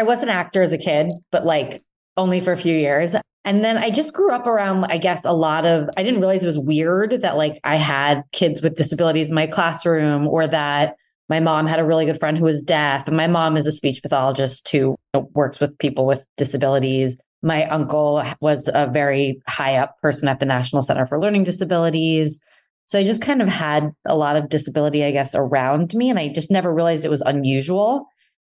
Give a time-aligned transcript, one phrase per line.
[0.00, 1.82] I was an actor as a kid, but like
[2.16, 3.14] only for a few years.
[3.44, 6.42] And then I just grew up around, I guess, a lot of, I didn't realize
[6.42, 10.96] it was weird that like I had kids with disabilities in my classroom or that
[11.28, 13.08] my mom had a really good friend who was deaf.
[13.08, 14.96] And my mom is a speech pathologist who
[15.34, 17.18] works with people with disabilities.
[17.42, 22.40] My uncle was a very high up person at the National Center for Learning Disabilities.
[22.86, 26.08] So I just kind of had a lot of disability, I guess, around me.
[26.08, 28.06] And I just never realized it was unusual.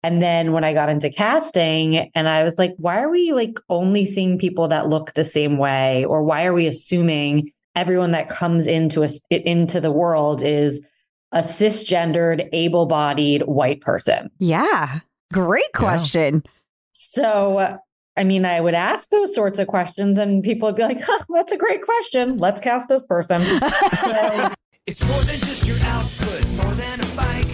[0.03, 3.59] And then when I got into casting and I was like, why are we like
[3.69, 6.05] only seeing people that look the same way?
[6.05, 10.81] Or why are we assuming everyone that comes into us into the world is
[11.33, 14.31] a cisgendered, able-bodied white person?
[14.39, 15.01] Yeah.
[15.33, 16.43] Great question.
[16.45, 16.51] Yeah.
[16.93, 17.79] So
[18.17, 21.25] I mean, I would ask those sorts of questions and people would be like, huh,
[21.29, 22.39] that's a great question.
[22.39, 23.45] Let's cast this person.
[24.01, 24.55] so,
[24.87, 27.46] it's more than just your output, more than a bike.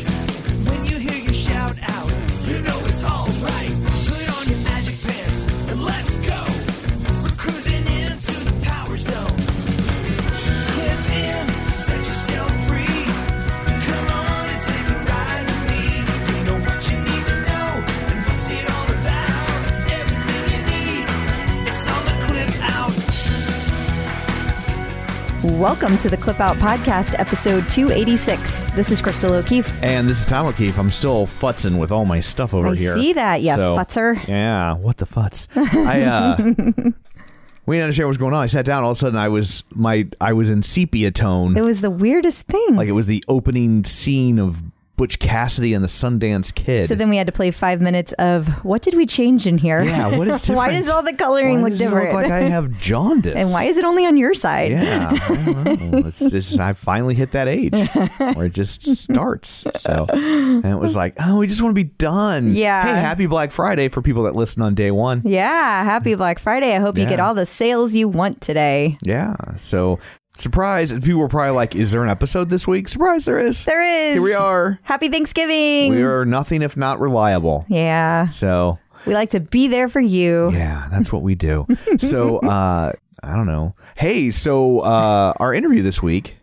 [25.62, 28.72] Welcome to the Clip Out Podcast, episode 286.
[28.72, 29.80] This is Crystal O'Keefe.
[29.80, 30.77] And this is Tom O'Keefe.
[30.77, 32.96] I'm still futzing with all my stuff over I here.
[32.96, 34.27] see that, yeah, So, futzer.
[34.27, 35.46] Yeah, what the futz?
[35.54, 36.36] I uh
[37.66, 38.42] we didn't understand what was going on.
[38.42, 41.56] I sat down, all of a sudden I was my I was in sepia tone.
[41.56, 42.74] It was the weirdest thing.
[42.74, 44.60] like it was the opening scene of
[45.03, 46.89] Butch Cassidy and the Sundance Kid.
[46.89, 49.83] so then we had to play five minutes of what did we change in here?
[49.83, 50.56] yeah, what is different?
[50.59, 51.91] why does all the coloring Why look does it?
[51.91, 53.34] Look like I have jaundice.
[53.34, 54.70] and why is it only on your side?
[54.70, 55.98] Yeah, I don't know.
[56.12, 57.72] It's just I finally hit that age
[58.36, 59.64] where it just starts.
[59.75, 62.55] So, and it was like, oh, we just want to be done.
[62.55, 62.84] Yeah.
[62.84, 65.22] Hey, happy Black Friday for people that listen on day one.
[65.25, 66.77] Yeah, happy Black Friday.
[66.77, 68.98] I hope you get all the sales you want today.
[69.03, 69.34] Yeah.
[69.56, 69.98] So,
[70.36, 70.92] surprise!
[70.92, 73.25] and People were probably like, "Is there an episode this week?" Surprise!
[73.25, 73.65] There is.
[73.65, 74.15] There is.
[74.15, 74.78] Here we are.
[74.82, 75.91] Happy Thanksgiving.
[75.93, 77.65] We are nothing if not reliable.
[77.69, 78.26] yeah.
[78.26, 80.50] So, We like to be there for you.
[80.53, 81.66] yeah, that's what we do.
[81.98, 83.75] so, uh, I don't know.
[83.97, 86.37] Hey, so uh, our interview this week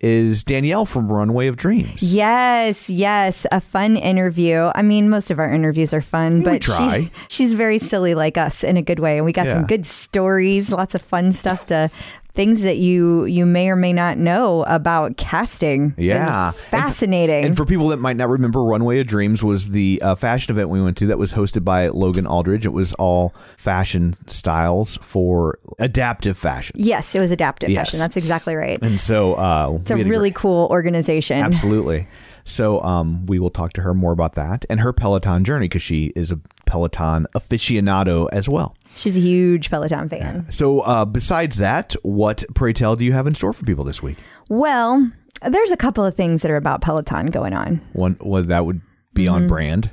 [0.00, 2.02] is Danielle from Runway of Dreams.
[2.04, 4.70] Yes, yes, a fun interview.
[4.76, 8.62] I mean, most of our interviews are fun, but she she's very silly like us
[8.62, 9.54] in a good way, and we got Yeah.
[9.54, 11.90] some good stories, lots of fun stuff to
[12.38, 15.92] things that you you may or may not know about casting.
[15.98, 16.52] Yeah.
[16.52, 17.44] fascinating.
[17.44, 20.68] And for people that might not remember, Runway of Dreams was the uh, fashion event
[20.68, 22.64] we went to that was hosted by Logan Aldridge.
[22.64, 26.76] It was all fashion styles for adaptive fashion.
[26.78, 27.88] yes, it was adaptive Yes.
[27.88, 27.98] fashion.
[27.98, 28.78] That's exactly right.
[28.82, 31.42] And so uh, It's a really cool organization.
[31.42, 32.06] Absolutely.
[32.44, 35.82] So um, we will talk to her more about that and her Peloton journey because
[35.82, 38.76] she is a Peloton aficionado as well.
[38.94, 40.46] She's a huge Peloton fan.
[40.50, 44.02] So uh, besides that, what pray tell do you have in store for people this
[44.02, 44.18] week?
[44.48, 45.10] Well,
[45.42, 47.80] there's a couple of things that are about Peloton going on.
[47.92, 48.80] One, well, that would
[49.14, 49.34] be Mm-hmm.
[49.34, 49.90] on brand.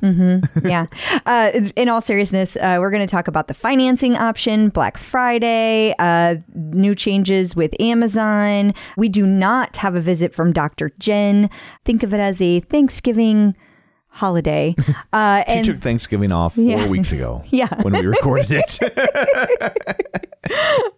[0.64, 0.86] yeah.
[1.26, 5.96] Uh, in all seriousness, uh, we're going to talk about the financing option, Black Friday,
[5.98, 8.72] uh, new changes with Amazon.
[8.98, 10.92] We do not have a visit from Dr.
[11.00, 11.50] Jen.
[11.86, 13.56] Think of it as a Thanksgiving
[14.16, 14.76] holiday.
[15.14, 16.88] Uh, She and took Thanksgiving off four Yeah.
[16.88, 17.44] weeks ago.
[17.52, 17.70] Yeah.
[17.84, 18.80] when we recorded it.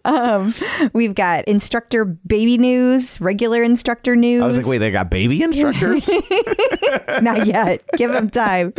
[0.04, 0.54] Um,
[0.92, 4.42] we've got instructor baby news, regular instructor news.
[4.42, 6.08] I was like, wait, they got baby instructors?
[7.20, 7.82] Not yet.
[7.96, 8.72] Give them time.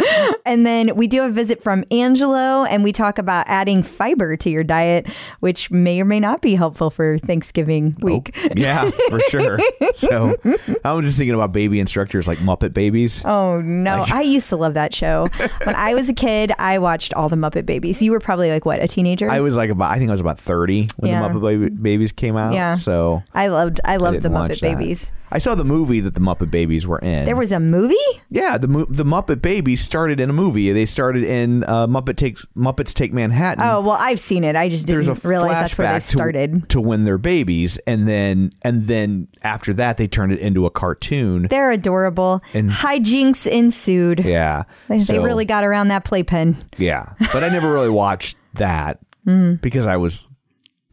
[0.46, 4.50] And then we do a visit from Angelo, and we talk about adding fiber to
[4.50, 5.08] your diet,
[5.40, 8.36] which may or may not be helpful for Thanksgiving week.
[8.56, 9.60] yeah, for sure.
[9.96, 10.38] So
[10.86, 13.24] I was just thinking about baby instructors like Muppet Babies.
[13.26, 14.06] Oh no!
[14.08, 15.28] I used to love that show.
[15.64, 18.02] When I was a kid, I watched all the Muppet Babies.
[18.02, 19.30] You were probably like what, a teenager?
[19.30, 21.28] I was like about, I think I was about 30 when Yeah.
[21.28, 22.54] the Muppet Baby, Babies came out.
[22.54, 22.76] Yeah.
[22.76, 23.80] So I loved.
[23.86, 24.62] I loved the Muppet.
[24.62, 25.12] Babies.
[25.32, 27.26] I saw the movie that the Muppet Babies were in.
[27.26, 27.96] There was a movie.
[28.32, 30.72] yeah, the mo- the Muppet Babies started in a movie.
[30.72, 33.64] They started in uh, Muppet takes Muppets Take Manhattan.
[33.64, 34.56] Oh well, I've seen it.
[34.56, 36.70] I just didn't a realize that's where they flashback to- started.
[36.70, 40.72] to, when they're babies, and then and then after that they turned it into a
[40.72, 41.44] cartoon.
[41.44, 42.42] They're adorable.
[42.56, 44.22] And- Hijinks ensued.
[44.26, 46.58] yeah, They, they really got around that playpen.
[46.80, 48.98] Yeah, but I never really watched that
[49.28, 49.62] Mm.
[49.62, 50.28] because I was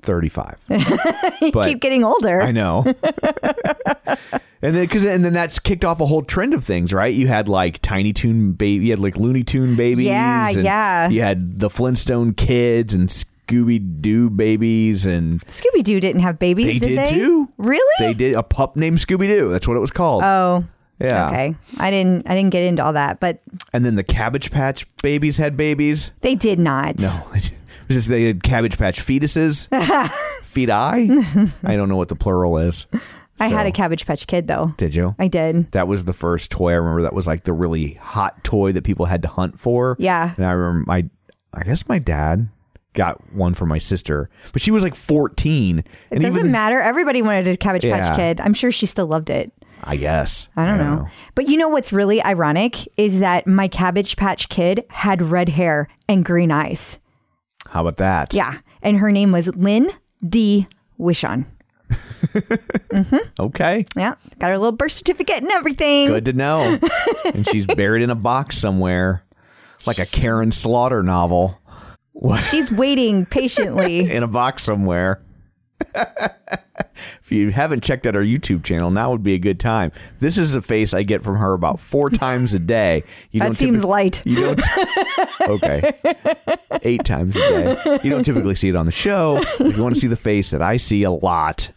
[0.07, 0.57] 35.
[1.43, 2.41] You But- keep getting older.
[2.41, 2.83] I know.
[4.63, 7.13] and then because and then that's kicked off a whole trend of things, right?
[7.13, 11.09] You had like Tiny Toon baby, you had like Looney Tune babies, Yeah, yeah.
[11.09, 16.67] You had the Flintstone kids and Scooby Doo babies, and Scooby Doo didn't have babies,
[16.67, 17.11] they did did they?
[17.11, 17.49] too.
[17.59, 17.95] Really?
[17.99, 19.51] They did a pup named Scooby Doo.
[19.51, 20.23] That's what it was called.
[20.25, 20.65] Oh,
[20.99, 21.29] Yeah.
[21.29, 21.55] Okay.
[21.79, 23.43] I didn't I didn't get into all that, but
[23.75, 26.13] And then the Cabbage Patch babies had babies.
[26.23, 26.99] they did not.
[26.99, 27.51] No, it was
[27.89, 29.69] just they had Cabbage Patch fetuses.
[30.45, 30.71] Feti.
[30.71, 32.87] I I don't know what the plural is.
[33.39, 34.73] I had a Cabbage Patch Kid though.
[34.79, 35.15] Did you?
[35.19, 35.71] I did.
[35.73, 37.03] That was the first toy I remember.
[37.03, 39.97] That was like the really hot toy that people had to hunt for.
[39.99, 40.33] Yeah.
[40.37, 41.05] And I remember my,
[41.53, 42.49] I guess my dad
[42.95, 45.81] got one for my sister, but she was like 14.
[45.81, 46.81] It and doesn't matter.
[46.81, 48.01] Everybody wanted a Cabbage Yeah.
[48.01, 48.41] Patch Kid.
[48.41, 49.53] I'm sure she still loved it.
[49.85, 50.49] I guess.
[50.57, 51.07] I don't, know.
[51.35, 55.89] But you know what's really ironic is that my Cabbage Patch Kid had red hair
[56.09, 56.99] and green eyes.
[57.71, 58.35] How about that?
[58.35, 58.59] Yeah.
[58.83, 59.91] And her name was Lynn
[60.27, 60.69] D.
[60.99, 61.47] Wishon.
[63.39, 63.87] Okay.
[63.95, 64.15] Yeah.
[64.39, 66.09] Got her little birth certificate and everything.
[66.09, 66.79] Good to know.
[67.33, 69.23] and she's buried in a box somewhere,
[69.87, 71.61] like a Karin Slaughter novel
[72.51, 74.11] She's waiting patiently.
[74.13, 75.23] in a box somewhere.
[75.95, 79.93] if you haven't checked out our YouTube channel, now would be a good time.
[80.21, 83.05] This is a face I get from her about four times a day.
[83.31, 84.23] You that seems typi- light.
[84.25, 84.61] You don't.
[85.49, 85.93] okay.
[86.83, 88.01] Eight times a day.
[88.03, 89.43] You don't typically see it on the show.
[89.61, 91.71] If you want to see the face that I see a lot,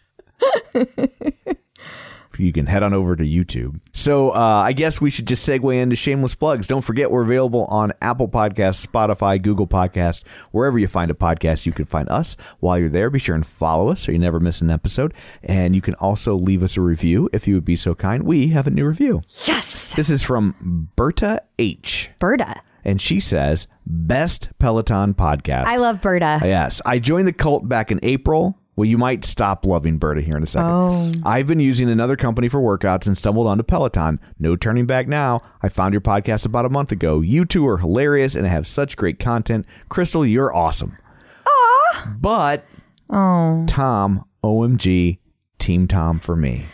[2.40, 3.80] you can head on over to YouTube.
[3.94, 6.68] So uh, I guess we should just segue into shameless plugs.
[6.68, 11.66] Don't forget we're available on Apple Podcasts, Spotify, Google Podcasts, wherever you find a podcast.
[11.66, 13.10] You can find us while you're there.
[13.10, 15.14] Be sure and follow us so you never miss an episode.
[15.44, 18.24] And you can also leave us a review if you would be so kind.
[18.24, 19.22] We have a new review.
[19.46, 19.94] Yes.
[19.96, 22.62] This is from Berta H Berta.
[22.86, 26.40] and she says best peloton podcast I love Berta.
[26.44, 30.36] yes i joined the cult back in april well you might stop loving berta here
[30.38, 30.70] in a second.
[30.72, 31.12] Oh.
[31.26, 34.20] i've been using another company for workouts and stumbled onto peloton.
[34.40, 35.42] No turning back now.
[35.62, 37.22] I found your podcast about a month ago.
[37.22, 39.66] You two are hilarious and have such great content.
[39.90, 40.98] Crystal you're awesome.
[41.46, 42.22] Aww.
[42.22, 42.66] but
[43.10, 43.66] Oh.
[43.68, 45.20] tom omg
[45.58, 46.68] team tom for me.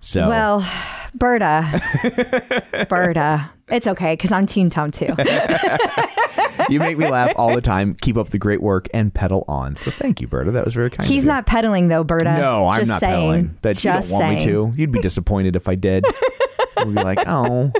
[0.00, 0.60] So Well,
[1.14, 2.86] Berta.
[2.88, 3.50] Berta.
[3.68, 5.06] It's okay because I'm Teen Tom too.
[6.68, 9.76] you make me laugh all the time keep up the great work and pedal on
[9.76, 12.36] so thank you berta that was very kind of He's not pedaling though, Berta.
[12.36, 13.20] No, I'm Just not saying.
[13.20, 13.58] pedaling.
[13.62, 14.38] That Just you don't want saying.
[14.38, 14.72] me to.
[14.76, 16.04] You'd be disappointed if I did.
[16.78, 17.72] You'd be like, oh.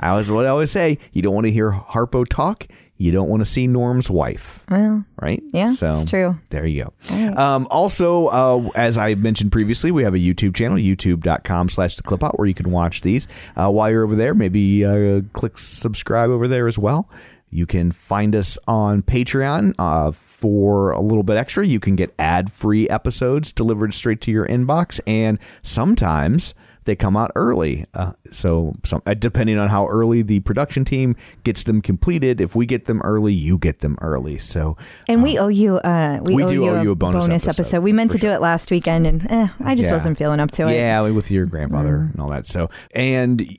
[0.00, 0.98] I always what I always say.
[1.12, 2.66] You don't want to hear Harpo talk.
[2.98, 4.64] You don't want to see Norm's wife.
[4.68, 5.42] Well, Right?
[5.52, 6.36] yeah, So it's true.
[6.50, 7.32] There you go.
[7.36, 12.02] Um, also, uh, as I mentioned previously, we have a YouTube channel, youtube.com slash the
[12.02, 13.28] clip out, where you can watch these.
[13.56, 17.08] Uh, while you're over there, maybe uh, click subscribe over there as well.
[17.50, 19.74] You can find us on Patreon.
[19.78, 24.30] Uh, for a little bit extra, you can get ad free episodes delivered straight to
[24.30, 26.54] your inbox, and sometimes
[26.88, 27.84] they come out early.
[27.94, 31.14] Uh, so, some, uh, depending on how early the production team
[31.44, 34.38] gets them completed, if we get them early, you get them early.
[34.38, 34.76] So,
[35.06, 35.76] And we owe you.
[35.76, 37.50] Uh, we, we owe do you owe you a bonus episode.
[37.60, 39.92] episode, We meant to do it last weekend, and eh, I just Yeah.
[39.92, 40.74] wasn't feeling up to it.
[40.74, 42.46] Yeah, with your grandfather and all that.
[42.46, 43.58] So, and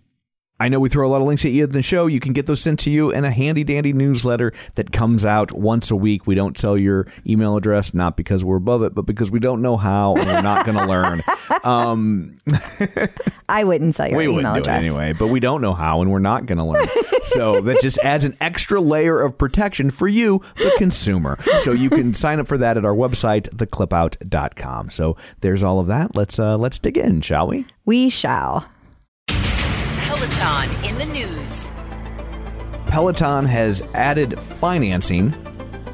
[0.59, 2.07] I know we throw a lot of links at you in the show.
[2.07, 5.53] You can get those sent to you in a handy dandy newsletter that comes out
[5.53, 6.27] once a week.
[6.27, 9.61] We don't tell your email address, not because we're above it, but because we don't
[9.61, 11.23] know how and we're not going to learn.
[11.63, 12.39] Um,
[13.49, 14.77] I wouldn't sell your we email address.
[14.77, 16.87] anyway, but we don't know how and we're not going to learn.
[17.23, 21.37] so that just adds an extra layer of protection for you, the consumer.
[21.59, 24.89] So you can sign up for that at our website, theclipout.com.
[24.89, 26.15] So there's all of that.
[26.15, 27.65] Let's uh, let's dig in, shall we?
[27.83, 28.69] We shall.
[30.19, 31.71] Peloton in the news.
[32.87, 35.31] Peloton has added financing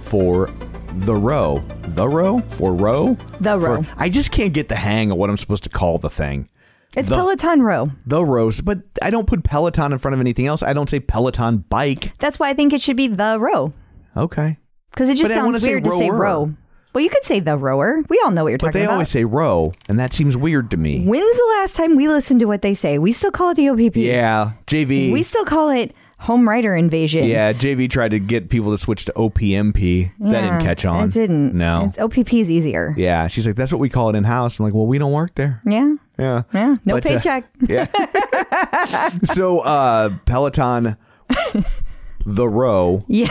[0.05, 0.49] for
[0.95, 1.63] the row.
[1.89, 2.39] The row?
[2.49, 3.17] For row?
[3.39, 3.85] The For- row.
[3.97, 6.49] I just can't get the hang of what I'm supposed to call the thing.
[6.95, 7.91] It's The- Peloton Row.
[8.07, 10.63] The rows, but I don't put Peloton in front of anything else.
[10.63, 12.13] I don't say Peloton bike.
[12.17, 13.73] That's why I think it should be the row
[14.17, 14.57] Okay.
[14.89, 16.51] because it just But I wanna sounds say weird to say row.
[16.95, 18.01] Well, you could say the rower.
[18.09, 18.71] We all know what you're talking about.
[18.71, 18.93] But talking they about.
[18.93, 21.03] always say row, and that seems weird to me.
[21.05, 22.97] When's the last time we listened to what they say?
[22.97, 23.97] We still call it the OPP.
[23.97, 25.11] Yeah, JV.
[25.11, 27.25] We still call it home rider invasion.
[27.25, 30.11] yeah, JV tried to get people to switch to OPMP.
[30.19, 31.09] That didn't Yeah, catch on.
[31.09, 31.53] It didn't.
[31.53, 31.83] No.
[31.89, 32.95] It's OPP is easier.
[32.97, 34.57] yeah, she's like, that's what we call it in house.
[34.57, 35.61] I'm like, well, we don't work there.
[35.67, 35.95] Yeah.
[36.17, 36.43] Yeah.
[36.53, 36.77] Yeah.
[36.85, 37.43] No But, uh, paycheck.
[37.67, 39.09] Yeah.
[39.25, 40.95] so uh Peloton
[42.25, 43.03] the row.
[43.09, 43.27] yeah.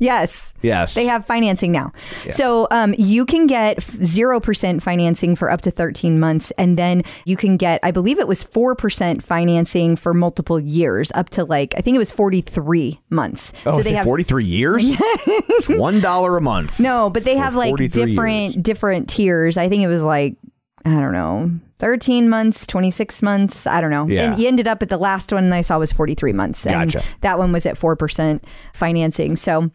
[0.00, 0.52] Yes.
[0.62, 0.94] Yes.
[0.94, 1.92] They have financing now.
[2.30, 6.50] So um, you can get 0% financing for up to 13 months.
[6.58, 11.30] And then you can get, I believe it was 4% financing for multiple years, up
[11.30, 13.52] to like, I think it was 43 months.
[13.64, 14.82] Oh, so so they have 43 years?
[14.90, 16.80] it's $1 a month.
[16.80, 18.54] No, but they have like different years.
[18.54, 19.56] different tiers.
[19.56, 20.36] I think it was like
[20.84, 24.06] I don't know, 13 months, 26 months, I don't know.
[24.06, 24.32] Yeah.
[24.32, 26.66] And you ended up at the last one I saw was 43 months.
[26.66, 27.06] And Gotcha.
[27.20, 28.40] that one was at 4%
[28.72, 29.36] financing.
[29.36, 29.70] So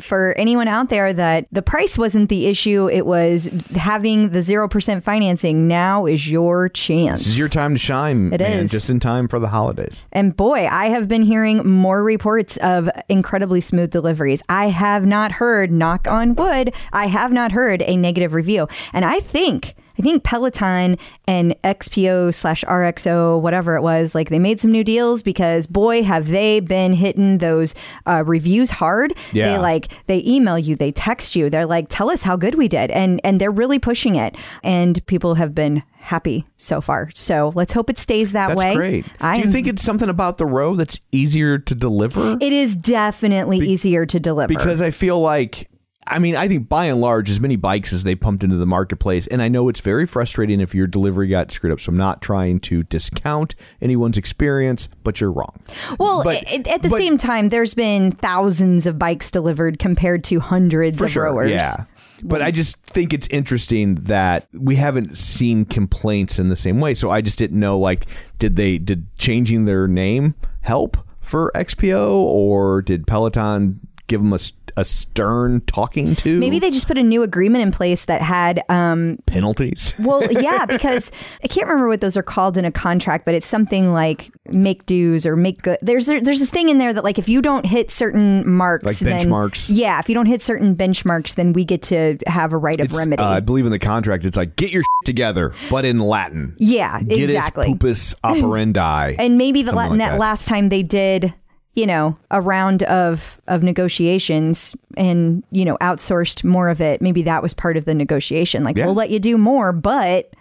[0.00, 5.02] for anyone out there that the price wasn't the issue, it was having the 0%
[5.02, 5.68] financing.
[5.68, 7.20] Now is your chance.
[7.20, 8.70] This is your time to shine, It man, is.
[8.70, 10.06] just in time for the holidays.
[10.12, 14.42] And boy, I have been hearing more reports of incredibly smooth deliveries.
[14.48, 18.68] I have not heard, knock on wood, I have not heard a negative review.
[18.92, 19.74] And I think.
[19.98, 20.96] I think Peloton
[21.26, 26.02] and XPO slash RXO, whatever it was, like they made some new deals because boy,
[26.02, 27.74] have they been hitting those
[28.06, 29.14] uh, reviews hard.
[29.32, 29.52] Yeah.
[29.52, 32.68] They like they email you, they text you, they're like, tell us how good we
[32.68, 37.10] did, and and they're really pushing it, and people have been happy so far.
[37.14, 38.74] So let's hope it stays that That's way.
[38.74, 39.06] great.
[39.20, 42.36] I Do you think it's something about the row that's easier to deliver?
[42.40, 44.48] it is definitely easier to deliver.
[44.48, 45.68] because I feel like
[46.12, 48.66] I mean, I think by and large, as many bikes as they pumped into the
[48.66, 51.80] marketplace, and I know it's very frustrating if your delivery got screwed up.
[51.80, 55.60] So I'm not trying to discount anyone's experience, but you're wrong.
[55.98, 60.24] well, but- at, at the but- same time, there's been thousands of bikes delivered compared
[60.24, 61.50] to hundreds of sure, rowers.
[61.50, 61.84] yeah.
[62.24, 66.94] But I just think it's interesting that we haven't seen complaints in the same way.
[66.94, 68.06] So I just didn't know, like,
[68.38, 74.38] did they did changing their name help for XPO, or did Peloton give them a,
[74.76, 76.38] a stern talking to?
[76.38, 79.94] Maybe they just put a new agreement in place that had um, penalties.
[80.02, 81.12] Well, yeah, because
[81.44, 84.84] I can't remember what those are called in a contract, but it's something like make
[84.86, 85.78] dues or make good.
[85.80, 88.84] There's there, there's this thing in there that like if you don't hit certain marks,
[88.84, 89.68] Like then- benchmarks?
[89.72, 92.86] yeah, if you don't hit certain benchmarks, then we get to have a right of
[92.86, 93.22] It's, remedy.
[93.22, 96.54] uh, I believe in the contract, it's like get your shit together, but in Latin.
[96.58, 97.66] yeah, Get exactly.
[97.74, 99.14] pupus operandi.
[99.18, 100.20] and maybe the Latin like that that.
[100.20, 101.32] last time they did
[101.74, 107.22] you know a round of of negotiations and you know outsourced more of it maybe
[107.22, 108.86] that was part of the negotiation like Yeah.
[108.86, 110.32] we'll let you do more but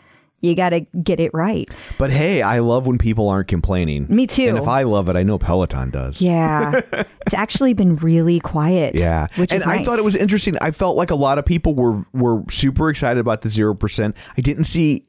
[0.42, 1.70] you got to get it right
[2.00, 4.08] but hey, I love when people aren't complaining.
[4.10, 4.48] Me too.
[4.48, 6.20] And if I love it, I know Peloton does.
[6.20, 6.82] yeah
[7.26, 9.86] it's actually been really quiet Yeah, which and is I nice.
[9.86, 10.56] thought it was interesting.
[10.60, 14.16] I felt like a lot of people were were super excited about the zero percent.
[14.36, 15.06] I didn't see.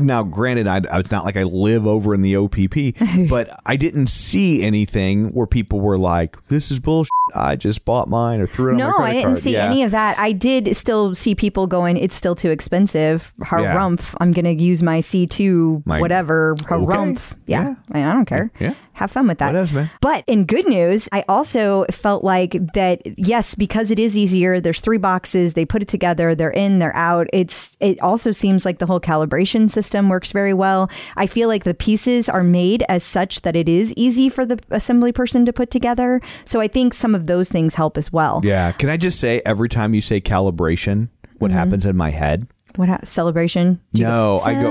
[0.00, 4.08] Now, granted, I, it's not like I live over in the OPP, but I didn't
[4.08, 7.10] see anything where people were like, "This is bullshit.
[7.34, 9.66] I just bought mine or threw it no, I didn't card." see Yeah.
[9.70, 10.18] any of that.
[10.18, 13.32] I did still see people going, it's still too expensive.
[13.40, 14.14] Harumph.
[14.20, 16.54] I'm going to use my C2, My- whatever.
[16.62, 17.36] Harumph.
[17.46, 17.74] Yeah.
[17.92, 18.50] I, I don't care.
[18.60, 18.74] Yeah.
[18.98, 19.54] Have fun with that.
[19.54, 19.90] Whatevs, man.
[20.00, 24.80] But in good news, I also felt like that, yes, because it is easier, there's
[24.80, 27.28] three boxes, they put it together, they're in, they're out.
[27.32, 30.90] It's, it also seems like the whole calibration system works very well.
[31.16, 34.58] I feel like the pieces are made as such that it is easy for the
[34.70, 36.20] assembly person to put together.
[36.44, 38.40] So I think some of those things help as well.
[38.42, 38.72] Yeah.
[38.72, 41.58] Can I just say, every time you say calibration, what Mm-hmm.
[41.58, 42.48] happens in my head?
[42.74, 43.80] What ha- celebration?
[43.94, 44.68] Do No, go, I go.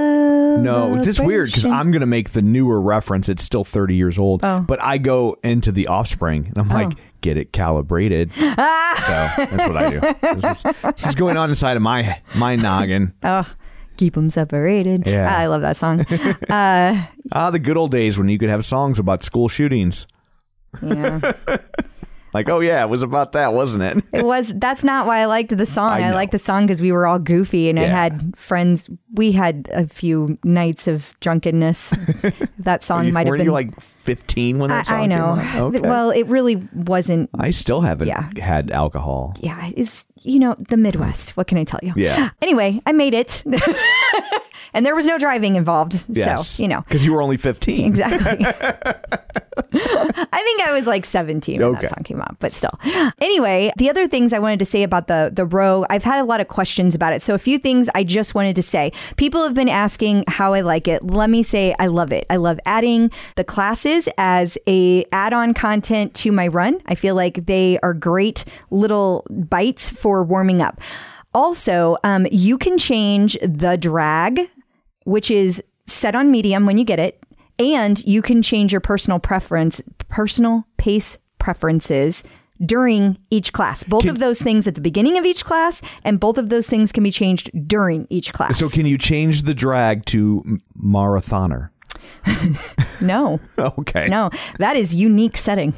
[0.64, 3.30] No, it's just weird because I'm gonna make the newer reference.
[3.30, 4.60] It's still 30 years old, Oh.
[4.68, 8.32] but I go into the Offspring and I'm like, get it calibrated.
[8.36, 10.00] so that's what I do.
[10.40, 13.14] This is, this is going on inside of my my noggin.
[13.24, 13.50] Oh,
[13.98, 15.04] keep them separated.
[15.06, 15.36] Yeah.
[15.36, 16.06] I love that song.
[17.34, 20.08] Ah, the good old days when you could have songs about school shootings.
[20.82, 21.34] yeah.
[22.34, 24.04] Like, oh yeah, it was about that, wasn't it?
[24.14, 24.52] It was.
[24.56, 25.92] That's not why I liked the song.
[25.94, 28.90] I I, liked the song because we were all goofy, and I had friends.
[29.14, 31.94] We had a few nights of drunkenness.
[32.60, 35.36] that song might have been you like 15 when I, that song I know.
[35.36, 35.76] came out?
[35.76, 35.80] Okay.
[35.82, 37.30] Well, it really wasn't.
[37.38, 38.30] I still haven't Yeah.
[38.40, 39.36] had alcohol.
[39.40, 41.38] Yeah, it's you know the Midwest.
[41.38, 41.94] What can I tell you?
[41.96, 42.30] Yeah.
[42.42, 43.44] Anyway, I made it,
[44.74, 45.94] and there was no driving involved.
[46.10, 46.50] Yes.
[46.50, 46.82] So you know.
[46.82, 47.86] because you were only 15.
[47.86, 48.46] Exactly.
[49.74, 51.82] I think I was like 17 when Okay.
[51.82, 52.80] that song came out, but still.
[53.22, 56.24] Anyway, the other things I wanted to say about the the row, I've had a
[56.24, 57.22] lot of questions about it.
[57.22, 58.92] So a few things I just wanted to say.
[59.18, 61.04] People have been asking how I like it.
[61.06, 62.26] Let me say I love it.
[62.30, 66.82] I love adding the classes as a add-on content to my run.
[66.86, 70.80] I feel like they are great little bites for warming up.
[71.34, 74.50] Also, um, you can change the drag
[75.08, 77.24] which is set on medium when you get it,
[77.58, 82.26] and you can change your personal preference, personal pace preferences
[82.66, 83.84] during each class.
[83.84, 86.92] Both of those things at the beginning of each class, and both of those things
[86.92, 88.60] can be changed during each class.
[88.60, 90.44] So can you change the drag to
[90.78, 91.70] marathoner?
[93.02, 94.08] No, Okay.
[94.10, 95.74] no, that is unique setting.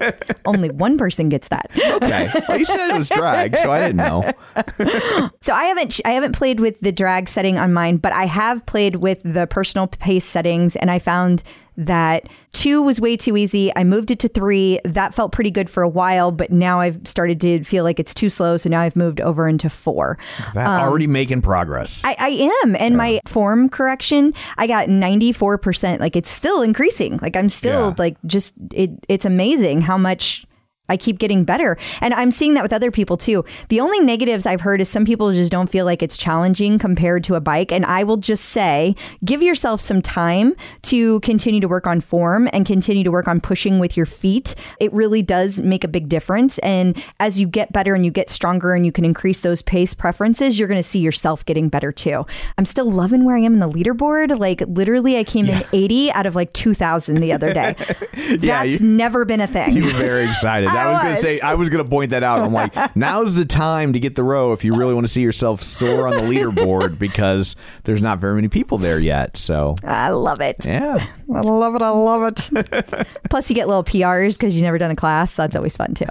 [0.46, 1.70] Only one person gets that.
[1.76, 2.30] Okay.
[2.48, 4.32] Well, you said it was drag, so I didn't know.
[5.40, 8.64] So I haven't I haven't played with the drag setting on mine, but I have
[8.66, 11.42] played with the personal pace settings, and I found
[11.78, 13.72] that two was way too easy.
[13.76, 14.80] I moved it to three.
[14.84, 18.12] That felt pretty good for a while, but now I've started to feel like it's
[18.12, 18.56] too slow.
[18.56, 20.18] So now I've moved over into four.
[20.54, 22.02] That um, already making progress.
[22.04, 22.28] I, I
[22.64, 22.74] am.
[22.76, 26.00] And my form correction, I got 94%.
[26.00, 27.18] Like it's still increasing.
[27.22, 27.94] Like I'm still Yeah.
[27.96, 30.44] like just, it, it's amazing how much
[30.88, 31.76] I keep getting better.
[32.00, 33.44] And I'm seeing that with other people too.
[33.68, 37.24] The only negatives I've heard is some people just don't feel like it's challenging compared
[37.24, 37.72] to a bike.
[37.72, 42.48] And I will just say, give yourself some time to continue to work on form
[42.52, 44.54] and continue to work on pushing with your feet.
[44.80, 46.58] It really does make a big difference.
[46.58, 49.94] And as you get better and you get stronger and you can increase those pace
[49.94, 52.24] preferences, you're going to see yourself getting better too.
[52.56, 54.38] I'm still loving where I am in the leaderboard.
[54.38, 57.74] Like literally, I came in 80 out of like 2,000 the other day.
[58.28, 59.72] Yeah, That's you- never been a thing.
[59.74, 60.68] You were very excited.
[60.78, 62.40] I, I was, going to say, I was going to point that out.
[62.40, 65.22] I'm like, now's the time to get the row if you really want to see
[65.22, 69.36] yourself soar on the leaderboard because there's not very many people there yet.
[69.36, 70.66] So, I love it.
[70.66, 71.04] yeah.
[71.34, 71.82] I love it.
[71.82, 73.06] I love it.
[73.30, 75.34] Plus, you get little PRs because you've never done a class.
[75.34, 76.06] That's always fun too.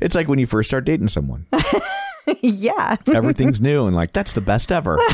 [0.00, 1.46] It's like when you first start dating someone.
[2.40, 2.96] yeah.
[3.12, 4.98] Everything's new and like, that's the best ever.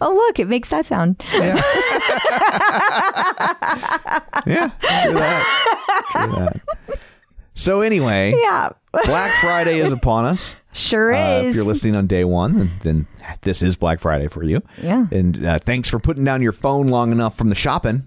[0.00, 1.20] Oh, look, it makes that sound.
[1.32, 1.56] Yeah.
[4.46, 4.70] yeah.
[5.02, 6.06] True that.
[6.12, 6.60] True that.
[7.54, 8.70] So, anyway, Yeah.
[9.04, 10.54] Black Friday is upon us.
[10.72, 11.50] Sure Uh, is.
[11.50, 13.06] if you're listening on day one, then, then
[13.42, 14.60] this is Black Friday for you.
[14.80, 15.06] Yeah.
[15.10, 18.06] And uh, thanks for putting down your phone long enough from the shopping.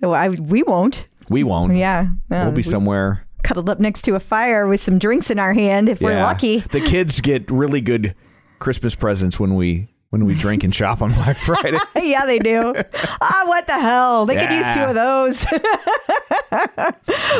[0.00, 1.06] Well, I, we won't.
[1.28, 1.76] We won't.
[1.76, 2.08] Yeah.
[2.30, 3.26] No, We'll be we somewhere.
[3.42, 6.24] Cuddled up next to a fire with some drinks in our hand if we're Yeah.
[6.24, 6.60] lucky.
[6.70, 8.14] The kids get really good
[8.58, 11.78] Christmas presents when we when we drink and shop on Black Friday.
[11.96, 12.74] yeah, they do.
[13.22, 14.26] ah, what the hell?
[14.26, 14.90] They could use two Yeah.
[14.90, 15.46] of those.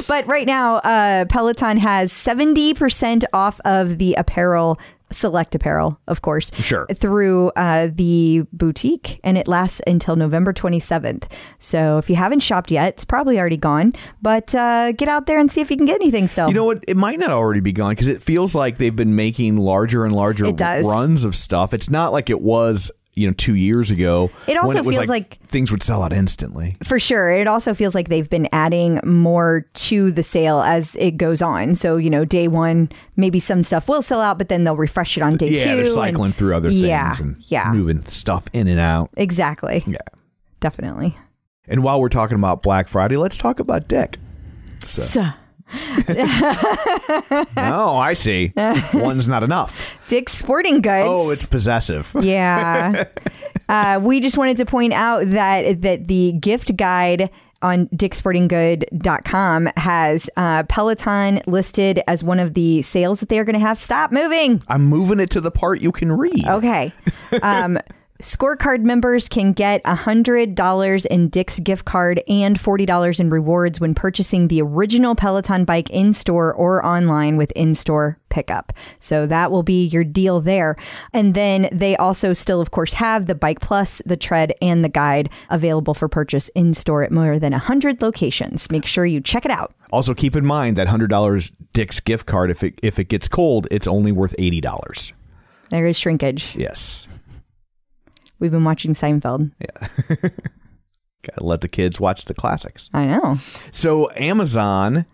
[0.06, 4.78] but right now, uh, Peloton has 70% off of the apparel,
[5.12, 6.50] select apparel, of course.
[6.58, 6.86] Sure.
[6.94, 11.24] Through uh, the boutique, and it lasts until November 27th.
[11.58, 13.92] So if you haven't shopped yet, it's probably already gone.
[14.20, 16.48] But uh, get out there and see if you can get anything still.
[16.48, 16.84] You know what?
[16.88, 20.14] It might not already be gone because it feels like they've been making larger and
[20.14, 21.74] larger runs of stuff.
[21.74, 24.30] It's not like it was, you know, two years ago.
[24.46, 26.76] It also it was feels like- things would sell out instantly.
[26.82, 27.30] For sure.
[27.30, 31.74] It also feels like they've been adding more to the sale as it goes on.
[31.74, 35.18] So, you know, day one, maybe some stuff will sell out, but then they'll refresh
[35.18, 35.54] it on day two.
[35.56, 37.70] yeah, they're and- cycling through other things yeah, and yeah.
[37.72, 39.10] moving stuff in and out.
[39.18, 39.84] Exactly.
[39.86, 39.98] Yeah.
[40.60, 41.16] Definitely.
[41.68, 44.16] And while we're talking about Black Friday, let's talk about Dick.
[44.82, 45.26] So, So,
[47.56, 48.52] oh, I see.
[48.94, 49.88] One's not enough.
[50.08, 51.08] Dick's Sporting Goods.
[51.08, 52.14] Oh, it's possessive.
[52.20, 53.04] yeah.
[53.68, 57.30] uh, we just wanted to point out that that the gift guide
[57.62, 63.60] on dicksportinggood.com has uh, Peloton listed as one of the sales that they're going to
[63.60, 63.78] have.
[63.78, 64.62] Stop moving.
[64.68, 66.44] I'm moving it to the part you can read.
[66.44, 66.92] Okay.
[67.40, 67.78] Um,
[68.22, 74.46] scorecard members can get $100 in Dick's gift card and $40 in rewards when purchasing
[74.46, 78.72] the original Peloton bike in store or online with in store pickup.
[79.00, 80.76] So that will be your deal there.
[81.12, 84.88] And then they also still, of course, have the Bike Plus, the Tread, and the
[84.88, 88.70] Guide available for purchase in store at more than 100 locations.
[88.70, 89.74] Make sure you check it out.
[89.90, 92.50] Also, keep in mind that hundred dollars Dick's gift card.
[92.50, 95.12] If it if it gets cold, it's only worth eighty dollars.
[95.68, 96.56] There is shrinkage.
[96.56, 97.06] Yes.
[98.42, 99.52] We've been watching Seinfeld.
[99.60, 99.88] Yeah.
[101.22, 102.90] Gotta let the kids watch the classics.
[102.92, 103.38] I know.
[103.70, 105.06] So Amazon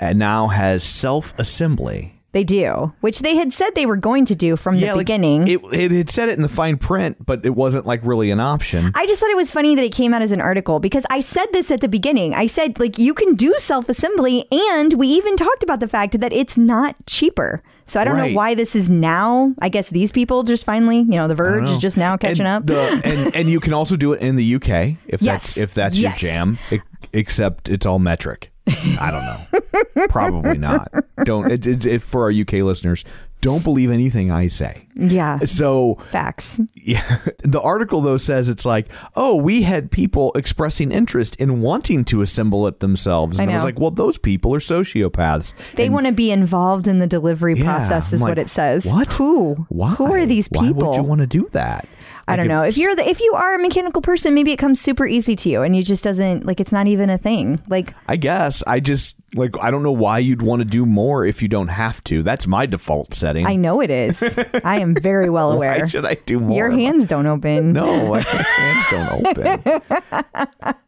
[0.00, 2.20] uh, now has self assembly.
[2.32, 5.46] They do, which they had said they were going to do from the beginning.
[5.46, 8.40] it, it had said it in the fine print, but it wasn't like really an
[8.40, 8.90] option.
[8.96, 11.20] I just thought it was funny that it came out as an article because I
[11.20, 12.34] said this at the beginning.
[12.34, 16.18] I said, like, you can do self assembly, and we even talked about the fact
[16.18, 17.62] that it's not cheaper.
[17.86, 18.30] So I don't Right.
[18.32, 19.54] know why this is now.
[19.60, 22.48] I guess these people just finally, you know, The Verge is just now catching and
[22.48, 22.66] up.
[22.66, 25.54] The, and and you can also do it in the UK if Yes.
[25.54, 26.22] that's if that's Yes.
[26.22, 26.58] your jam.
[26.70, 26.78] e-
[27.12, 28.50] except it's all metric.
[28.66, 30.06] I don't know.
[30.08, 30.90] Probably not.
[31.24, 33.04] Don't it, it, it- for our UK listeners.
[33.42, 34.86] Don't believe anything I say.
[34.94, 36.60] yeah, So facts.
[36.74, 42.04] yeah, the article though says it's like, oh, we had people expressing interest in wanting
[42.06, 45.54] to assemble it themselves, and I, was like, well, those people are sociopaths.
[45.74, 48.86] They want to be involved in the delivery Yeah, process, is I'm what it says.
[48.86, 49.12] What?
[49.14, 49.66] Who?
[49.68, 49.94] Why?
[49.96, 50.72] Who are these people?
[50.74, 51.88] Why would you want to do that?
[52.28, 52.62] I don't know.
[52.62, 55.48] If you're the if you are a mechanical person, maybe it comes super easy to
[55.48, 57.60] you, and you just doesn't like it's not even a thing.
[57.68, 61.24] Like I guess I just like I don't know why you'd want to do more
[61.24, 62.22] if you don't have to.
[62.22, 63.46] That's my default setting.
[63.46, 64.22] I know it is.
[64.64, 65.80] I am very well aware.
[65.80, 66.56] why should I do more?
[66.56, 67.72] Your hands don't open.
[67.72, 70.74] No, my hands don't open.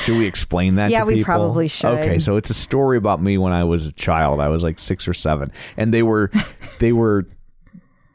[0.00, 0.90] Should we explain that?
[0.90, 1.26] Yeah, we people?
[1.26, 1.98] probably should.
[1.98, 4.40] Okay, so it's a story about me when I was a child.
[4.40, 6.30] I was like six or seven, and they were,
[6.78, 7.26] they were.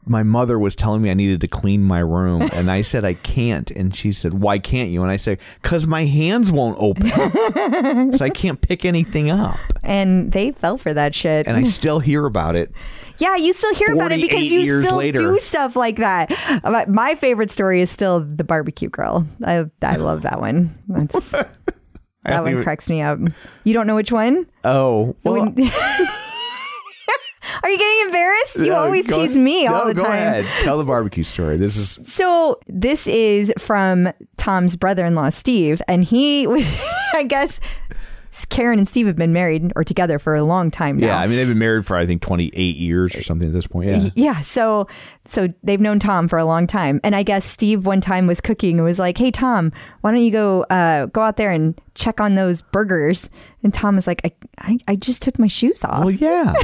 [0.07, 3.15] My mother was telling me I needed to clean my room, and I said I
[3.15, 7.09] can't, and she said, "Why can't you?" And I said, "Cause my hands won't open,
[8.15, 11.47] so I can't pick anything up." And they fell for that shit.
[11.47, 12.71] And I still hear about it.
[13.17, 15.19] yeah, you still hear about it because you still later.
[15.19, 16.31] do stuff like that.
[16.63, 19.25] Uh, my favorite story is still the barbecue grill.
[19.43, 20.77] I I love that one.
[20.87, 21.31] That's
[22.23, 23.19] That one even- cracks me up.
[23.65, 24.47] You don't know which one?
[24.63, 25.71] Oh, well, When-
[27.63, 28.55] Are you getting embarrassed?
[28.57, 30.13] You no, always go- tease me all no, the go time.
[30.13, 30.45] ahead.
[30.63, 31.57] Tell the barbecue story.
[31.57, 36.67] This is So this is from Tom's brother-in-law Steve, and he was,
[37.13, 37.59] I guess,
[38.49, 41.07] Karen and Steve have been married or together for a long time now.
[41.07, 41.17] yeah.
[41.19, 43.87] I mean, they've been married for I think 28 years or something at this point.
[43.87, 44.09] Yeah.
[44.13, 44.87] Yeah, so
[45.29, 48.41] so they've known Tom for a long time, and I guess Steve one time was
[48.41, 51.79] cooking and was like, "Hey Tom, why don't you go uh, go out there and
[51.95, 53.29] check on those burgers?"
[53.63, 56.53] And Tom was like, "I I, I just took my shoes off Well, yeah.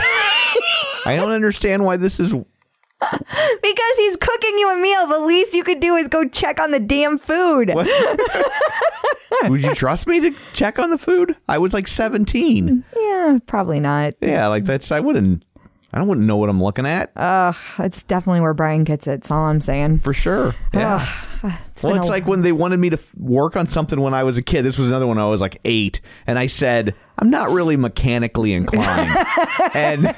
[1.05, 2.31] I don't understand why this is.
[2.31, 5.07] because he's cooking you a meal.
[5.07, 7.73] The least you could do is go check on the damn food."
[9.47, 11.35] Would you trust me to check on the food?
[11.47, 12.83] I was like 17.
[12.95, 14.13] Yeah, probably not.
[14.21, 15.43] Yeah, like that's I wouldn't.
[15.93, 19.09] I wouldn't know what I'm looking at Ugh, it's definitely where Brian gets it.
[19.09, 19.97] That's all I'm saying.
[19.97, 20.55] for sure.
[20.73, 21.05] Yeah.
[21.73, 24.13] It's well, it's a- like when they wanted me to f- work on something when
[24.13, 24.61] I was a kid.
[24.61, 28.53] This was another one I was like eight, and I said I'm not really mechanically
[28.53, 29.17] inclined,
[29.73, 30.15] and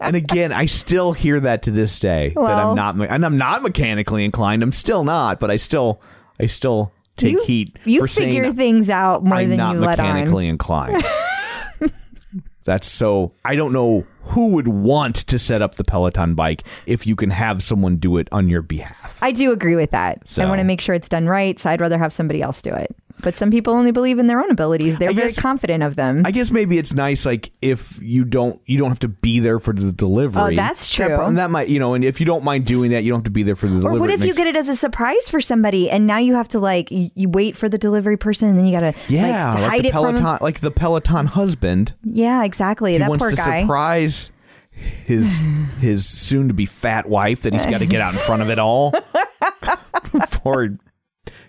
[0.00, 3.36] and again, I still hear that to this day that I'm not, me- and I'm
[3.38, 4.62] not mechanically inclined.
[4.62, 6.00] I'm still not, but I still,
[6.40, 9.74] I still take you, heat you for figure saying things out more I'm than not
[9.74, 10.06] you let on.
[10.06, 11.04] mechanically inclined.
[12.64, 13.32] That's so.
[13.46, 17.30] I don't know who would want to set up the Peloton bike if you can
[17.30, 19.16] have someone do it on your behalf.
[19.22, 20.28] I do agree with that.
[20.28, 22.60] So- I want to make sure it's done right, so I'd rather have somebody else
[22.60, 22.94] do it.
[23.22, 24.96] But some people only believe in their own abilities.
[24.96, 26.22] They're I very guess- confident of them.
[26.24, 29.58] I guess maybe it's nice, like if you don't, you don't have to be there
[29.58, 30.40] for the delivery.
[30.40, 31.20] Oh, that's That, true.
[31.24, 33.24] and that might, you know, and if you don't mind doing that, you don't have
[33.24, 34.00] to be there for the or delivery.
[34.00, 36.48] what It if you get it as a surprise for somebody and now you have
[36.48, 39.60] to like you, you wait for the delivery person and then you gotta Yeah, like,
[39.62, 41.94] like, hide the it Peloton, from like the Peloton husband.
[42.04, 42.92] Yeah, exactly.
[42.92, 43.62] He that wants poor to guy.
[43.62, 44.30] surprise
[44.70, 45.40] his
[45.80, 48.48] his soon to be fat wife that he's got to get out in front of
[48.50, 48.94] it all
[50.12, 50.76] before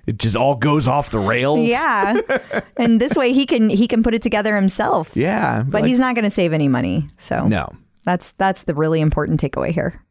[0.10, 1.60] it just all goes off the rails.
[1.68, 2.18] Yeah.
[2.78, 5.12] and this way he can he can put it together himself.
[5.16, 7.08] yeah, But like- he's not gonna save any money.
[7.18, 7.70] So no.
[8.06, 10.02] that's that's the really important takeaway here.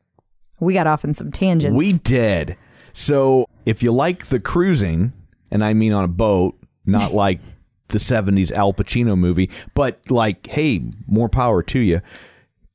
[0.60, 1.76] We got off in some tangents.
[1.76, 2.56] We did.
[2.92, 5.12] So if you like the cruising,
[5.50, 6.56] and I mean on a boat,
[6.86, 7.40] not like
[7.88, 12.00] the 70s Al Pacino movie, but like, hey, more power to you.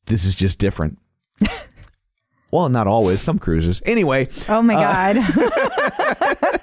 [0.08, 0.98] This is just different.
[2.52, 3.82] well, not always, some cruises.
[3.86, 6.60] Anyway, Oh my Uh, god.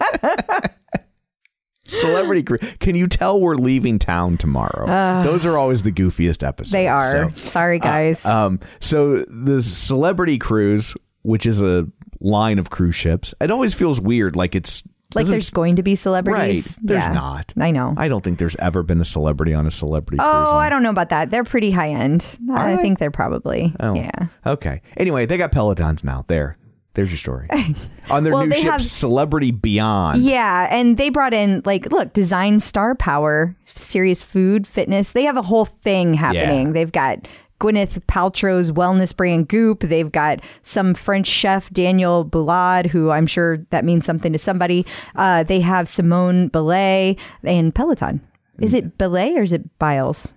[1.85, 2.61] Celebrity cruise.
[2.79, 5.23] Can you tell we're leaving town tomorrow?
[5.25, 6.73] Those are always the goofiest episodes.
[6.73, 7.31] they are.
[7.31, 7.37] so.
[7.37, 8.25] Sorry guys.
[8.25, 11.89] Um, so the celebrity cruise, which is a
[12.21, 14.37] line of cruise ships, it always feels weird.
[14.37, 14.83] Like it's
[15.15, 16.69] like there's going to be celebrities.
[16.79, 16.87] right.
[16.87, 17.13] There's Yeah.
[17.13, 17.53] not.
[17.59, 17.95] I know.
[17.97, 20.31] I don't think there's ever been a celebrity on a celebrity cruise.
[20.53, 20.57] Oh.
[20.57, 21.31] I don't know about that.
[21.31, 22.25] They're pretty high end.
[22.53, 23.75] I think they're probably.
[23.81, 23.95] Oh.
[23.95, 24.27] Yeah.
[24.47, 24.83] Okay.
[24.97, 26.25] Anyway, they got Pelotons now.
[26.29, 26.57] There.
[26.95, 27.49] There's your story.
[28.11, 30.23] on their Well, new ship, have- Celebrity Beyond.
[30.23, 35.13] Yeah, and they brought in like look, design star power, serious food, fitness.
[35.13, 36.67] They have a whole thing happening.
[36.69, 36.73] Yeah.
[36.73, 37.29] They've got
[37.61, 39.81] Gwyneth Paltrow's wellness brand Goop.
[39.81, 44.85] They've got some French chef Daniel Boulud, who I'm sure that means something to somebody.
[45.15, 48.21] Uh, they have Simone Belay and Peloton.
[48.59, 50.33] Is it Belay or is it Biles?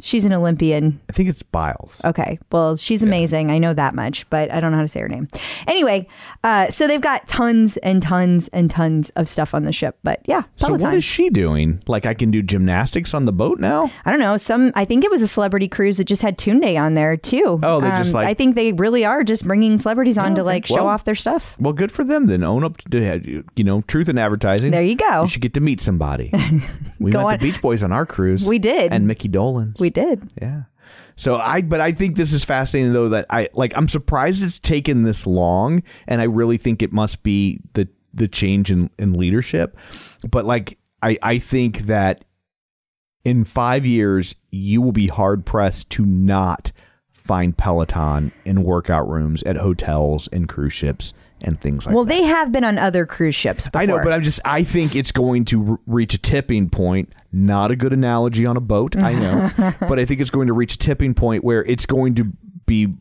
[0.00, 1.00] She's an Olympian.
[1.10, 2.00] I think it's Biles.
[2.04, 2.38] Okay.
[2.50, 3.50] Well, she's amazing.
[3.50, 5.28] I know that much, but I don't know how to say her name.
[5.66, 6.06] Anyway,
[6.42, 9.98] uh, so they've got tons and tons and tons of stuff on the ship.
[10.02, 10.88] But yeah, So Peloton.
[10.88, 11.82] what is she doing?
[11.86, 13.90] Like I can do gymnastics on the boat now?
[14.04, 14.36] I don't know.
[14.36, 17.60] Some I think it was a celebrity cruise that just had Tunde on there too.
[17.62, 20.66] Oh, they're just like- I think they really are just bringing celebrities on to like
[20.66, 21.56] show Well- off their stuff.
[21.58, 22.42] Well, good for them then.
[22.42, 24.70] Own up to you know truth in advertising.
[24.70, 25.22] There you go.
[25.24, 26.30] You should get to meet somebody.
[27.00, 27.32] We Go met on.
[27.38, 28.48] the Beach Boys on our cruise.
[28.48, 28.90] We did.
[28.92, 29.28] and Mickey
[29.80, 30.32] We did.
[30.40, 30.62] Yeah.
[31.16, 33.72] So I, but I think this is fascinating though that I like.
[33.76, 38.28] I'm surprised it's taken this long, and I really think it must be the the
[38.28, 39.76] change in in leadership.
[40.28, 42.24] But like, I I think that
[43.24, 46.72] in five years you will be hard pressed to not
[47.10, 52.12] find Peloton in workout rooms at hotels and cruise ships and things like Well, that.
[52.14, 53.80] they have been on other cruise ships before.
[53.82, 54.40] I know, but I'm just.
[54.44, 57.12] I think it's going to r- reach a tipping point.
[57.32, 60.52] Not a good analogy on a boat, I know, but I think it's going to
[60.52, 62.32] reach a tipping point where it's going to
[62.66, 62.94] be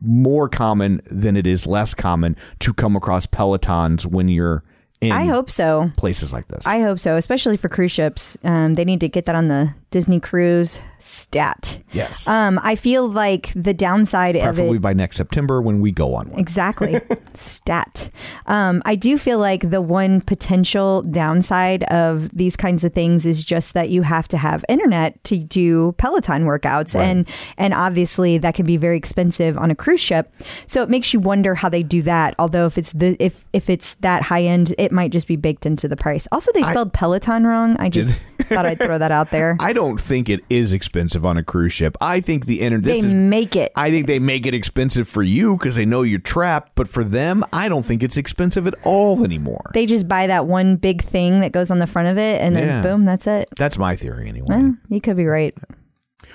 [0.00, 4.62] more common than it is less common to come across pelotons when you're
[5.00, 5.90] in I hope so.
[5.96, 6.66] places like this.
[6.66, 8.36] I hope so, especially for cruise ships.
[8.44, 11.78] Um, they need to get that on the Disney cruise stat.
[11.92, 12.26] Yes.
[12.26, 16.14] Um, I feel like the downside of Preferably it by next September when we go
[16.14, 16.40] on one.
[16.40, 16.98] Exactly.
[17.34, 18.10] Stat.
[18.46, 23.44] Um, I do feel like the one potential downside of these kinds of things is
[23.44, 28.54] just that you have to have internet to do Peloton workouts, and and obviously that
[28.54, 30.34] can be very expensive on a cruise ship.
[30.66, 32.34] So it makes you wonder how they do that.
[32.38, 35.66] Although if it's the if if it's that high end, it might just be baked
[35.66, 36.26] into the price.
[36.32, 37.76] Also, they spelled Peloton wrong.
[37.78, 39.56] I just thought I'd throw that out there.
[39.60, 41.96] I don't think it is expensive on a cruise ship.
[42.00, 42.84] I think the internet.
[42.84, 43.72] they is make it.
[43.76, 46.72] I think they make it expensive for you because they know you're trapped.
[46.74, 49.70] But for them, I don't think it's expensive at all anymore.
[49.74, 52.56] they just buy that one big thing that goes on the front of it, and
[52.56, 52.82] then Yeah.
[52.82, 53.48] boom, that's it.
[53.56, 54.46] That's my theory anyway.
[54.48, 55.54] Well, you could be right.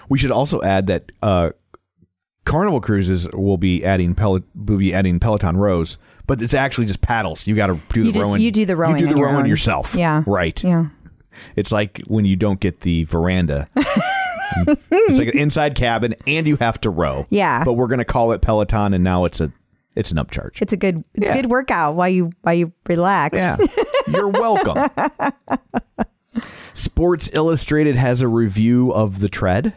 [0.08, 1.52] We should also add that uh,
[2.46, 7.02] Carnival Cruises will be adding Pel- will be adding Peloton rows, but it's actually just
[7.02, 7.46] paddles.
[7.46, 8.42] You got to do the You just- rowing.
[8.42, 9.46] you do the rowing You do the rowing own.
[9.46, 9.94] yourself.
[9.96, 10.24] Yeah.
[10.26, 10.64] Right.
[10.64, 10.86] Yeah.
[11.56, 13.68] It's like when you don't get the veranda.
[13.76, 17.28] it's like an inside cabin, and you have to row.
[17.30, 17.64] Yeah.
[17.64, 19.52] But we're gonna call it Peloton, and now it's a
[19.96, 20.62] it's an upcharge.
[20.62, 21.34] It's a good it's Yeah.
[21.34, 23.36] a good workout while you while you relax.
[23.38, 23.58] Yeah.
[24.08, 24.90] You're welcome.
[26.74, 29.74] Sports Illustrated has a review of the tread.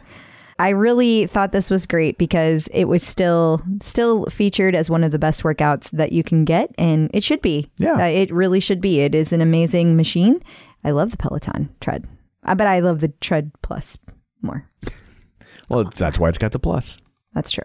[0.59, 5.11] I really thought this was great because it was still still featured as one of
[5.11, 7.69] the best workouts that you can get and it should be.
[7.79, 7.95] Yeah.
[7.95, 9.01] Uh, it really should be.
[9.01, 10.41] It is an amazing machine.
[10.83, 12.05] I love the Peloton tread.
[12.45, 13.97] Uh, but I love the tread plus
[14.41, 14.67] more.
[15.69, 16.97] Well, that's why it's got the plus.
[17.33, 17.63] That's true.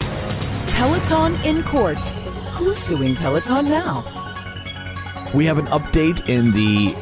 [0.00, 1.96] Peloton in court.
[2.54, 4.04] Who's suing Peloton now?
[5.32, 6.94] We have an update in the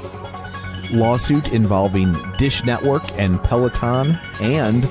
[0.97, 4.85] lawsuit involving Dish Network and Peloton and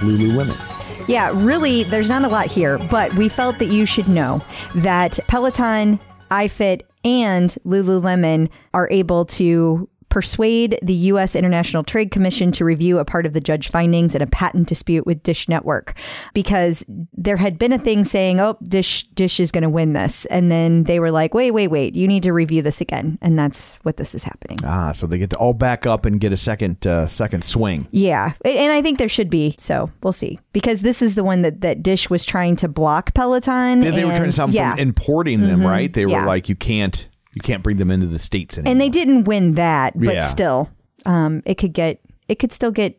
[0.00, 1.08] Lululemon.
[1.08, 4.42] Yeah, really, there's not a lot here, but we felt that you should know
[4.76, 5.98] that Peloton,
[6.30, 11.34] iFit, and Lululemon are able to persuade the U.S.
[11.34, 15.04] International Trade Commission to review a part of the judge findings in a patent dispute
[15.06, 15.94] with Dish Network
[16.34, 20.24] because there had been a thing saying, "Oh, Dish Dish is going to win this,"
[20.26, 21.96] and then they were like, "Wait, wait, wait!
[21.96, 24.58] You need to review this again," and that's what this is happening.
[24.62, 27.88] Ah, so they get to all back up and get a second uh, second swing.
[27.90, 29.56] Yeah, and I think there should be.
[29.58, 33.14] So we'll see because this is the one that that Dish was trying to block
[33.14, 33.80] Peloton.
[33.80, 34.78] They, they were trying to and- stop yeah, Mm-hmm.
[34.78, 35.92] from importing them, right?
[35.92, 36.24] They were Yeah.
[36.26, 38.72] like, you can't you can't bring them into the states anymore.
[38.72, 40.26] and they didn't win that, but Yeah.
[40.26, 40.70] still,
[41.06, 42.98] um, it could get it could still get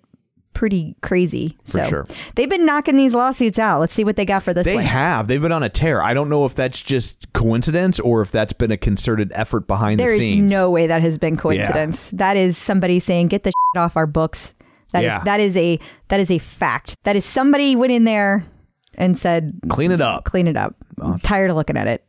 [0.53, 1.57] pretty crazy.
[1.65, 2.05] So sure.
[2.35, 3.79] they've been knocking these lawsuits out.
[3.79, 4.85] Let's see what they got for this They one.
[4.85, 5.27] have.
[5.27, 6.01] They've been on a tear.
[6.01, 9.99] I don't know if that's just coincidence or if that's been a concerted effort behind
[9.99, 10.49] There the is scenes.
[10.51, 12.09] no way that has been coincidence.
[12.13, 14.53] That is somebody saying, "Get the shit off our books."
[14.93, 15.23] That is Yeah.
[15.25, 16.95] that is a that is a fact.
[17.03, 18.45] That is somebody went in there
[18.93, 20.23] and said, Clean it up.
[20.23, 22.03] "Clean it up." I'm tired of looking at it.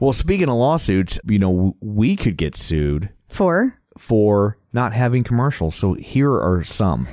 [0.00, 5.74] Well, speaking of lawsuits, you know, we could get sued For for not having commercials.
[5.74, 7.06] So here are some.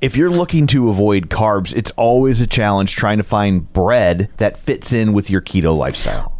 [0.00, 4.56] If you're looking to avoid carbs, it's always a challenge trying to find bread that
[4.56, 6.39] fits in with your keto lifestyle.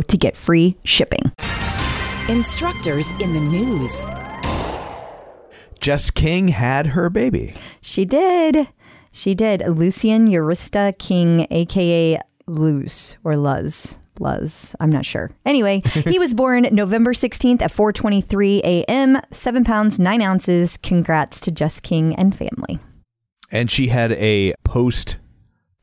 [0.03, 1.31] to get free shipping.
[2.29, 3.91] Instructors in the news.
[5.79, 7.55] Jess King had her baby.
[7.81, 8.69] She did.
[9.11, 9.61] She did.
[9.67, 13.97] Lucian Eurista King, aka Luz or Luz.
[14.19, 14.75] Luz.
[14.79, 15.31] I'm not sure.
[15.45, 19.19] Anyway, he was born November 16th at 4:23 a.m.
[19.31, 20.77] Seven pounds nine ounces.
[20.77, 22.79] Congrats to Jess King and family.
[23.51, 25.17] And she had a post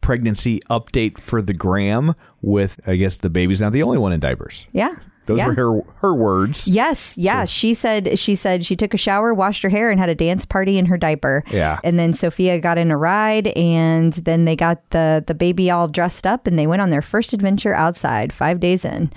[0.09, 4.21] pregnancy update for the gram with, I guess, the baby's not the only one in
[4.21, 4.67] diapers.
[4.73, 4.97] Yeah.
[5.27, 5.49] Those yeah.
[5.49, 6.67] were her her words.
[6.67, 7.45] Yes, yeah.
[7.45, 10.47] She said she said she took a shower, washed her hair, and had a dance
[10.47, 11.45] party in her diaper.
[11.51, 11.79] Yeah.
[11.85, 15.89] And then Sophia got in a ride, and then they got the the baby all
[15.89, 19.13] dressed up, and they went on their first adventure outside five days in.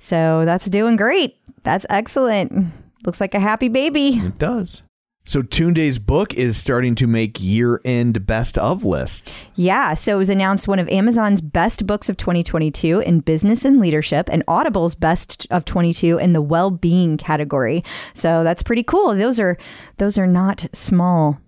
[0.00, 1.36] So that's doing great.
[1.62, 2.72] That's excellent.
[3.06, 4.18] Looks like a happy baby.
[4.18, 4.82] It does.
[5.24, 9.42] So Day's book is starting to make year-end best of lists.
[9.54, 9.94] Yeah.
[9.94, 14.28] So it was announced one of Amazon's best books of 2022 in business and leadership,
[14.32, 17.84] and Audible's best of 22 in the well-being category.
[18.14, 19.14] So that's pretty cool.
[19.14, 19.56] Those are
[19.98, 21.40] those are not small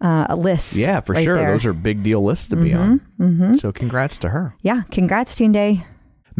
[0.00, 0.76] uh, lists.
[0.76, 1.34] Yeah, for right sure.
[1.34, 1.44] there.
[1.44, 1.52] Mm-hmm.
[1.52, 3.00] Those are big deal lists to be on.
[3.58, 4.54] So congrats to her.
[4.62, 4.82] Yeah.
[4.90, 5.84] Congrats, Tunde.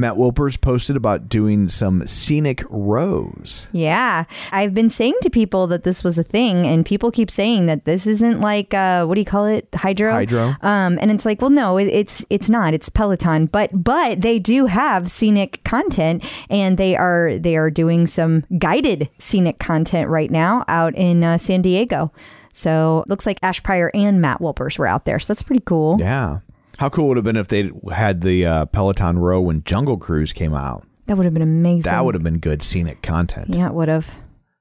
[0.01, 3.67] Matt Wilpers posted about doing some scenic rows.
[3.73, 4.25] Yeah.
[4.51, 7.85] I've been saying to people that this was a thing, and people keep saying that
[7.85, 10.13] this isn't like uh, what do you call it, Hydrow?
[10.13, 10.55] Hydrow.
[10.63, 12.75] Um, and it's like, well, no, it, it's it's not.
[12.75, 18.07] It's Peloton, but but they do have scenic content, and they are they are doing
[18.07, 22.13] some guided scenic content right now out in uh, San Diego.
[22.53, 25.19] So looks like Ash Pryor and Matt Wilpers were out there.
[25.19, 25.97] So that's pretty cool.
[26.01, 26.41] Yeah.
[26.81, 29.99] How cool would it have been if they had the uh, Peloton row when Jungle
[29.99, 30.87] Cruise came out?
[31.05, 31.83] That would have been amazing.
[31.83, 33.55] That would have been good scenic content.
[33.55, 34.09] Yeah, it would have.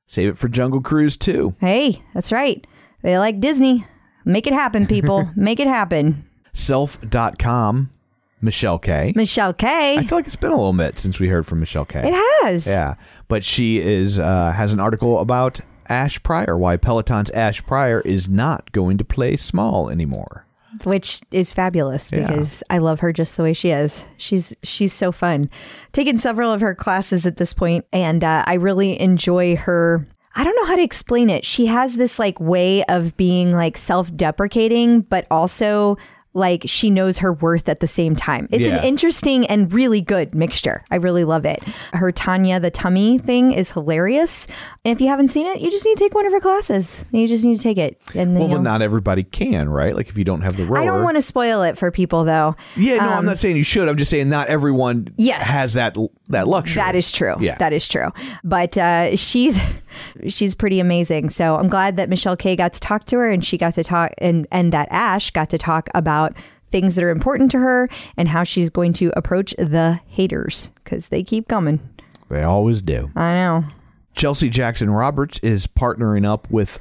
[0.05, 1.55] Save it for Jungle Cruise too.
[1.61, 2.67] Hey, that's right.
[3.03, 3.85] They like Disney.
[4.25, 5.29] Make it happen, people.
[5.37, 6.27] Make it happen.
[6.51, 7.89] Self.com,
[8.41, 9.13] Michelle K.
[9.15, 9.97] Michelle K.
[9.97, 12.01] I feel like it's been a little bit since we heard from Michelle K.
[12.03, 12.67] It has.
[12.67, 12.95] Yeah,
[13.29, 18.27] but she is uh, has an article about Ash Pryor, why Peloton's Ash Pryor is
[18.27, 20.45] not going to play small anymore.
[20.83, 22.27] Which is fabulous Yeah.
[22.27, 24.03] because I love her just the way she is.
[24.17, 25.49] She's she's so fun.
[25.93, 30.05] Taken several of her classes at this point, and uh, I really enjoy her.
[30.35, 31.43] I don't know how to explain it.
[31.45, 35.97] She has this like way of being like self-deprecating, but also
[36.33, 38.47] like she knows her worth at the same time.
[38.51, 38.77] It's Yeah.
[38.77, 40.83] an interesting and really good mixture.
[40.91, 41.63] I really love it.
[41.93, 44.47] Her Tanya the tummy thing is hilarious.
[44.85, 47.03] And if you haven't seen it, you just need to take one of her classes.
[47.11, 47.99] You just need to take it.
[48.13, 49.95] And then Well, but not everybody can, right?
[49.95, 50.81] Like if you don't have the rower.
[50.81, 52.55] I don't want to spoil it for people though.
[52.77, 53.89] Yeah, no, I'm not saying you should.
[53.89, 55.43] I'm just saying not everyone Yes.
[55.47, 55.97] has that
[56.29, 56.75] that luxury.
[56.81, 57.35] That is true.
[57.39, 57.57] Yeah.
[57.57, 58.09] That is true.
[58.43, 59.57] But uh, she's
[60.27, 61.29] she's pretty amazing.
[61.29, 63.83] So I'm glad that Michelle K got to talk to her and she got to
[63.83, 66.33] talk and and that Ash got to talk about
[66.71, 71.09] things that are important to her and how she's going to approach the haters because
[71.09, 71.79] they keep coming.
[72.29, 73.09] They always do.
[73.15, 73.63] I know.
[74.15, 76.77] Chelsea Jackson Roberts is partnering up with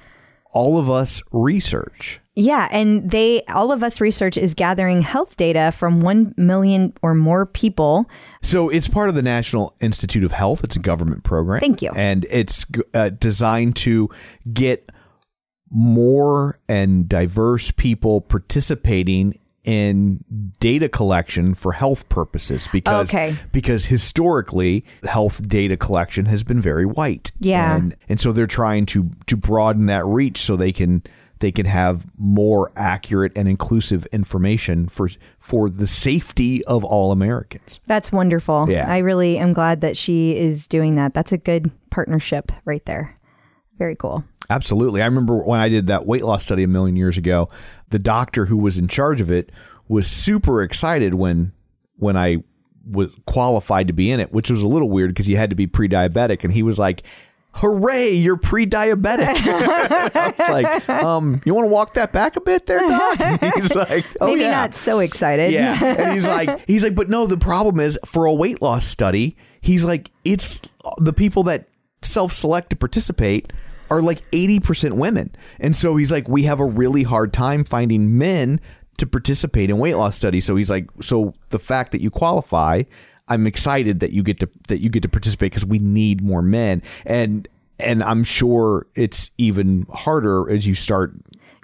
[0.53, 2.21] All of Us Research.
[2.41, 7.13] Yeah, and they all of us research is gathering health data from 1 million or
[7.13, 8.09] more people.
[8.43, 10.63] So it's part of the National Institute of Health.
[10.63, 11.59] It's a government program.
[11.59, 11.91] Thank you.
[11.97, 14.09] And it's uh, designed to
[14.53, 14.89] get
[15.69, 20.25] more and diverse people participating in
[20.61, 23.37] data collection for health purposes because Okay.
[23.53, 27.77] because historically health data collection has been very white Yeah.
[27.77, 31.03] and and so they're trying to to broaden that reach so they can
[31.41, 37.79] they can have more accurate and inclusive information for for the safety of all Americans.
[37.87, 38.71] That's wonderful.
[38.71, 38.91] Yeah.
[38.91, 41.13] I really am glad that she is doing that.
[41.13, 43.15] That's a good partnership right there.
[43.79, 44.25] Very cool.
[44.51, 45.03] Absolutely.
[45.03, 47.51] I remember when I did that weight loss study a million years ago,
[47.91, 49.51] the doctor who was in charge of it
[49.89, 51.53] was super excited when
[51.97, 52.43] when I
[52.91, 55.57] was qualified to be in it, which was a little weird because you had to
[55.57, 57.03] be pre-diabetic, and he was like.
[57.53, 59.27] Hooray, you're pre-diabetic.
[60.15, 63.21] I was like, um, you want to walk that back a bit there, Doc?
[63.21, 64.51] And he's like, oh, Maybe yeah.
[64.51, 65.51] not so excited.
[65.53, 65.83] Yeah.
[65.83, 69.37] And he's like, he's like, but no, the problem is for a weight loss study,
[69.61, 70.61] he's like, it's
[70.99, 71.69] the people that
[72.03, 73.53] self select to participate
[73.91, 75.35] are like 80% women.
[75.61, 78.61] And so he's like, we have a really hard time finding men
[78.99, 80.45] to participate in weight loss studies.
[80.45, 82.83] So he's like, so the fact that you qualify,
[83.29, 86.43] I'm excited that you get to that you get to participate because we need more
[86.43, 86.83] men.
[87.07, 87.47] And
[87.79, 91.15] and I'm sure it's even harder as you start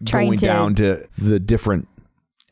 [0.04, 1.88] Trying going to- down to the different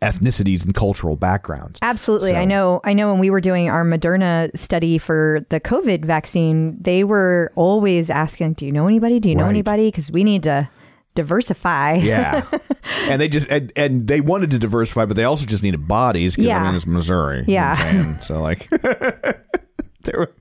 [0.02, 1.78] ethnicities and cultural backgrounds.
[1.80, 2.30] Absolutely.
[2.32, 6.04] So- I know I know when we were doing our Moderna study for the COVID
[6.04, 9.20] vaccine, they were always asking, "Do you know anybody?
[9.20, 9.50] Do you know Right.
[9.50, 10.68] anybody?" because we need to
[11.14, 11.94] diversify.
[11.94, 12.44] Yeah.
[13.08, 16.34] and they just and, and they wanted to diversify, but they also just needed bodies
[16.36, 16.64] because I Yeah.
[16.64, 17.44] mean it's Missouri.
[17.46, 18.20] you know what I'm saying?
[18.20, 18.68] So like
[20.02, 20.34] there were-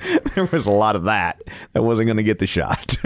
[0.36, 1.42] there was a lot of that
[1.72, 2.96] that wasn't going to get the shot.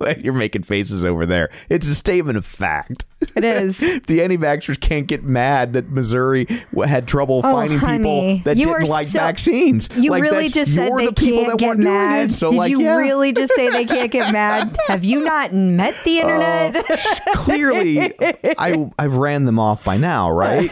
[0.18, 1.50] You're making faces over there.
[1.68, 3.04] It's a statement of fact.
[3.34, 3.78] It is.
[4.06, 6.46] The anti-vaxxers can't get mad that Missouri
[6.84, 9.88] had trouble Oh, finding honey, people that you didn't like so- vaccines.
[9.96, 12.28] You Like, really just said they the can't that get mad.
[12.28, 12.32] it.
[12.32, 12.96] So Did like, you yeah.
[12.96, 14.76] really just say they can't get mad?
[14.86, 16.84] Have you not met the oh, internet?
[16.88, 18.12] Oh, clearly,
[18.58, 20.70] I I've ran them off by now, right?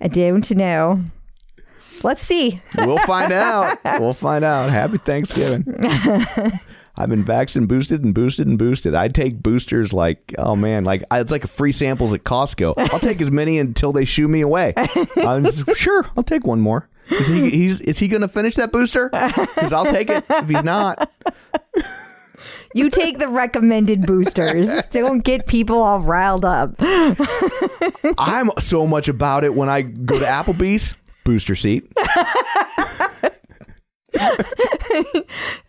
[0.00, 1.00] I don't know.
[2.02, 2.60] Let's see.
[2.76, 3.78] we'll find out.
[4.00, 4.70] We'll find out.
[4.70, 5.64] Happy Thanksgiving.
[6.96, 8.94] I've been vaxxed and boosted and boosted and boosted.
[8.94, 12.74] I take boosters like, oh man, like I, it's like free samples at Costco.
[12.92, 14.74] I'll take as many until they shoo me away.
[15.16, 16.88] I'm just, sure, I'll take one more.
[17.10, 19.08] Is he he's is he going to finish that booster?
[19.10, 20.24] Because I'll take it.
[20.30, 21.10] If he's not,
[22.74, 24.68] You take the recommended boosters.
[24.86, 26.74] Don't get people all riled up.
[28.18, 31.90] I'm so much about it when I go to Applebee's booster seat.
[34.18, 34.36] Uh,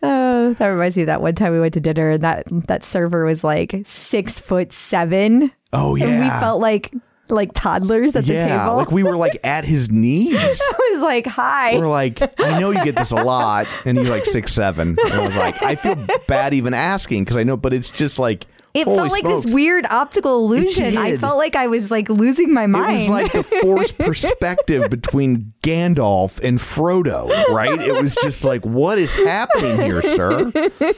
[0.58, 3.24] that reminds me of that one time we went to dinner and that that server
[3.24, 5.52] was like six foot seven.
[5.72, 6.92] Oh yeah, And we felt like
[7.30, 8.76] like toddlers at the table.
[8.76, 10.34] like we were like at his knees.
[10.36, 11.78] I was like, hi.
[11.78, 14.96] We're like, I know you get this a lot, and he's like six seven.
[15.02, 18.18] And I was like, I feel bad even asking because I know, but it's just
[18.18, 19.44] like it holy felt like smokes.
[19.44, 20.96] this weird optical illusion.
[20.96, 22.90] I felt like I was like losing my mind.
[22.90, 27.80] It was like the forced perspective between Gandalf and Frodo, right?
[27.80, 30.52] It was just like, what is happening here, sir?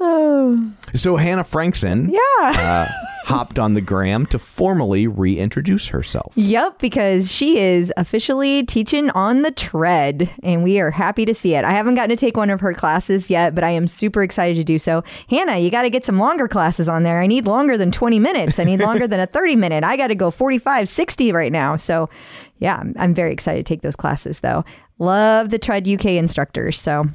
[0.00, 0.72] Oh.
[0.94, 2.20] So Hannah Frankson yeah.
[2.40, 2.88] Uh,
[3.26, 6.32] hopped on the gram to formally reintroduce herself.
[6.36, 11.56] Yep, because she is officially teaching on the tread, and we are happy to see
[11.56, 11.64] it.
[11.64, 14.54] I haven't gotten to take one of her classes yet, but I am super excited
[14.58, 15.02] to do so.
[15.28, 17.20] Hannah, you got to get some longer classes on there.
[17.20, 18.60] I need longer than 20 minutes.
[18.60, 19.82] I need longer than a 30 minute.
[19.82, 21.74] I got to go 45, 60 right now.
[21.74, 22.08] So,
[22.60, 24.64] yeah, I'm, I'm very excited to take those classes, though.
[25.00, 26.78] Love the Tread UK instructors.
[26.78, 27.06] So,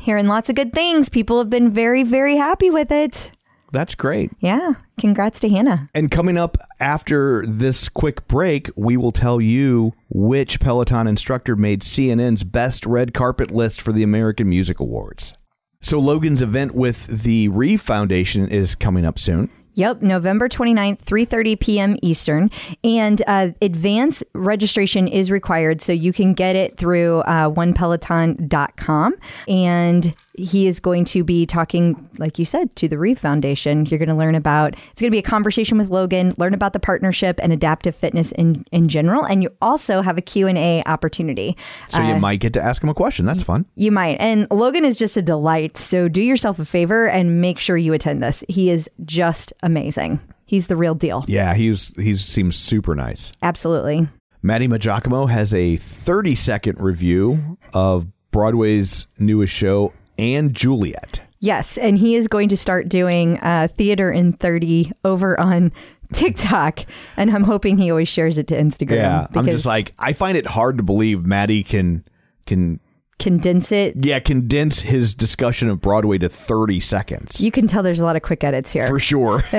[0.00, 1.08] hearing lots of good things.
[1.08, 3.30] People have been very, very happy with it.
[3.74, 4.30] That's great.
[4.38, 4.74] Yeah.
[5.00, 5.90] Congrats to Hannah.
[5.94, 11.82] And coming up after this quick break, we will tell you which Peloton instructor made
[11.82, 15.32] CNN's best red carpet list for the American Music Awards.
[15.80, 19.50] So Logan's event with the Reeve Foundation is coming up soon.
[19.74, 21.96] Yep, November 29th, 3:30 p.m.
[22.00, 22.52] Eastern,
[22.84, 29.16] and uh, advance registration is required, so you can get it through uh, onepeloton.com.
[29.48, 33.86] And he is going to be talking, like you said, to the Reeve Foundation.
[33.86, 34.74] You're going to learn about.
[34.90, 38.32] It's going to be a conversation with Logan, learn about the partnership and adaptive fitness
[38.32, 41.56] in in general, and you also have a Q and A opportunity.
[41.88, 43.26] So you uh, might get to ask him a question.
[43.26, 43.66] That's fun.
[43.76, 44.16] You might.
[44.20, 45.76] And Logan is just a delight.
[45.76, 48.44] So do yourself a favor and make sure you attend this.
[48.48, 50.20] He is just amazing.
[50.46, 51.24] He's the real deal.
[51.26, 53.32] Yeah, he's he seems super nice.
[53.42, 54.08] Absolutely.
[54.42, 61.20] Matty Maggiacomo has a 30 second review of Broadway's newest show, and Juliet.
[61.40, 61.76] Yes.
[61.76, 65.72] And he is going to start doing uh, theater in 30 over on
[66.14, 66.80] TikTok.
[67.16, 68.96] And I'm hoping he always shares it to Instagram.
[68.96, 72.04] Yeah, I'm just like I find it hard to believe Matty can
[72.46, 72.80] can
[73.18, 73.94] condense it.
[74.04, 78.16] yeah condense his discussion of Broadway to 30 seconds You can tell there's a lot
[78.16, 79.44] of quick edits here for sure.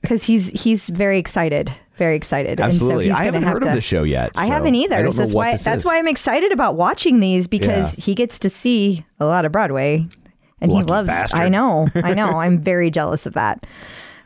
[0.00, 2.60] because he's he's very excited, very excited.
[2.60, 4.32] Absolutely, And so I he's haven't have heard to, of the show yet.
[4.34, 5.02] I so haven't I either.
[5.04, 5.84] don't So that's why that's is.
[5.84, 8.04] why I'm excited about watching these because Yeah.
[8.04, 10.06] he gets to see a lot of Broadway,
[10.60, 11.06] and Lucky he loves.
[11.08, 11.38] bastard.
[11.40, 12.30] I know, I know.
[12.40, 13.64] I'm very jealous of that.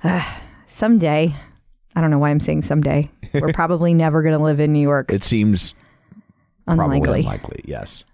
[0.03, 0.25] Uh,
[0.67, 1.35] someday,
[1.97, 3.11] I don't know why I'm saying someday.
[3.35, 5.13] We're probably never going to live in New York.
[5.13, 5.75] It seems
[6.67, 7.21] probably Unlikely.
[7.21, 7.61] unlikely.
[7.67, 8.05] Yes.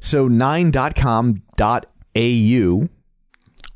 [0.00, 1.38] So 9.com.au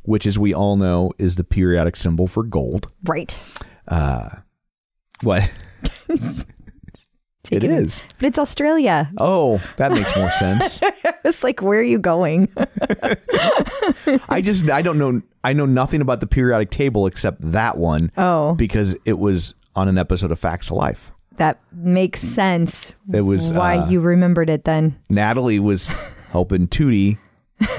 [0.03, 2.87] which, as we all know, is the periodic symbol for gold.
[3.03, 3.37] Right.
[5.23, 5.51] What?
[7.51, 8.03] it is.
[8.19, 9.11] But it's Australia.
[9.19, 10.81] Oh, that makes more sense.
[11.25, 12.49] It's like, where are you going?
[14.29, 18.12] I just I don't know I know nothing about the periodic table except that one.
[18.17, 18.55] Oh.
[18.55, 21.11] because it was on an episode of Facts of Life.
[21.39, 22.93] that makes sense.
[23.12, 25.01] It was why uh, you remembered it then.
[25.11, 25.89] Natalie was
[26.31, 27.19] helping Tootie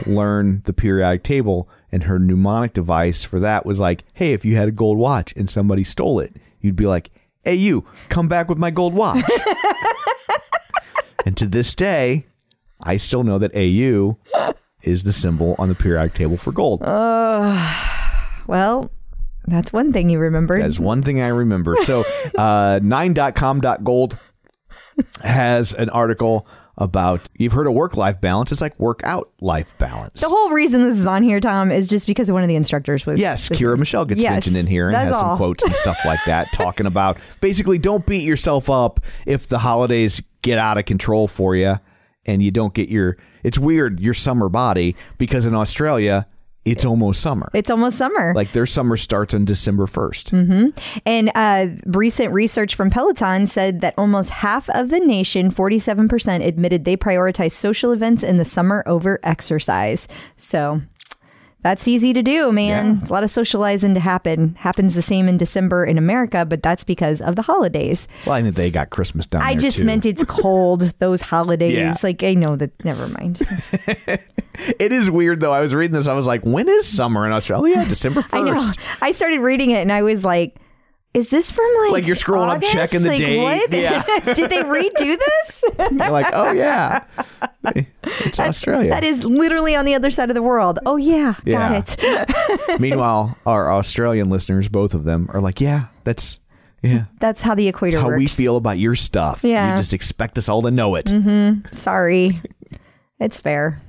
[0.05, 4.57] learn the periodic table, and her mnemonic device for that was like, "Hey, if you
[4.57, 7.11] had a gold watch and somebody stole it, you'd be like,
[7.43, 9.23] hey, you, come back with my gold watch."
[11.25, 12.25] and to this day,
[12.81, 14.17] I still know that AU
[14.83, 16.81] is the symbol on the periodic table for gold.
[18.47, 18.91] Well,
[19.45, 20.59] that's one thing you remember.
[20.59, 21.75] That is one thing I remember.
[21.83, 22.01] So,
[22.37, 24.17] uh, 9.com.gold
[25.23, 26.47] has an article
[26.77, 28.51] about you've heard of work life balance.
[28.51, 30.21] It's like work out life balance.
[30.21, 33.05] the whole reason this is on here, Tom, is just because one of the instructors
[33.05, 33.19] was.
[33.19, 35.37] Yes, Kirra Michel gets Yes, mentioned in here and has some all.
[35.37, 40.21] quotes and stuff like that, talking about basically don't beat yourself up if the holidays
[40.43, 41.79] get out of control for you
[42.25, 43.17] and you don't get your.
[43.43, 46.27] It's weird your summer body because in Australia
[46.71, 47.49] it's almost summer.
[47.53, 48.33] It's almost summer.
[48.33, 50.73] like their summer starts on December 1st.
[51.05, 56.85] And uh, recent research from Peloton said that almost half of the nation, 47%, admitted
[56.85, 60.07] they prioritize social events in the summer over exercise.
[60.35, 60.81] So
[61.67, 62.99] that's easy to do, man.
[63.01, 64.55] It's a lot of socializing to happen.
[64.55, 68.07] Happens the same in December in America, but that's because of the holidays.
[68.25, 69.83] Well, I think they got Christmas down I just too.
[69.85, 71.73] meant it's cold, those holidays.
[71.73, 71.93] Yeah.
[72.01, 73.41] Like, I know that, never mind.
[74.79, 75.51] It is weird though.
[75.53, 76.07] I was reading this.
[76.07, 77.85] I was like, when is summer in Australia?
[77.85, 78.33] December 1st.
[78.33, 78.71] I know.
[79.03, 80.55] I started reading it and I was like,
[81.13, 82.73] is this from like Like you're scrolling up, August?
[82.73, 83.41] checking the like, date.
[83.41, 83.71] What?
[83.71, 84.03] Yeah.
[84.33, 85.63] Did they redo this?
[85.79, 87.05] You're like, oh yeah,
[87.73, 88.89] it's Australia.
[88.91, 90.79] That is literally on the other side of the world.
[90.85, 91.81] Oh yeah, Yeah.
[91.81, 92.79] got it.
[92.79, 96.39] Meanwhile, our Australian listeners, both of them, are like, yeah, that's
[96.83, 98.19] yeah, That's how the equator that's how works.
[98.19, 99.43] we feel about your stuff.
[99.43, 99.71] Yeah.
[99.73, 101.05] you just expect us all to know it.
[101.07, 101.73] Mm-hmm.
[101.73, 102.39] Sorry,
[103.19, 103.81] it's fair.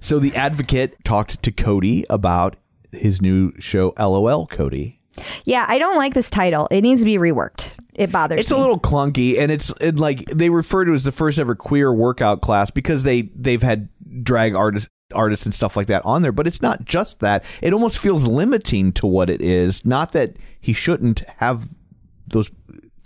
[0.00, 2.56] So the advocate talked to Cody about
[2.92, 4.46] his new show, LOL.
[4.48, 5.00] Cody,
[5.44, 6.68] Yeah, I don't like this title.
[6.70, 7.70] It needs to be reworked.
[7.94, 8.40] It bothers me.
[8.40, 8.56] it's me.
[8.56, 11.54] a little clunky, and it's it, like they refer to it as the first ever
[11.54, 13.88] queer workout class because they they've had
[14.22, 17.72] drag artists artists and stuff like that on there but it's not just that it
[17.72, 21.68] almost feels limiting to what it is not that he shouldn't have
[22.26, 22.50] those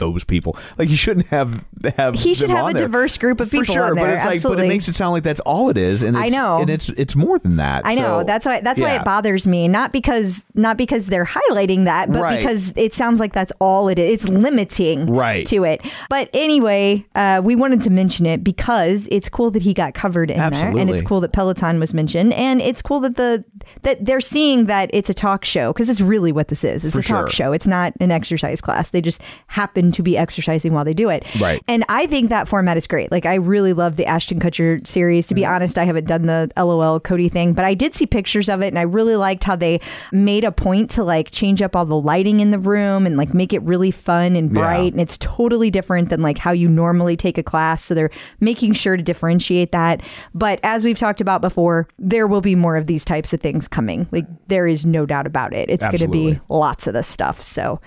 [0.00, 1.64] those people like you shouldn't have
[1.96, 2.86] have He should have a there.
[2.86, 4.96] diverse group of For people sure on but there, it's like but it makes it
[4.96, 6.58] sound like that's all it is and I know.
[6.60, 8.20] and it's it's more than that I know.
[8.20, 9.68] So, that's why that's why it bothers me.
[9.68, 12.38] Not because not because they're highlighting that, but Right.
[12.40, 14.24] because it sounds like that's all it is.
[14.24, 15.46] It's limiting Right.
[15.46, 15.80] to it.
[16.08, 20.30] But anyway, uh, we wanted to mention it because it's cool that he got covered
[20.30, 23.44] in there, and it's cool that Peloton was mentioned, and it's cool that the
[23.82, 26.84] that they're seeing that it's a talk show because it's really what this is.
[26.84, 27.30] It's For a talk sure.
[27.30, 27.52] show.
[27.52, 28.90] It's not an exercise class.
[28.90, 31.24] They just happen to be exercising while they do it.
[31.40, 31.62] Right.
[31.68, 33.10] And I think that format is great.
[33.10, 35.26] Like I really love the Ashton Kutcher series.
[35.28, 35.54] To be Mm-hmm.
[35.54, 38.68] honest, I haven't done the LOL Cody thing, but I did see pictures of it
[38.68, 39.80] and I really liked how they
[40.12, 43.32] made a point to like change up all the lighting in the room and like
[43.32, 44.84] make it really fun and bright.
[44.84, 44.90] Yeah.
[44.92, 47.82] And it's totally different than like how you normally take a class.
[47.84, 48.10] So they're
[48.40, 50.02] making sure to differentiate that.
[50.34, 53.66] But as we've talked about before, there will be more of these types of things
[53.66, 54.06] coming.
[54.10, 55.70] Like there is no doubt about it.
[55.70, 57.42] It's going to be lots of this stuff.
[57.42, 57.80] So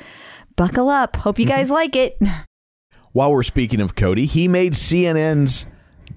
[0.55, 1.15] buckle up.
[1.17, 2.17] Hope you guys like it.
[3.13, 5.65] while we're speaking of Cody he made CNN's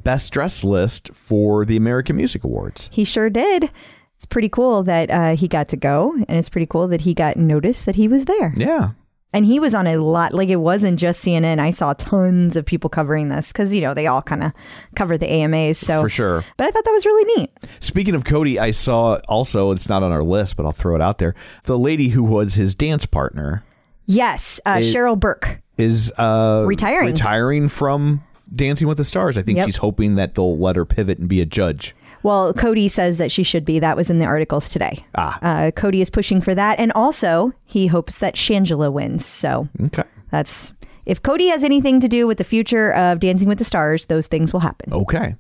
[0.03, 3.71] best dress list for the American Music Awards He sure did.
[4.17, 7.13] It's pretty cool that uh, he got to go, and it's pretty cool that he
[7.13, 8.55] got noticed that he was there.
[8.57, 8.93] yeah
[9.35, 11.59] And he was on a lot, like it wasn't just CNN.
[11.59, 14.53] I saw tons of people covering this because, you know, they all kind of
[14.95, 15.77] cover the AMAs.
[15.77, 17.51] So, for sure but I thought that was really neat.
[17.81, 21.03] Speaking of Cody, I saw also, it's not on our list, but I'll throw it
[21.03, 21.35] out there.
[21.65, 23.65] The lady who was his dance partner
[24.07, 25.61] Yes, uh, Cheryl Burke.
[25.79, 27.07] is uh, Retiring.
[27.09, 28.23] Retiring from
[28.55, 29.37] Dancing with the Stars.
[29.37, 29.67] I think Yep.
[29.67, 31.95] she's hoping that they'll let her pivot and be a judge.
[32.23, 33.79] Well, Cody says that she should be.
[33.79, 35.05] That was in the articles today.
[35.17, 35.39] Ah.
[35.43, 36.79] Uh, Cody is pushing for that.
[36.81, 39.25] And also, he hopes that Shangela wins.
[39.25, 40.03] So Okay.
[40.31, 40.73] that's
[41.05, 44.27] if Cody has anything to do with the future of Dancing with the Stars, those
[44.27, 44.93] things will happen.
[44.93, 45.37] Okay.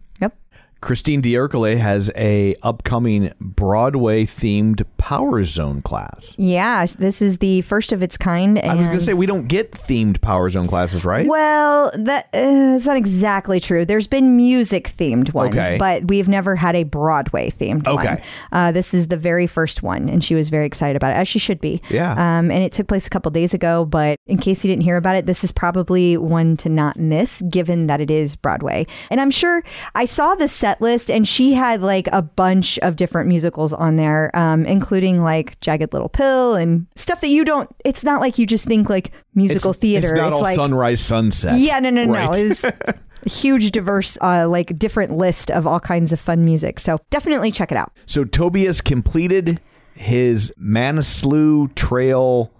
[0.82, 6.34] Christine D'Ercole has a upcoming Broadway themed Power Zone class.
[6.38, 8.58] Yeah, this is the first of its kind.
[8.58, 11.26] And I was going to say we don't get themed Power Zone classes, right?
[11.26, 13.84] Well, that uh, it's not exactly true.
[13.84, 15.76] There's been music themed ones, Okay.
[15.78, 18.06] but we've never had a Broadway themed one.
[18.06, 18.22] Okay.
[18.52, 21.26] Uh, this is the very first one, and she was very excited about it, as
[21.26, 21.80] she should be.
[21.88, 22.12] Yeah.
[22.12, 24.96] Um, and it took place a couple days ago, but in case you didn't hear
[24.98, 28.86] about it, this is probably one to not miss, given that it is Broadway.
[29.10, 29.64] And I'm sure
[29.94, 33.94] I saw the set list, and she had like a bunch of different musicals on
[33.96, 37.70] there, um, including like Jagged Little Pill and stuff that you don't.
[37.84, 40.08] It's not like you just think like musical theater.
[40.08, 41.60] It's not all like sunrise sunset.
[41.60, 42.12] yeah, no, no, no.
[42.12, 42.40] Right.
[42.40, 42.94] It was a
[43.28, 46.80] huge, diverse, uh, like different list of all kinds of fun music.
[46.80, 47.92] So definitely check it out.
[48.06, 49.60] So Tobias completed
[49.94, 52.52] his Manaslu Trail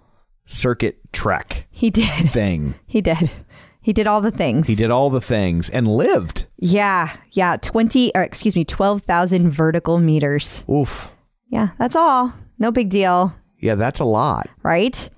[0.45, 2.29] Circuit Trek He did.
[2.31, 2.75] thing.
[2.87, 3.29] He did.
[3.87, 4.67] He did all the things.
[4.67, 6.43] He did all the things and lived.
[6.57, 7.55] Yeah, yeah.
[7.55, 10.65] Twenty, or excuse me, twelve thousand vertical meters.
[10.69, 11.09] Oof.
[11.49, 12.33] Yeah, that's all.
[12.59, 14.49] No big deal, Yeah, that's a lot.
[14.61, 15.09] right?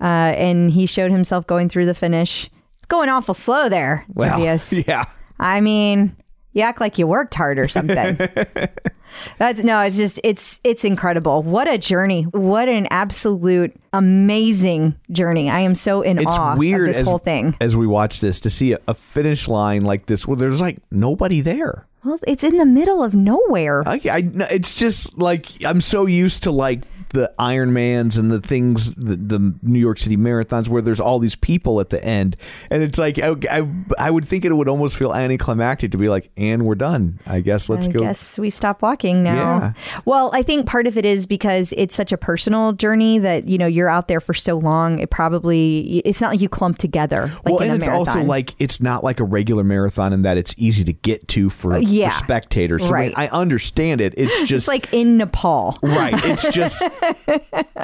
[0.00, 2.48] Uh, and he showed himself going through the finish.
[2.76, 4.72] It's going awful slow there, Well, Tobias.
[4.86, 5.06] yeah.
[5.40, 6.14] I mean,
[6.54, 8.16] you act like you worked hard or something.
[9.38, 11.42] That's no, it's just it's it's incredible.
[11.42, 12.22] What a journey.
[12.24, 15.50] What an absolute amazing journey.
[15.50, 17.56] I am so in It's awe weird of this as, whole thing.
[17.60, 20.78] as we watch this to see a, a finish line like this where there's like
[20.90, 21.86] nobody there.
[22.04, 23.82] Well, it's in the middle of nowhere.
[23.86, 26.82] I, I, it's just like I'm so used to like
[27.14, 31.34] the Ironmans and the things, the, the New York City marathons where there's all these
[31.36, 32.36] people at the end,
[32.70, 33.66] and it's like I, I,
[33.98, 37.20] I would think it would almost feel anticlimactic to be like, and we're done.
[37.26, 37.92] I guess let's go.
[37.92, 37.98] I go.
[38.00, 39.34] guess we stop walking now.
[39.58, 39.72] Yeah.
[40.04, 43.56] Well, I think part of it is because it's such a personal journey that you
[43.58, 44.98] know you're out there for so long.
[44.98, 48.08] It probably it's not like you clump together like well, in and it's marathon.
[48.18, 51.48] also like it's not like a regular marathon in that it's easy to get to
[51.50, 52.10] for, Uh, yeah.
[52.10, 52.82] for spectators.
[52.82, 53.14] So I mean, Right.
[53.16, 54.14] I understand it.
[54.16, 55.78] It's just it's like in Nepal.
[55.82, 56.14] Right.
[56.24, 56.82] It's just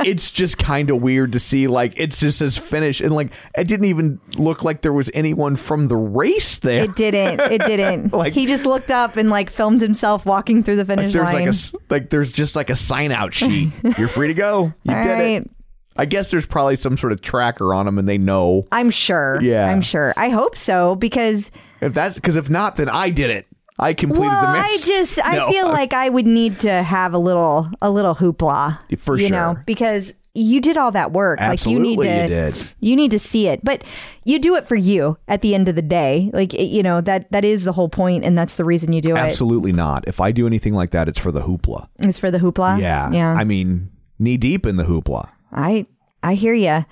[0.04, 3.68] it's just kind of weird to see like it's just as finish and like it
[3.68, 6.84] didn't even look like there was anyone from the race there.
[6.84, 7.40] It didn't.
[7.52, 8.12] It didn't.
[8.20, 11.46] Like- he just looked up and like filmed himself walking through the finish there's line.
[11.46, 13.72] like a, like there's just like a sign out sheet.
[13.98, 14.72] You're free to go.
[14.84, 15.20] You All did right.
[15.42, 15.50] it.
[15.96, 18.66] I guess there's probably some sort of tracker on them and they know.
[18.72, 19.38] I'm sure.
[19.42, 19.68] Yeah.
[19.70, 20.14] I'm sure.
[20.16, 21.50] I hope so because
[21.80, 23.46] If that's because if not, then I did it.
[23.80, 24.86] I completed well, the I marathon.
[24.86, 29.16] just I feel like I would need to have a little a little hoopla For
[29.18, 32.72] you know because you did all that work like you need to you did.
[32.78, 33.82] you need to see it but
[34.24, 37.30] you do it for you at the end of the day like you know that
[37.32, 39.18] that is the whole point and that's the reason you do it.
[39.18, 40.06] Absolutely not.
[40.06, 41.88] If I do anything like that, it's for the hoopla.
[41.98, 43.10] it's for the hoopla Yeah.
[43.10, 45.30] yeah I mean, knee deep in the hoopla.
[45.52, 45.86] I
[46.22, 46.84] I hear you.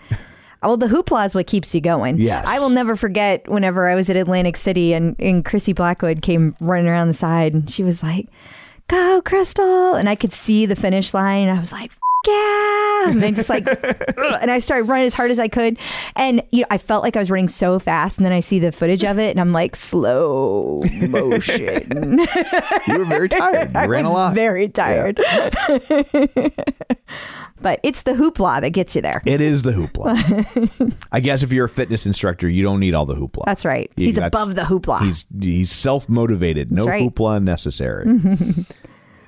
[0.63, 2.19] Well, the hoopla is what keeps you going.
[2.19, 2.45] Yes.
[2.47, 6.57] I will never forget whenever I was at Atlantic City and, and Chrissy Blackwood came
[6.61, 8.27] running around the side and she was like,
[8.89, 9.95] Go, Crystal.
[9.95, 11.49] And I could see the finish line.
[11.49, 13.09] And I was like, "F- yeah.
[13.11, 13.67] And then just like,
[14.19, 15.79] and I started running as hard as I could.
[16.17, 18.19] And, you know, I felt like I was running so fast.
[18.19, 22.19] And then I see the footage of it and I'm like, slow motion.
[22.89, 23.73] You were very tired.
[23.73, 24.35] You I ran a lot.
[24.35, 25.17] very tired.
[27.61, 29.23] but it's the hoopla that gets you there.
[29.25, 30.95] It is the hoopla.
[31.13, 33.45] I guess if you're a fitness instructor, you don't need all the hoopla.
[33.47, 33.91] That's right.
[33.97, 35.01] You- He's that's- above the hoopla.
[35.03, 36.73] He's he's self motivated.
[36.73, 37.03] No right.
[37.03, 38.21] hoopla necessary.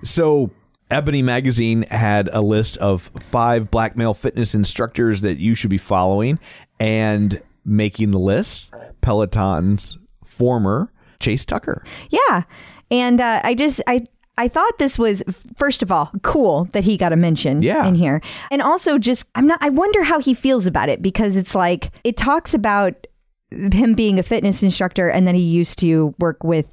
[0.02, 0.50] so
[0.90, 5.78] Ebony Magazine had a list of five black male fitness instructors that you should be
[5.78, 6.38] following,
[6.78, 8.70] and making the list,
[9.00, 11.84] Peloton's former Chase Tucker.
[12.08, 12.42] Yeah.
[12.90, 14.04] And uh, I just I
[14.38, 15.22] I thought this was
[15.56, 17.86] first of all cool that he got a mention Yeah.
[17.86, 18.22] in here.
[18.50, 21.90] And also just I'm not I wonder how he feels about it because it's like
[22.04, 23.06] it talks about
[23.50, 26.72] him being a fitness instructor and then he used to work with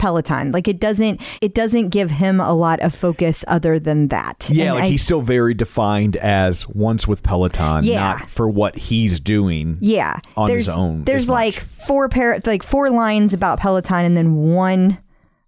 [0.00, 0.50] Peloton.
[0.50, 4.48] Like it doesn't it doesn't give him a lot of focus other than that.
[4.50, 8.00] Yeah, And like I- he's still very defined as once with Peloton, Yeah.
[8.00, 9.78] not for what he's doing.
[9.80, 10.18] Yeah.
[10.36, 11.34] on there's, his own There's much.
[11.34, 14.98] like four pair like four lines about Peloton and then one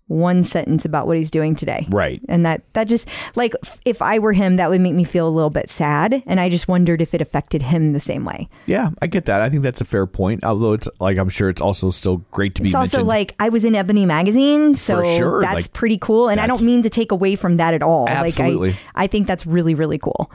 [0.08, 1.86] one sentence about what he's doing today.
[1.88, 2.20] Right.
[2.28, 5.30] And that that just like if I were him that would make me feel a
[5.30, 8.48] little bit sad and I just wondered if it affected him the same way.
[8.66, 9.40] Yeah, I get that.
[9.40, 10.44] I think that's a fair point.
[10.44, 13.08] Although it's like I'm sure it's also still great to be It's also mentioned.
[13.08, 16.62] like I was in Ebony magazine, so sure, that's like, pretty cool and I don't
[16.62, 18.08] mean to take away from that at all.
[18.08, 18.70] Absolutely.
[18.70, 20.30] Like I I think that's really really cool.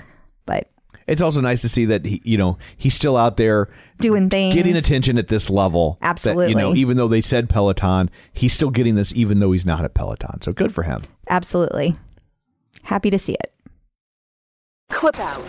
[0.45, 0.69] But
[1.07, 4.53] it's also nice to see that he, you know, he's still out there doing things
[4.53, 5.97] getting attention at this level.
[6.01, 9.65] That, you know, even though they said Peloton, he's still getting this, even though he's
[9.65, 10.41] not at Peloton.
[10.41, 11.03] So good for him.
[11.29, 11.95] Absolutely.
[12.83, 13.53] Happy to see it.
[14.89, 15.41] Clip out.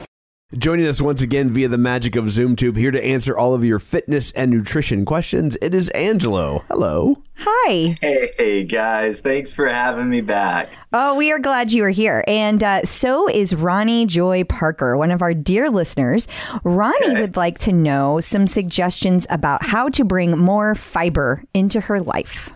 [0.56, 3.78] Joining us once again via the magic of ZoomTube, here to answer all of your
[3.78, 5.58] fitness and nutrition questions.
[5.60, 6.64] It is Angelo.
[6.70, 7.22] Hello.
[7.36, 7.98] Hi.
[8.00, 10.70] Hey guys, thanks for having me back.
[10.90, 12.24] Oh, we are glad you are here.
[12.26, 16.26] And uh, so is Ronnie Joy Parker, one of our dear listeners.
[16.64, 22.00] Ronnie would like to know some suggestions about how to bring more fiber into her
[22.00, 22.54] life.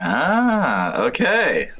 [0.00, 1.70] Ah, okay.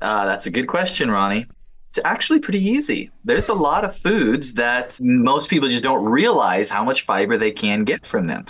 [0.00, 1.44] Uh, that's a good question, Ronnie.
[1.90, 3.10] It's actually pretty easy.
[3.24, 7.50] There's a lot of foods that most people just don't realize how much fiber they
[7.50, 8.44] can get from them.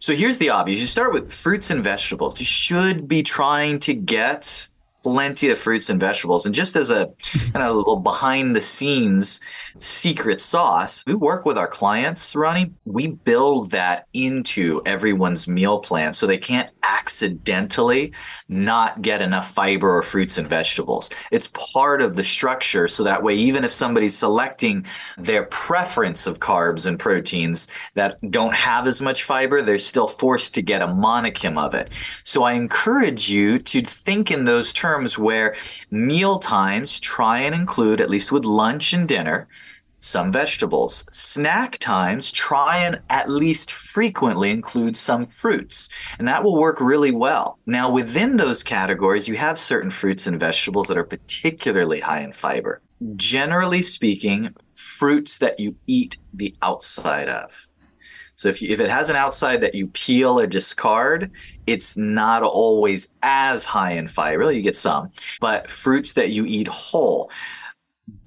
[0.00, 0.80] So here's the obvious.
[0.80, 2.40] You start with fruits and vegetables.
[2.40, 4.66] You should be trying to get
[5.02, 6.46] plenty of fruits and vegetables.
[6.46, 7.10] And just as a
[7.52, 9.40] kind of little behind the scenes
[9.78, 12.72] secret sauce, we work with our clients, Ronnie.
[12.84, 18.12] We build that into everyone's meal plan so they can't accidentally
[18.48, 21.10] not get enough fiber or fruits and vegetables.
[21.30, 22.88] It's part of the structure.
[22.88, 24.84] So that way, even if somebody's selecting
[25.16, 30.54] their preference of carbs and proteins that don't have as much fiber, they're still forced
[30.54, 31.90] to get a monicum of it.
[32.24, 35.54] So I encourage you to think in those terms where
[35.90, 39.48] meal times try and include, at least with lunch and dinner,
[40.00, 41.04] some vegetables.
[41.12, 45.88] Snack times, try and at least frequently include some fruits,
[46.18, 47.58] and that will work really well.
[47.66, 52.32] Now, within those categories, you have certain fruits and vegetables that are particularly high in
[52.32, 52.80] fiber.
[53.16, 57.68] Generally speaking, fruits that you eat the outside of.
[58.40, 61.30] So if, you, if it has an outside that you peel or discard,
[61.66, 64.38] it's not always as high in fiber.
[64.38, 65.10] Really, You get some,
[65.40, 67.30] but fruits that you eat whole,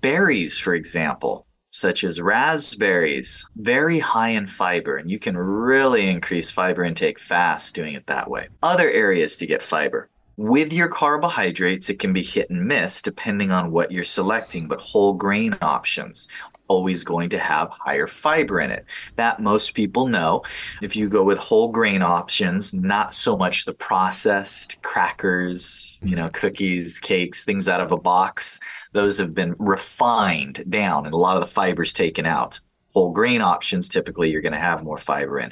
[0.01, 6.51] berries, for example, such as raspberries, very high in fiber, and you can really increase
[6.51, 8.49] fiber intake fast doing it that way.
[8.61, 10.09] Other areas to get fiber.
[10.37, 14.79] With your carbohydrates, it can be hit and miss depending on what you're selecting, but
[14.79, 16.27] whole grain options
[16.67, 18.85] always going to have higher fiber in it.
[19.15, 20.41] That most people know.
[20.81, 26.29] If you go with whole grain options, not so much the processed crackers, you know,
[26.29, 28.59] cookies, cakes, things out of a box,
[28.93, 32.59] those have been refined down and a lot of the fibers taken out.
[32.93, 35.51] Whole grain options, typically you're going to have more fiber in.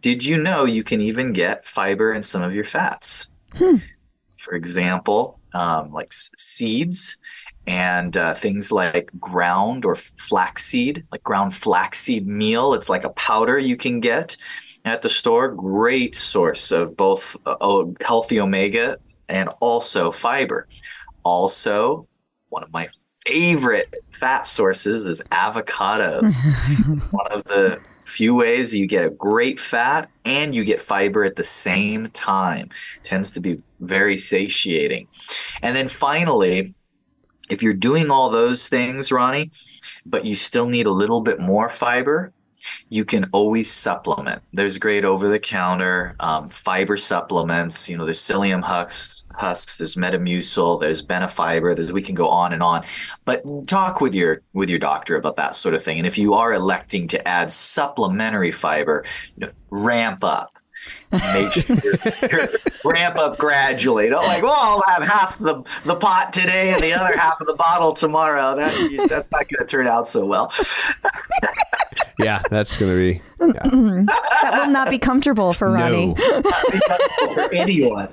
[0.00, 3.28] Did you know you can even get fiber in some of your fats?
[3.54, 3.76] Hmm.
[4.36, 7.16] For example, um, like seeds
[7.68, 12.72] and uh, things like ground or flaxseed, like ground flaxseed meal.
[12.72, 14.38] It's like a powder you can get
[14.86, 15.48] at the store.
[15.50, 18.96] Great source of both uh, healthy omega
[19.28, 20.66] and also fiber.
[21.24, 22.08] Also,
[22.48, 22.88] one of my
[23.26, 26.46] favorite fat sources is avocados.
[27.10, 31.36] one of the few ways you get a great fat and you get fiber at
[31.36, 32.70] the same time.
[33.02, 35.06] Tends to be very satiating.
[35.60, 36.74] And then finally,
[37.48, 39.50] if you're doing all those things, Ronnie,
[40.04, 42.32] but you still need a little bit more fiber,
[42.88, 44.42] you can always supplement.
[44.52, 47.88] There's great over the counter um, fiber supplements.
[47.88, 51.76] You know, there's psyllium husks, husks, there's Metamucil, there's Benefiber.
[51.76, 52.84] There's, we can go on and on.
[53.24, 55.98] But talk with your with your doctor about that sort of thing.
[55.98, 59.04] And if you are electing to add supplementary fiber,
[59.36, 60.57] you know, ramp up
[61.12, 62.48] make sure
[62.84, 64.08] ramp up gradually.
[64.08, 67.46] Don't like, well, I'll have half the, the pot today and the other half of
[67.46, 68.56] the bottle tomorrow.
[68.56, 70.52] That that's not going to turn out so well.
[72.18, 73.22] yeah, that's going to be.
[73.40, 73.52] Yeah.
[74.42, 76.14] that will not be comfortable for Ronnie.
[76.14, 76.42] No.
[77.34, 78.08] for anyone.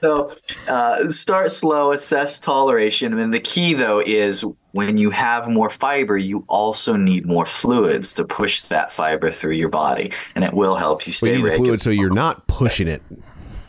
[0.00, 0.32] So
[0.68, 3.18] uh, start slow, assess toleration.
[3.18, 8.14] And the key, though, is when you have more fiber, you also need more fluids
[8.14, 11.56] to push that fiber through your body, and it will help you stay well, you
[11.56, 13.02] fluid so you're not pushing it.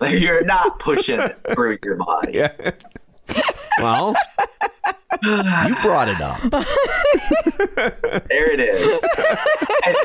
[0.10, 2.34] you're not pushing it through your body.
[2.34, 2.72] Yeah.
[3.80, 4.16] Well,
[5.24, 6.42] you brought it up.
[8.28, 9.06] there it is.
[9.86, 9.96] And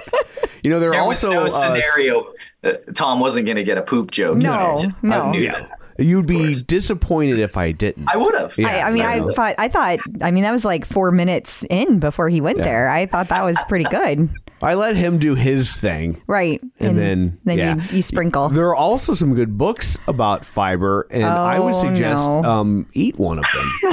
[0.63, 2.33] you know, there, there also was no uh, scenario.
[2.63, 4.39] Uh, Tom wasn't going to get a poop joke.
[4.39, 5.23] No, no.
[5.23, 5.61] I knew yeah.
[5.61, 5.79] that.
[5.99, 8.09] You'd be disappointed if I didn't.
[8.13, 8.59] I would have.
[8.59, 11.13] Yeah, I, I, mean, I, I thought, I thought, I mean, that was like four
[11.13, 12.65] minutes in before he went yeah.
[12.65, 12.89] there.
[12.89, 14.29] I thought that was pretty good.
[14.61, 16.23] I let him do his thing.
[16.27, 16.61] Right.
[16.81, 17.77] And, and then, then yeah.
[17.77, 18.49] you, you, sprinkle.
[18.49, 22.43] There are also some good books about fiber, and oh, I would oh, suggest no.
[22.43, 23.93] um, eat one of them.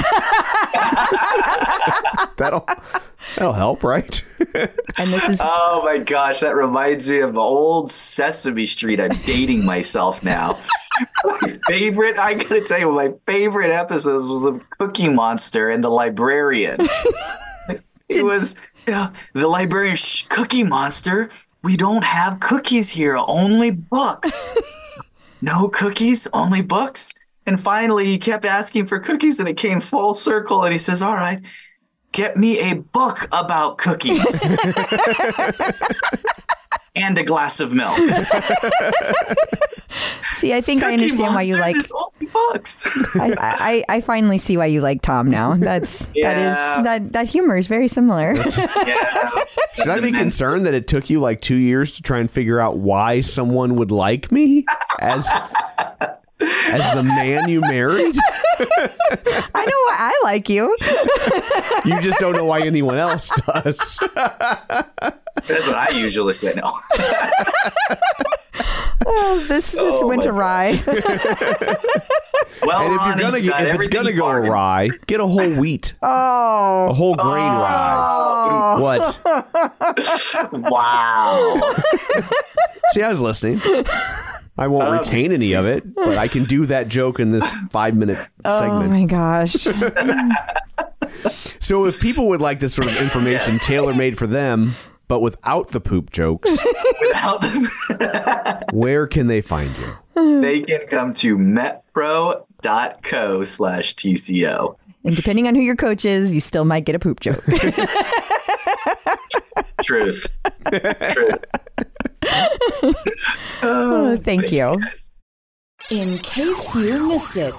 [2.36, 2.66] that'll
[3.36, 4.24] that'll help, right?
[4.54, 9.00] and this is Oh my gosh, that reminds me of old Sesame Street.
[9.00, 10.58] I'm dating myself now.
[11.24, 15.90] my favorite, I gotta tell you, my favorite episodes was of Cookie Monster and the
[15.90, 16.88] Librarian.
[18.08, 18.56] it was
[18.86, 21.30] you know, the librarian, Shh, Cookie Monster,
[21.62, 24.44] we don't have cookies here, only books.
[25.40, 27.14] no cookies, only books.
[27.46, 30.62] And finally, he kept asking for cookies, and it came full circle.
[30.62, 31.40] And he says, "All right,
[32.12, 34.46] get me a book about cookies."
[36.94, 37.96] and a glass of milk.
[40.36, 41.76] see, I think Cookie I understand why you like
[42.32, 42.86] books.
[43.14, 45.56] I, I, I finally see why you like Tom now.
[45.56, 46.34] That's yeah.
[46.34, 48.34] that is that that humor is very similar.
[48.86, 49.30] yeah.
[49.74, 52.60] Should I be concerned that it took you like two years to try and figure
[52.60, 54.66] out why someone would like me
[55.00, 55.26] as
[56.42, 58.16] as the man you married?
[59.54, 60.76] I know why I like you.
[61.84, 63.98] you just don't know why anyone else does.
[64.14, 66.52] That's what I usually say.
[66.54, 66.62] No.
[69.06, 70.80] oh, this this oh, went awry.
[72.62, 74.52] Well, and if you're gonna you get, if it's gonna go bargained.
[74.52, 78.76] awry, get a whole wheat, Oh, a whole grain rye.
[78.76, 79.18] Oh, What?
[80.70, 81.74] wow.
[82.92, 83.60] See, I was listening.
[84.62, 87.50] I won't Um, retain any of it, but I can do that joke in this
[87.70, 88.84] five minute Oh segment.
[88.84, 89.56] Oh my gosh.
[91.60, 94.74] So if people would like this sort of information tailor made for them,
[95.08, 96.50] but without the poop jokes,
[97.00, 100.40] Without the- where can they find you?
[100.40, 104.76] they can come to metpro.co slash TCO.
[105.04, 107.42] and depending on who your coach is, you still might get a poop joke.
[109.82, 110.26] Truth.
[110.72, 111.44] Truth.
[113.64, 114.80] Oh, thank you.
[115.90, 117.54] In case you missed it.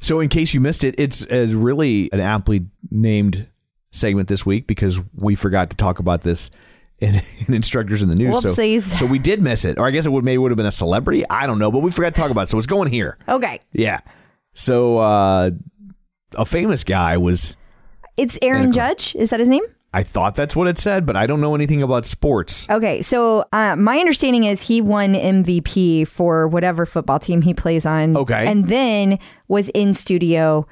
[0.00, 3.48] So in case you missed it, it's uh really an aptly named
[3.92, 6.50] segment this week because we forgot to talk about this
[7.00, 8.40] in, in instructors in the news.
[8.40, 8.82] So, Whoopsies.
[8.98, 10.70] so we did miss it, or I guess it would maybe would have been a
[10.72, 11.24] celebrity.
[11.28, 12.48] I don't know, but we forgot to talk about it.
[12.48, 13.18] So it's going here.
[13.28, 13.60] Okay.
[13.72, 14.00] Yeah.
[14.54, 15.50] So uh,
[16.36, 17.56] a famous guy was.
[18.16, 19.14] It's Aaron Judge.
[19.16, 19.64] Is that his name?
[19.92, 22.68] I thought that's what it said, but I don't know anything about sports.
[22.70, 27.84] Okay, so uh, my understanding is he won MVP for whatever football team he plays
[27.84, 28.16] on.
[28.16, 28.46] Okay.
[28.46, 29.18] And then
[29.48, 30.66] was in studio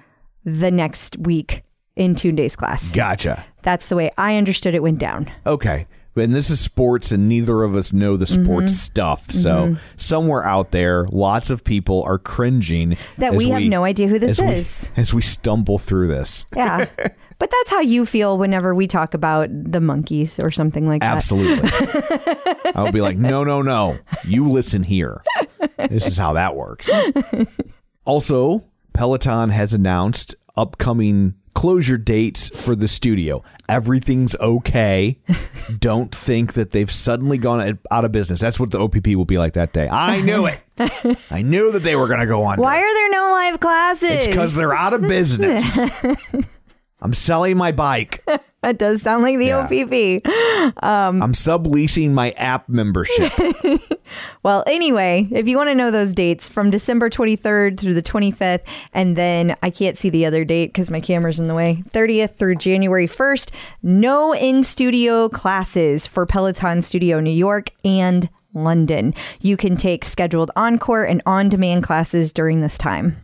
[0.44, 1.62] the next week
[1.96, 2.92] in Tunde's class.
[2.92, 3.44] Gotcha.
[3.62, 5.30] That's the way I understood it went down.
[5.44, 5.86] Okay.
[6.14, 8.76] And this is sports, and neither of us know the sports Mm-hmm.
[8.76, 9.30] stuff.
[9.30, 14.18] So somewhere out there, lots of people are cringing That we have no idea who
[14.18, 14.88] this as we- is.
[14.96, 16.46] as we stumble through this.
[16.56, 16.86] Yeah.
[17.39, 21.16] but that's how you feel whenever we talk about the monkeys or something like that.
[21.16, 21.70] Absolutely.
[22.74, 23.99] I'll be like, no, no, no.
[24.24, 25.22] You listen here.
[25.89, 26.91] This is how that works.
[28.05, 33.43] Also, Peloton has announced upcoming closure dates for the studio.
[33.68, 35.18] Everything's okay.
[35.78, 38.41] Don't think that they've suddenly gone out of business.
[38.41, 39.89] That's what the OPP will be like that day.
[39.89, 40.61] I knew it.
[41.30, 42.59] I knew that they were going to go on.
[42.61, 44.11] Why are there no live classes?
[44.11, 45.78] It's because they're out of business.
[47.01, 48.24] I'm selling my bike.
[48.61, 49.59] That does sound like the Yeah.
[49.61, 50.82] OPP.
[50.82, 53.32] Um, I'm subleasing my app membership.
[54.42, 58.62] Well, anyway, if you want to know those dates from December 23rd through the 25th,
[58.94, 62.36] and then I can't see the other date because my camera's in the way, 30th
[62.36, 63.51] through January 1st,
[63.82, 69.14] no in studio classes for Peloton Studio New York and London.
[69.40, 73.18] You can take scheduled encore and on demand classes during this time.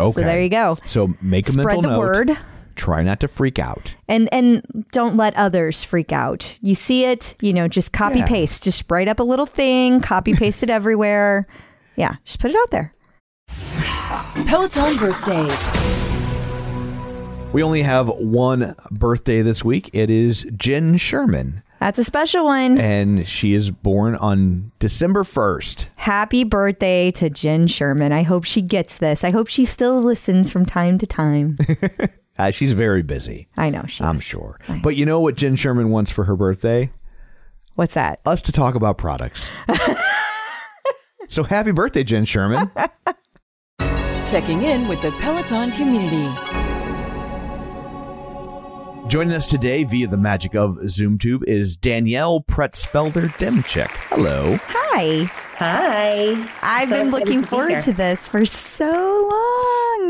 [0.00, 0.20] Okay.
[0.22, 0.78] So there you go.
[0.86, 1.98] So make a Spread mental the note.
[1.98, 2.38] word.
[2.76, 3.94] Try not to freak out.
[4.08, 4.62] And and
[4.92, 6.56] don't let others freak out.
[6.60, 8.26] You see it, you know, just copy Yeah.
[8.26, 8.64] paste.
[8.64, 11.46] Just write up a little thing, copy paste it everywhere.
[11.96, 12.94] Yeah, just put it out there.
[14.46, 15.68] Peloton birthdays.
[17.52, 19.88] We only have one birthday this week.
[19.92, 22.78] It is Jenn Sherman, That's a special one.
[22.78, 25.86] and she is born on December 1st.
[25.94, 28.10] Happy birthday to Jenn Sherman.
[28.10, 29.22] I hope she gets this.
[29.22, 31.56] I hope she still listens from time to time.
[32.38, 34.02] Uh, she's very busy, I know she.
[34.02, 34.24] I'm is.
[34.24, 34.58] sure.
[34.82, 36.90] But you know what Jenn Sherman wants for her birthday?
[37.76, 38.20] What's that?
[38.26, 39.50] Us to talk about products.
[41.28, 42.70] so happy birthday, Jenn Sherman.
[44.24, 46.28] Checking in with the Peloton community.
[49.08, 53.90] Joining us today via the magic of ZoomTube is Danielle Pretsfelder Demchick.
[54.08, 54.58] Hello.
[54.66, 55.24] Hi.
[55.58, 56.48] Hi.
[56.62, 59.28] I've So been excited looking to be forward to this for so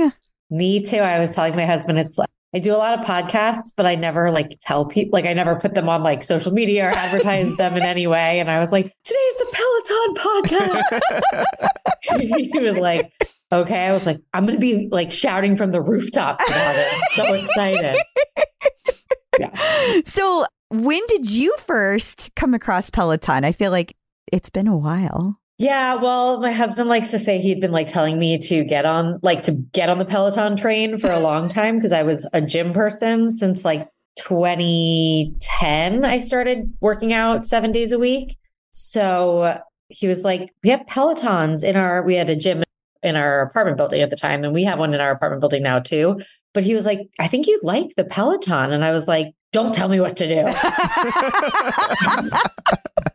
[0.00, 0.12] long.
[0.54, 0.98] Me too.
[0.98, 3.96] I was telling my husband it's like I do a lot of podcasts, but I
[3.96, 7.56] never like tell people like I never put them on like social media or advertise
[7.56, 8.38] them in any way.
[8.38, 11.00] And I was like, today's the Peloton
[12.20, 12.50] podcast.
[12.52, 13.12] he was like,
[13.50, 13.80] okay.
[13.86, 16.92] I was like, I'm gonna be like shouting from the rooftops about it.
[17.16, 17.96] So excited.
[19.40, 20.00] Yeah.
[20.04, 23.44] So, when did you first come across Peloton?
[23.44, 23.96] I feel like
[24.32, 25.40] it's been a while.
[25.64, 29.18] Yeah, well, my husband likes to say he'd been like telling me to get on
[29.22, 32.42] like to get on the Peloton train for a long time because I was a
[32.42, 33.88] gym person since like
[34.18, 38.36] 2010 I started working out 7 days a week.
[38.72, 39.58] So
[39.88, 42.62] he was like, "We have Pelotons in our we had a gym
[43.04, 45.62] in our apartment building at the time and we have one in our apartment building
[45.62, 46.20] now too."
[46.54, 49.74] But he was like, "I think you'd like the Peloton." And I was like, "Don't
[49.74, 50.44] tell me what to do."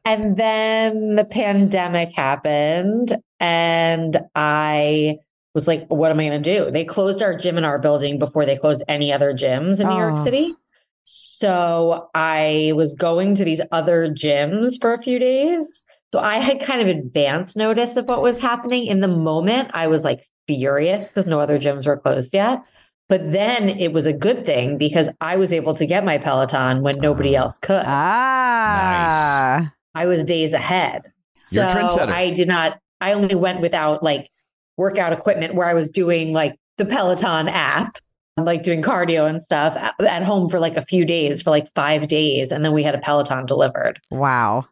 [0.06, 5.18] And then the pandemic happened, and I
[5.54, 6.72] was like, what am I going to do?
[6.72, 9.96] They closed our gym in our building before they closed any other gyms in New
[9.98, 10.24] York Oh.
[10.24, 10.56] City.
[11.04, 15.84] So I was going to these other gyms for a few days.
[16.14, 18.88] So I had kind of advance notice of what was happening.
[18.88, 22.64] In the moment, I was like furious because no other gyms were closed yet.
[23.10, 26.82] But then it was a good thing because I was able to get my Peloton
[26.84, 27.84] when nobody else could.
[27.86, 29.60] Ah.
[29.62, 29.70] nice.
[29.96, 31.12] I was days ahead.
[31.36, 32.10] So You're trendsetter.
[32.10, 34.30] I did not, I only went without like
[34.78, 37.98] workout equipment where I was doing like the Peloton app,
[38.38, 41.68] like doing cardio and stuff at- at home for like a few days, for like
[41.74, 42.52] five days.
[42.52, 44.00] And then we had a Peloton delivered.
[44.12, 44.68] Wow.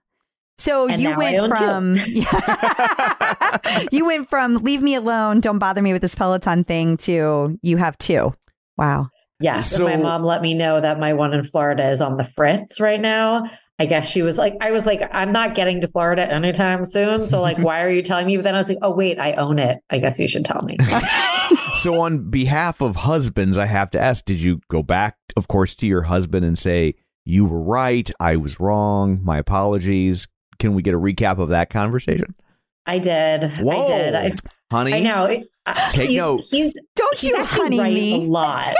[0.60, 1.96] So And you went from
[3.92, 7.78] you went from leave me alone, don't bother me with this Peloton thing to you
[7.78, 8.34] have two.
[8.78, 9.10] Wow.
[9.40, 9.72] Yes.
[9.72, 12.80] So- my mom let me know that my one in Florida is on the fritz
[12.80, 13.46] right now.
[13.80, 17.28] I guess she was like, I was like, I'm not getting to Florida anytime soon.
[17.28, 18.36] So, like, why are you telling me?
[18.36, 19.78] But then I was like, oh, wait, I own it.
[19.92, 20.78] I guess you should tell me.
[21.76, 25.76] so on behalf of husbands, I have to ask: Did you go back, of course,
[25.76, 30.28] to your husband and say you were right, I was wrong, my apologies?
[30.60, 32.34] Can we get a recap of that conversation,
[32.86, 33.52] I did.
[33.60, 33.86] Whoa.
[33.86, 34.16] I did.
[34.16, 34.32] I,
[34.72, 34.94] honey?
[34.94, 35.44] I know.
[35.66, 36.52] I- Take he's, notes.
[36.52, 38.14] He's, Don't he's you honey right me.
[38.26, 38.74] a lot.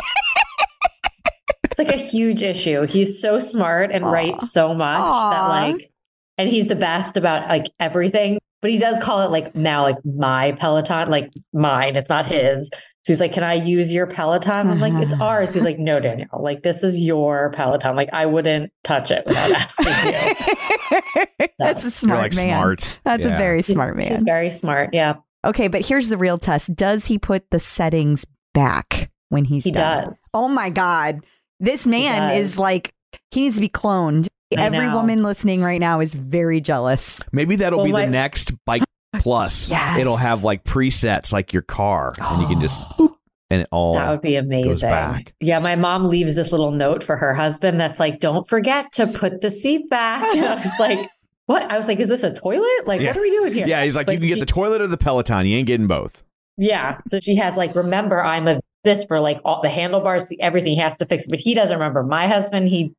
[1.66, 2.88] it's like a huge issue.
[2.88, 4.10] He's so smart and Aw.
[4.10, 5.30] writes so much Aw.
[5.32, 5.48] that
[5.78, 5.92] like,
[6.38, 8.40] and he's the best about like everything.
[8.62, 11.96] But he does call it like now like my Peloton, like mine.
[11.96, 12.70] It's not his.
[13.08, 15.24] So he's like, "Can I use your Peloton?" I'm like, "It's uh-huh.
[15.24, 16.42] ours." He's like, "No, Danielle.
[16.44, 17.96] Like this is your Peloton.
[17.96, 22.48] Like I wouldn't touch it without asking you." That's a smart like man.
[22.48, 23.00] smart.
[23.06, 24.12] That's a very smart man.
[24.12, 24.90] He's very smart.
[24.94, 26.76] Yeah, Okay, but here's the real test.
[26.76, 30.08] Does he put the settings back when he's he done?
[30.08, 30.30] does.
[30.34, 31.26] Oh my God.
[31.62, 32.92] This man is like,
[33.32, 34.28] he needs to be cloned.
[34.56, 34.96] I Every know.
[34.96, 37.22] woman listening right now is very jealous.
[37.32, 38.84] Maybe that'll Well, be my- the next bike
[39.20, 39.70] plus.
[39.70, 40.00] Yes.
[40.00, 43.16] It'll have like presets like your car, and you can just boop,
[43.50, 43.96] and it all.
[43.96, 44.90] That would be amazing.
[44.90, 45.34] back.
[45.40, 49.08] Yeah, my mom leaves this little note for her husband that's like, "Don't forget to
[49.08, 51.10] put the seat back." And I was like,
[51.46, 52.86] "What?" I was like, "Is this a toilet?
[52.88, 53.08] Like, Yeah.
[53.10, 54.88] what are we doing here?" yeah, he's like, But you can get the toilet or
[54.88, 55.46] the Peloton.
[55.46, 56.24] You ain't getting both.
[56.58, 56.98] Yeah.
[57.06, 60.80] So she has like, remember, I'm a this for like all the handlebars, everything he
[60.80, 62.04] has to fix, but he doesn't remember.
[62.04, 62.94] My husband, he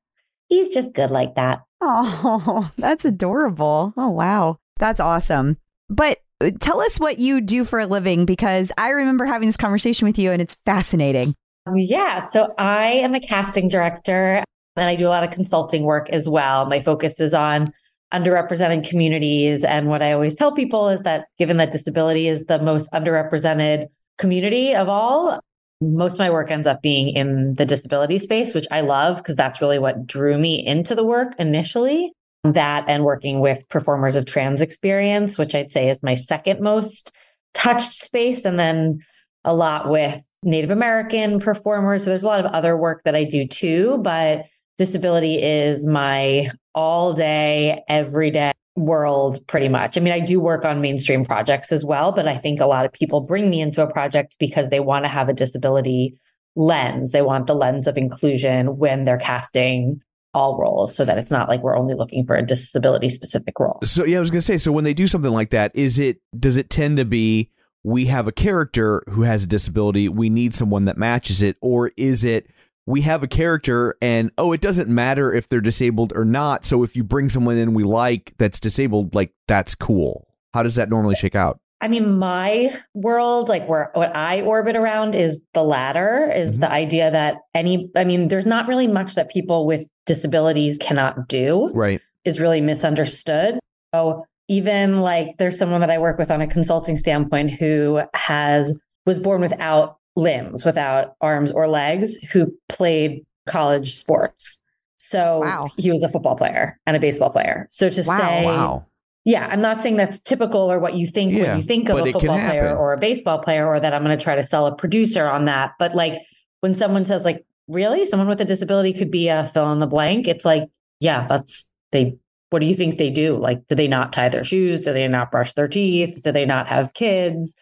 [0.49, 1.61] he's just good like that.
[1.81, 3.95] Oh, that's adorable.
[3.97, 4.59] Oh, wow.
[4.79, 5.57] That's awesome.
[5.89, 9.57] But uh, tell us what you do for a living because I remember having this
[9.57, 11.34] conversation with you and it's fascinating.
[11.74, 12.20] Yeah.
[12.28, 14.45] So I am a casting director
[14.76, 16.66] and I do a lot of consulting work as well.
[16.66, 17.72] My focus is on
[18.12, 19.64] underrepresented communities.
[19.64, 23.89] And what I always tell people is that given that disability is the most underrepresented
[24.16, 25.41] community of all,
[25.80, 29.36] most of my work ends up being in the disability space, which I love because
[29.36, 32.12] that's really what drew me into the work initially.
[32.53, 37.12] That and working with performers of trans experience, which I'd say is my second most
[37.55, 38.44] touched space.
[38.44, 39.01] And then
[39.44, 42.05] a lot with Native American performers.
[42.05, 44.44] So there's a lot of other work that I do too, but
[44.76, 49.96] disability is my all day, everyday world pretty much.
[49.96, 52.84] I mean, I do work on mainstream projects as well, but I think a lot
[52.84, 56.16] of people bring me into a project because they want to have a disability
[56.55, 57.11] lens.
[57.11, 60.01] They want the lens of inclusion when they're casting
[60.39, 63.78] all roles so that it's not like we're only looking for a disability specific role.
[63.82, 64.57] So yeah, I was gonna say.
[64.59, 67.51] So when they do something like that, is it does it tend to be
[67.84, 71.91] we have a character who has a disability, we need someone that matches it, or
[71.97, 72.47] is it
[72.86, 76.64] we have a character and oh, it doesn't matter if they're disabled or not.
[76.64, 80.28] So if you bring someone in we like that's disabled, like that's cool.
[80.55, 81.61] How does that normally shake out?
[81.80, 86.61] I mean, my world, like where what I orbit around is the latter, is Mhm.
[86.61, 91.28] the idea that any, I mean, there's not really much that people with disabilities cannot
[91.28, 92.00] do, Right.
[92.24, 93.61] is really misunderstood.
[93.94, 98.74] So even like there's someone that I work with on a consulting standpoint who has,
[99.06, 104.59] was born without limbs, without arms or legs, who played college sports.
[104.96, 105.68] So Wow.
[105.76, 107.68] he was a football player and a baseball player.
[107.70, 108.16] So to Wow.
[108.16, 108.86] say, Wow.
[109.24, 111.98] yeah, I'm not saying that's typical or what you think Yeah, when you think of
[111.98, 114.66] a football player or a baseball player, or that I'm going to try to sell
[114.66, 115.72] a producer on that.
[115.78, 116.14] But like
[116.61, 119.87] when someone says, like, really, someone with a disability could be a fill in the
[119.87, 120.64] blank, it's like,
[121.01, 122.19] yeah, that's they.
[122.51, 123.37] What do you think they do?
[123.37, 124.81] Like, do they not tie their shoes?
[124.81, 126.23] Do they not brush their teeth?
[126.23, 127.55] Do they not have kids?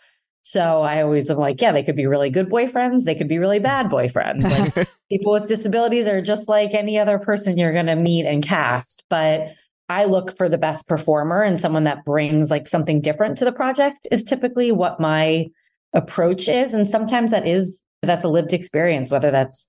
[0.44, 3.02] So I always am like, yeah, they could be really good boyfriends.
[3.02, 4.44] They could be really bad boyfriends.
[4.44, 8.44] Like people with disabilities are just like any other person you're going to meet and
[8.44, 9.02] cast.
[9.10, 9.48] But
[9.88, 13.50] I look for the best performer and someone that brings like something different to the
[13.50, 15.46] project is typically what my
[15.92, 16.74] approach is.
[16.74, 19.66] And sometimes that is, that's a lived experience, whether that's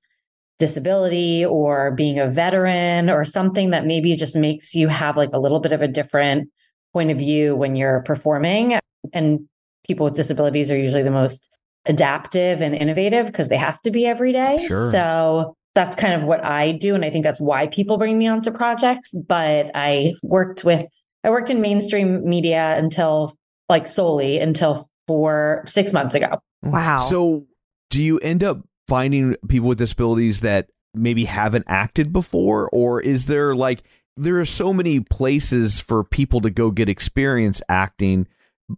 [0.60, 5.39] disability or being a veteran or something that maybe just makes you have like a
[5.39, 6.49] little bit of a different
[6.93, 8.80] point of view when you're performing.
[9.14, 9.47] And
[9.88, 11.47] people with disabilities are usually the most
[11.86, 14.66] adaptive and innovative because they have to be every day.
[14.68, 14.91] Sure.
[14.91, 16.95] So that's kind of what I do.
[16.95, 19.14] And I think that's why people bring me onto projects.
[19.28, 20.86] But I worked with,
[21.24, 23.38] I worked in mainstream media until
[23.70, 26.39] like solely until for six months ago.
[26.66, 26.72] Mm.
[26.72, 26.97] Wow.
[26.99, 27.45] So
[27.89, 33.26] do you end up finding people with disabilities that maybe haven't acted before or is
[33.26, 33.84] there like
[34.16, 38.26] there are so many places for people to go get experience acting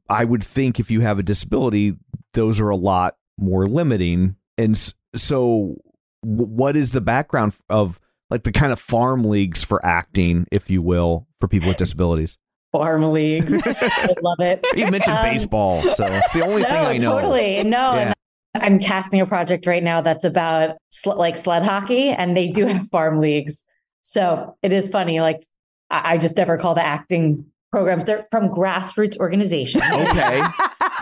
[0.09, 1.93] i would think if you have a disability
[2.33, 4.35] those are a lot more limiting.
[4.57, 4.77] And
[5.15, 5.75] so,
[6.21, 7.99] what is the background of
[8.29, 12.37] like the kind of farm leagues for acting, if you will, for people with disabilities?
[12.71, 13.51] Farm leagues.
[13.65, 14.63] I love it.
[14.75, 17.19] You mentioned Um, baseball, so it's the only no, thing I know.
[17.19, 17.63] Totally.
[17.63, 17.95] No.
[17.95, 18.13] Yeah.
[18.55, 22.65] I'm casting a project right now that's about sl- like sled hockey, and they do
[22.65, 23.61] have farm leagues.
[24.03, 25.21] So it is funny.
[25.21, 25.45] Like
[25.89, 28.05] I, I just never call the acting programs.
[28.05, 29.83] They're from grassroots organizations.
[29.93, 30.41] Okay,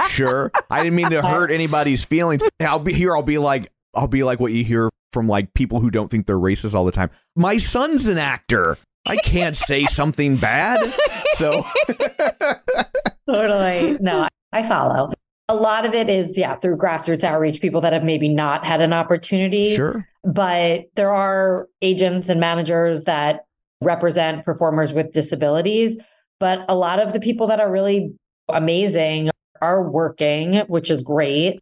[0.10, 0.52] sure.
[0.70, 2.42] I didn't mean to hurt anybody's feelings.
[2.60, 3.16] I'll be here.
[3.16, 6.26] I'll be like, I'll be like what you hear from like people who don't think
[6.26, 7.10] they're racist all the time.
[7.36, 8.78] My son's an actor.
[9.06, 10.94] I can't say something bad.
[11.36, 11.64] So
[13.30, 13.98] totally.
[14.02, 15.12] No, I follow.
[15.50, 18.82] A lot of it is, yeah, through grassroots outreach, people that have maybe not had
[18.82, 19.76] an opportunity.
[19.76, 20.08] sure.
[20.24, 23.46] But there are agents and managers that
[23.82, 25.98] represent performers with disabilities.
[26.40, 28.14] But a lot of the people that are really
[28.50, 29.30] amazing
[29.62, 31.60] are working, which is great.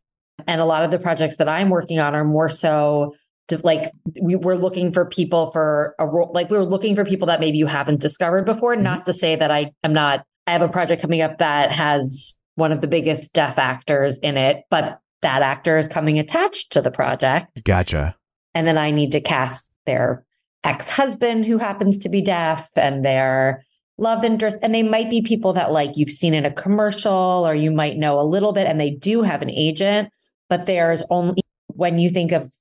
[0.47, 3.15] And a lot of the projects that I'm working on are more so
[3.47, 7.05] to, like we were looking for people for a role, like we were looking for
[7.05, 8.73] people that maybe you haven't discovered before.
[8.73, 8.83] Mm-hmm.
[8.83, 12.33] Not to say that I am not, I have a project coming up that has
[12.56, 16.82] one of the biggest deaf actors in it, but that actor is coming attached to
[16.82, 17.64] the project.
[17.64, 18.16] Gotcha.
[18.53, 20.26] And then I need to cast their
[20.64, 23.64] ex husband who happens to be deaf and their
[23.97, 24.58] love interest.
[24.62, 27.97] And they might be people that like you've seen in a commercial or you might
[27.97, 30.10] know a little bit and they do have an agent,
[30.49, 32.51] but there's only when you think of,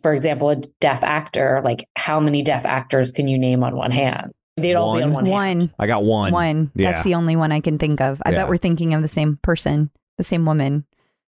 [0.00, 3.90] for example, a deaf actor, like how many deaf actors can you name on one
[3.90, 4.32] hand?
[4.56, 5.72] They'd all be on one, hand.
[5.78, 6.32] I got one.
[6.32, 6.70] One.
[6.74, 6.92] Yeah.
[6.92, 8.20] That's the only one I can think of.
[8.24, 8.38] I Yeah.
[8.42, 10.84] bet we're thinking of the same person, the same woman.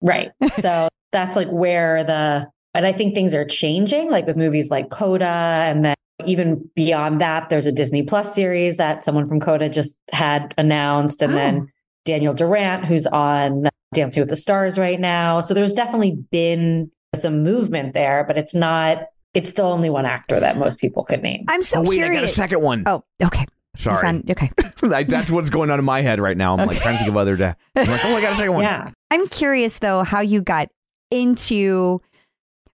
[0.03, 0.33] Right.
[0.61, 4.91] So that's like where the, and I think things are changing, like with movies like
[4.91, 5.25] Coda.
[5.25, 5.95] And then
[6.27, 11.23] even beyond that, there's a Disney Plus series that someone from Coda just had announced.
[11.23, 11.37] And Oh.
[11.37, 11.69] then
[12.05, 15.41] Daniel Durant, who's on Dancing with the Stars right now.
[15.41, 19.05] So there's definitely been some movement there, but it's not,
[19.37, 21.45] it's still only one actor that most people could name.
[21.49, 22.11] I'm so oh wait, curious.
[22.11, 22.83] I got a second one.
[22.87, 23.45] Oh, okay.
[23.77, 24.51] Sorry, found- okay.
[24.83, 26.57] I- that's what's going on in my head right now.
[26.57, 27.37] I'm like trying to think of other.
[27.37, 28.65] Da- I'm like, oh, I got a second one.
[28.65, 28.91] Yeah.
[29.11, 30.69] I'm curious though how you got
[31.11, 32.01] into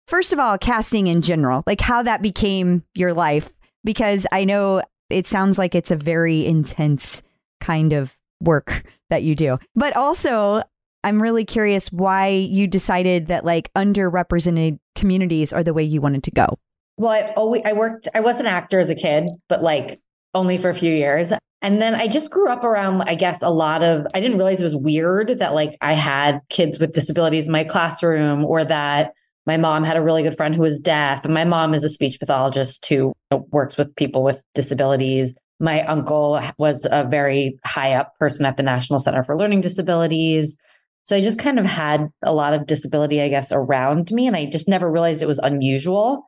[0.06, 3.50] first of all casting in general, like how that became your life
[3.84, 7.22] because I know it sounds like it's a very intense
[7.60, 9.58] kind of work that you do.
[9.74, 10.62] But also
[11.04, 16.22] I'm really curious why you decided that like underrepresented communities are the way you wanted
[16.24, 16.46] to go.
[16.96, 18.08] Well, I always I worked.
[18.14, 20.00] I was an actor as a kid, but like
[20.34, 21.32] only for a few years.
[21.60, 24.06] And then I just grew up around, I guess, a lot of.
[24.14, 27.64] I didn't realize it was weird that like I had kids with disabilities in my
[27.64, 29.12] classroom, or that
[29.46, 31.88] my mom had a really good friend who was deaf, and my mom is a
[31.88, 35.34] speech pathologist who uh, works with people with disabilities.
[35.58, 40.56] My uncle was a very high up person at the National Center for Learning Disabilities.
[41.04, 44.36] So I just kind of had a lot of disability, I guess, around me, and
[44.36, 46.24] I just never realized it was unusual.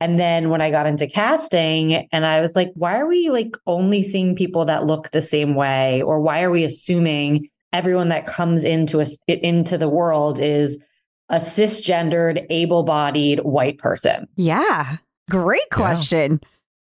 [0.00, 3.56] And then when I got into casting and I was like, why are we like
[3.66, 6.02] only seeing people that look the same way?
[6.02, 10.78] Or why are we assuming everyone that comes into us into the world is
[11.30, 14.28] a cisgendered, able-bodied white person?
[14.36, 14.98] Yeah.
[15.30, 15.76] Great Yeah.
[15.76, 16.40] question.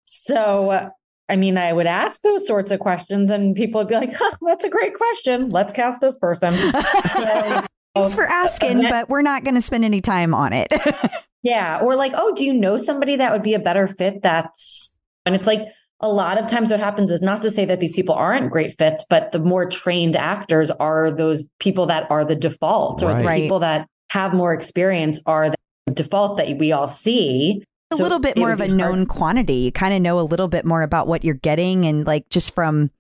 [0.05, 0.89] So
[1.30, 4.32] I mean, I would ask those sorts of questions and people would be like, huh,
[4.45, 5.49] that's a great question.
[5.49, 6.55] Let's cast this person.
[6.57, 6.71] So,
[7.95, 10.71] Thanks for asking, that- but we're not going to spend any time on it.
[11.45, 11.80] Yeah.
[11.82, 14.21] Or like, oh, do you know somebody that would be a better fit?
[14.24, 14.95] That's,
[15.26, 15.59] and it's like
[15.99, 18.78] a lot of times what happens is not to say that these people aren't great
[18.80, 23.26] fits, but the more trained actors are those people that are the default or the
[23.26, 23.41] Right.
[23.41, 25.57] people that have more experience are the
[25.93, 27.61] default that we all see.
[27.93, 29.55] A So little bit more of a be hard- known quantity.
[29.55, 32.53] You kind of know a little bit more about what you're getting and like just
[32.53, 32.91] from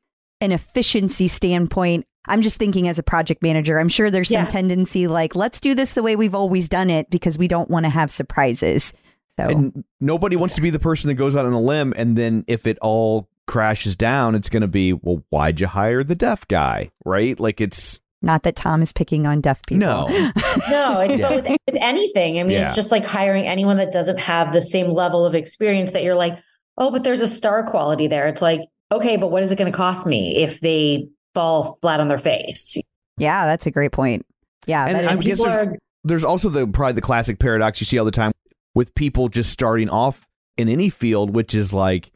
[0.41, 2.05] an efficiency standpoint.
[2.27, 4.47] I'm just thinking as a project manager, I'm sure there's some Yeah.
[4.47, 7.85] tendency like, let's do this the way we've always done it because we don't want
[7.85, 8.93] to have surprises.
[9.37, 12.15] So And nobody wants to be the person that goes out on a limb, and
[12.17, 16.15] then if it all crashes down, it's going to be, well, why'd you hire the
[16.15, 16.91] deaf guy?
[17.03, 17.37] Right?
[17.39, 19.79] Like it's not that Tom is picking on deaf people.
[19.87, 20.07] no.
[20.69, 21.29] No, it's, Yeah.
[21.29, 22.67] but with, with anything, I mean, Yeah.
[22.67, 26.15] it's just like hiring anyone that doesn't have the same level of experience that you're
[26.15, 26.39] like,
[26.77, 28.25] oh, but there's a star quality there.
[28.27, 28.61] It's like,
[28.91, 32.17] okay, but what is it going to cost me if they fall flat on their
[32.17, 32.77] face?
[33.17, 34.25] Yeah, that's a great point.
[34.65, 37.85] Yeah, And that I guess there's, are there's also the probably the classic paradox you
[37.85, 38.31] see all the time
[38.73, 40.25] with people just starting off
[40.57, 42.11] in any field, which is like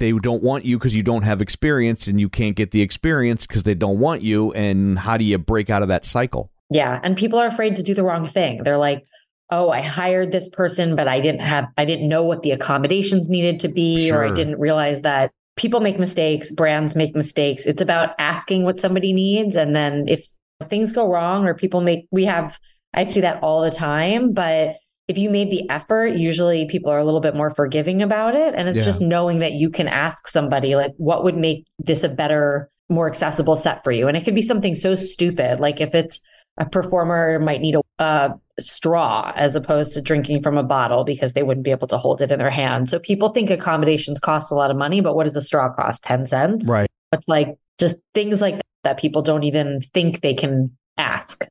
[0.00, 3.46] they don't want you because you don't have experience, and you can't get the experience
[3.46, 4.52] because they don't want you.
[4.52, 6.50] And how do you break out of that cycle?
[6.70, 6.98] Yeah.
[7.02, 8.62] And people are afraid to do the wrong thing.
[8.64, 9.06] They're like,
[9.50, 13.28] oh, I hired this person, but I didn't have, I didn't know what the accommodations
[13.28, 17.66] needed to be, or I didn't realize that people make mistakes, brands make mistakes.
[17.66, 19.56] It's about asking what somebody needs.
[19.56, 20.26] And then if
[20.68, 22.58] things go wrong or people make, we have
[22.92, 24.32] I see that all the time.
[24.32, 24.76] But
[25.10, 28.54] if you made the effort, usually people are a little bit more forgiving about it.
[28.54, 28.84] And it's Yeah.
[28.84, 33.08] just knowing that you can ask somebody, like, what would make this a better, more
[33.08, 34.06] accessible set for you?
[34.06, 35.58] And it could be something so stupid.
[35.58, 36.20] Like if it's
[36.58, 41.32] a performer might need a, a straw as opposed to drinking from a bottle because
[41.32, 42.88] they wouldn't be able to hold it in their hand.
[42.88, 46.04] So people think accommodations cost a lot of money, but what does a straw cost?
[46.04, 46.68] 10 cents?
[46.68, 46.88] Right.
[47.12, 51.46] It's like just things like that, that people don't even think they can ask.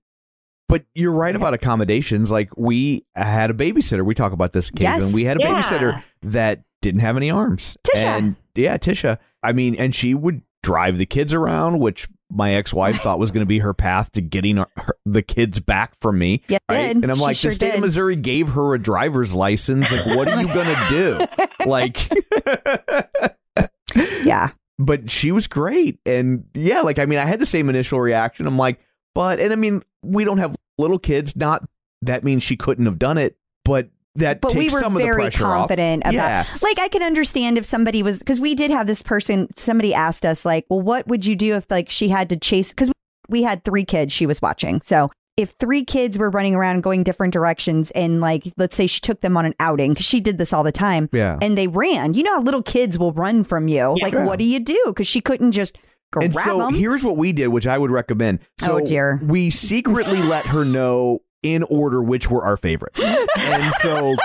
[0.69, 2.31] But you're right about accommodations.
[2.31, 4.05] Like we had a babysitter.
[4.05, 5.05] We talk about this occasionally.
[5.07, 5.13] Yes.
[5.13, 5.61] We had a Yeah.
[5.61, 7.75] babysitter that didn't have any arms.
[7.83, 8.03] Tisha.
[8.05, 9.17] And yeah, Tisha.
[9.43, 13.41] I mean, and she would drive the kids around, which my ex-wife thought was going
[13.41, 16.43] to be her path to getting her, her- the kids back from me.
[16.47, 16.87] Yeah, Right?
[16.93, 16.97] did.
[16.97, 17.75] And I'm She like, sure the state did.
[17.75, 19.91] of Missouri gave her a driver's license.
[19.91, 21.25] Like, what are you going to do?
[21.65, 21.97] Like,
[24.23, 24.51] Yeah.
[24.79, 25.99] but she was great.
[26.05, 28.45] And yeah, like, I mean, I had the same initial reaction.
[28.47, 28.79] I'm like,
[29.19, 31.35] but, and I mean, we don't have little kids.
[31.35, 31.67] Not
[32.03, 33.35] that means she couldn't have done it,
[33.65, 35.67] but that But takes we were some of the very pressure off.
[35.67, 36.45] confident about Yeah.
[36.61, 40.25] like I can understand if somebody was because we did have this person somebody asked
[40.25, 42.91] us like well what would you do if like she had to chase because
[43.29, 47.03] we had three kids she was watching so if three kids were running around going
[47.03, 50.37] different directions and like let's say she took them on an outing because she did
[50.37, 51.37] this all the time Yeah.
[51.41, 54.25] and they ran you know how little kids will run from you like Sure.
[54.25, 55.77] what do you do because she couldn't just
[56.11, 58.39] grab and so them here's what we did, which I would recommend.
[58.61, 59.19] Oh, so Oh, dear.
[59.23, 63.01] we secretly let her know in order which were our favorites.
[63.03, 64.15] and so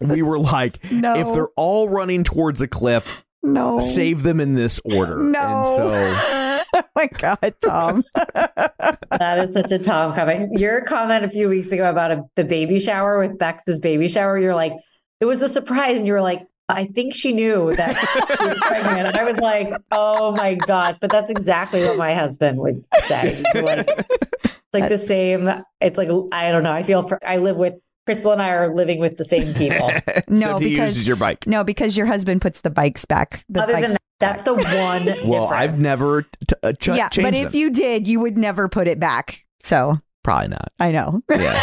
[0.00, 3.06] we were like, no if they're all running towards a cliff,
[3.42, 5.16] no save them in this order.
[5.18, 10.58] no And so oh my god tom That is such a Tom comment.
[10.58, 14.38] Your comment a few weeks ago about a, the baby shower with Becs's baby shower,
[14.38, 14.72] you're like,
[15.20, 15.98] it was a surprise.
[15.98, 16.46] And you were like,
[16.76, 19.06] I think she knew that she was pregnant.
[19.08, 20.96] And I was like, oh my gosh.
[21.00, 23.42] But that's exactly what my husband would say.
[23.54, 25.48] Like, it's like the same.
[25.80, 26.72] It's like, I don't know.
[26.72, 27.74] I feel for, I live with,
[28.06, 29.90] Crystal and I are living with the same people.
[30.28, 31.46] No, Except he because- uses your bike.
[31.46, 33.44] No, because your husband puts the bikes back.
[33.48, 34.64] The Other bikes than that, that's the one.
[35.28, 35.52] Well, difference.
[35.52, 36.28] I've never t-
[36.62, 37.54] uh, ch- yeah, changed but if them.
[37.60, 39.44] you did, you would never put it back.
[39.62, 40.72] So Probably not.
[40.78, 41.22] I know.
[41.30, 41.60] Yeah.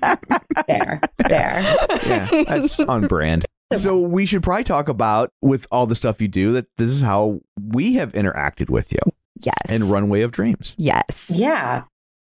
[0.66, 1.76] there, there.
[2.06, 3.44] Yeah, that's on brand.
[3.74, 7.00] So we should probably talk about with all the stuff you do that this is
[7.00, 9.00] how we have interacted with you
[9.42, 9.54] yes.
[9.68, 10.74] and Runway of Dreams.
[10.78, 11.30] Yes.
[11.32, 11.84] Yeah.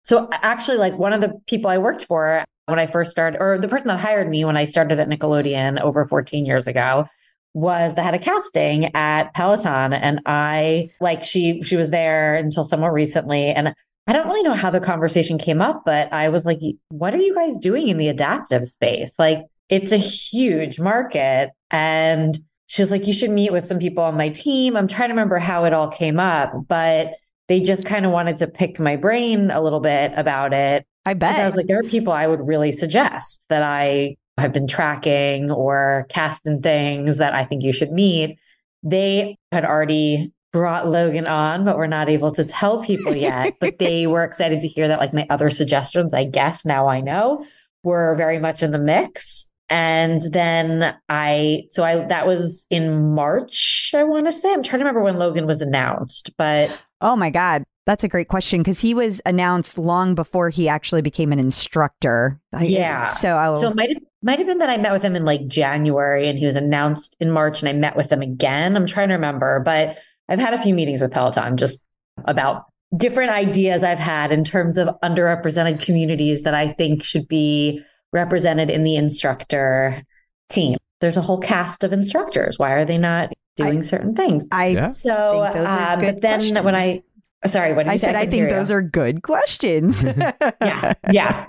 [0.04, 3.58] So actually, like one of the people I worked for when I first started, or
[3.58, 7.06] the person that hired me when I started at Nickelodeon over 14 years ago,
[7.54, 9.92] was the head of casting at Peloton.
[9.92, 13.46] And I like she she was there until somewhat recently.
[13.46, 13.74] And
[14.06, 17.18] I don't really know how the conversation came up, but I was like, what are
[17.18, 19.14] you guys doing in the adaptive space?
[19.18, 21.50] Like it's a huge market.
[21.70, 24.76] And she was like, you should meet with some people on my team.
[24.76, 27.14] I'm trying to remember how it all came up, but
[27.48, 30.86] they just kind of wanted to pick my brain a little bit about it.
[31.04, 31.38] I bet.
[31.38, 35.50] I was like, there are people I would really suggest that I have been tracking
[35.50, 38.38] or casting things that I think you should meet.
[38.82, 43.56] They had already brought Logan on, but we're not able to tell people yet.
[43.60, 47.00] but they were excited to hear that, like, my other suggestions, I guess now I
[47.00, 47.44] know,
[47.82, 49.46] were very much in the mix.
[49.74, 54.52] And then I, so I, that was in March, I want to say.
[54.52, 56.70] I'm trying to remember when Logan was announced, but
[57.00, 57.64] oh my God.
[57.84, 62.40] That's a great question because he was announced long before he actually became an instructor.
[62.58, 63.08] Yeah.
[63.08, 65.24] So I'll, So it might have might have been that I met with him in
[65.24, 68.76] like January and he was announced in March and I met with him again.
[68.76, 69.98] I'm trying to remember, but
[70.28, 71.82] I've had a few meetings with Peloton just
[72.24, 77.82] about different ideas I've had in terms of underrepresented communities that I think should be
[78.14, 80.02] represented in the instructor
[80.48, 80.78] team.
[81.00, 82.58] There's a whole cast of instructors.
[82.58, 84.46] Why are they not doing certain things?
[84.50, 84.86] I, Yeah.
[84.86, 87.02] So, think those are um, good but then when I,
[87.46, 88.06] sorry, what did I you say?
[88.06, 88.54] I said I couldn't think hear you.
[88.54, 90.02] those are good questions.
[90.62, 91.46] yeah, yeah.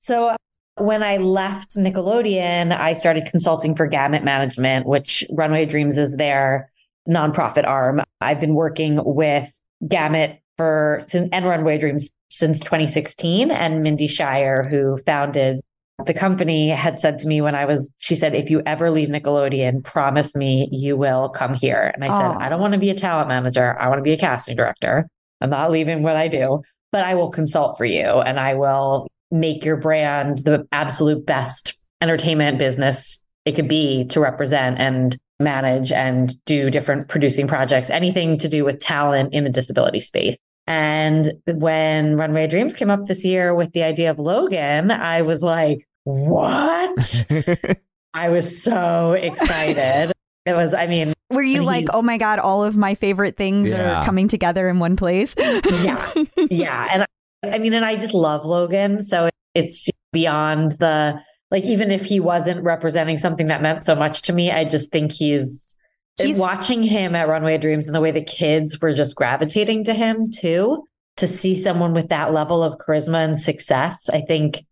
[0.00, 0.34] So
[0.78, 6.70] when I left Nickelodeon, I started consulting for Gamut Management, which Runway Dreams is their
[7.08, 8.02] nonprofit arm.
[8.20, 9.52] I've been working with
[9.86, 15.60] Gamut for sin- and Runway Dreams since 2016, and Mindy Scheier, who founded
[16.04, 19.08] the company, had said to me when I was, she said, "If you ever leave
[19.08, 22.90] Nickelodeon, promise me you will come here." And I said, "I don't want to be
[22.90, 23.78] a talent manager.
[23.78, 25.08] I want to be a casting director.
[25.40, 26.62] I'm not leaving what I do."
[26.92, 31.76] but I will consult for you and I will make your brand the absolute best
[32.00, 38.38] entertainment business it could be to represent and manage and do different producing projects, anything
[38.38, 40.38] to do with talent in the disability space.
[40.66, 45.42] And when Runway Dreams came up this year with the idea of Logan, I was
[45.42, 47.26] like, what?
[48.14, 50.12] I was so excited.
[50.44, 53.68] It was, I mean, Were you like, oh my God, all of my favorite things
[53.68, 54.00] Yeah.
[54.00, 55.34] are coming together in one place?
[55.38, 56.12] yeah
[56.50, 57.06] yeah and
[57.52, 59.02] I mean, and I just love Logan.
[59.02, 61.20] So it's beyond the,
[61.50, 64.90] like, even if he wasn't representing something that meant so much to me, I just
[64.90, 65.75] think he's,
[66.24, 69.94] He's- watching him at Runway Dreams and the way the kids were just gravitating to
[69.94, 70.84] him too.
[71.18, 74.62] To see someone with that level of charisma and success, I think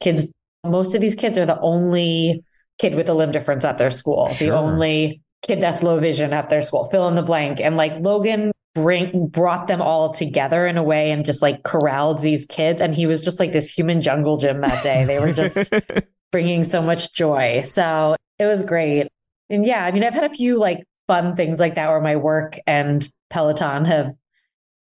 [0.00, 0.28] kids,
[0.64, 2.44] most of these kids are the only
[2.78, 4.48] kid with a limb difference at their school, Sure.
[4.48, 7.60] the only kid that's low vision at their school, fill in the blank.
[7.60, 12.20] And like Logan bring brought them all together in a way and just like corralled
[12.20, 12.80] these kids.
[12.80, 15.04] And he was just like this human jungle gym that day.
[15.04, 15.72] They were just
[16.30, 17.62] bringing so much joy.
[17.62, 19.08] So it was great.
[19.50, 22.16] And yeah, I mean, I've had a few like fun things like that where my
[22.16, 24.14] work and Peloton have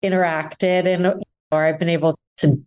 [0.02, 2.64] interacted and or I've been able to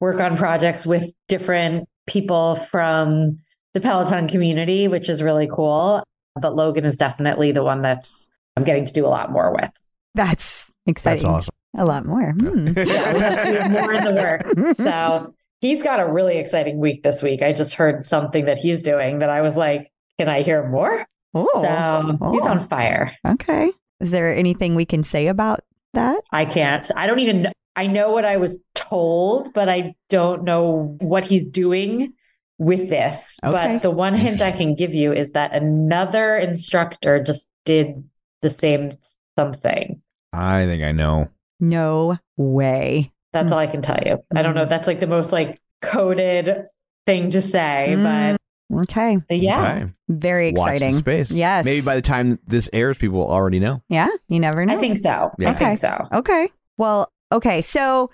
[0.00, 3.38] work on projects with different people from
[3.74, 6.02] the Peloton community, which is really cool.
[6.40, 9.70] But Logan is definitely the one that's I'm getting to do a lot more with.
[10.14, 11.22] That's exciting.
[11.22, 11.54] That's awesome.
[11.76, 12.32] A lot more.
[12.32, 12.68] Hmm.
[12.76, 14.76] Yeah, we have, we have more in the works.
[14.78, 17.42] So he's got a really exciting week this week.
[17.42, 21.06] I just heard something that he's doing that I was like, can I hear more?
[21.36, 22.48] Oh, so he's oh.
[22.48, 23.12] on fire.
[23.26, 23.72] Okay.
[24.00, 25.60] Is there anything we can say about
[25.94, 26.22] that?
[26.32, 26.88] I can't.
[26.96, 27.52] I don't even.
[27.76, 32.14] I know what I was told, but I don't know what he's doing
[32.58, 33.38] with this.
[33.44, 33.52] Okay.
[33.74, 38.02] But the one hint I can give you is that another instructor just did
[38.42, 38.96] the same
[39.38, 40.00] something.
[40.32, 41.28] I think I know.
[41.60, 43.12] No way.
[43.32, 44.18] That's all I can tell you.
[44.34, 44.66] I don't know.
[44.66, 46.64] That's like the most like coded
[47.04, 48.40] thing to say, Mm, but,
[48.70, 49.72] but yeah.
[49.76, 49.92] Okay.
[50.08, 50.94] Very Watch the exciting.
[50.96, 51.30] space.
[51.30, 51.64] Yes.
[51.64, 53.82] Maybe by the time this airs, people will already know.
[53.88, 54.08] Yeah.
[54.28, 54.74] You never know.
[54.74, 55.30] I think so.
[55.38, 55.50] Yeah.
[55.50, 55.64] I Okay.
[55.76, 56.08] think so.
[56.12, 56.50] Okay.
[56.78, 57.62] Well, okay.
[57.62, 58.10] So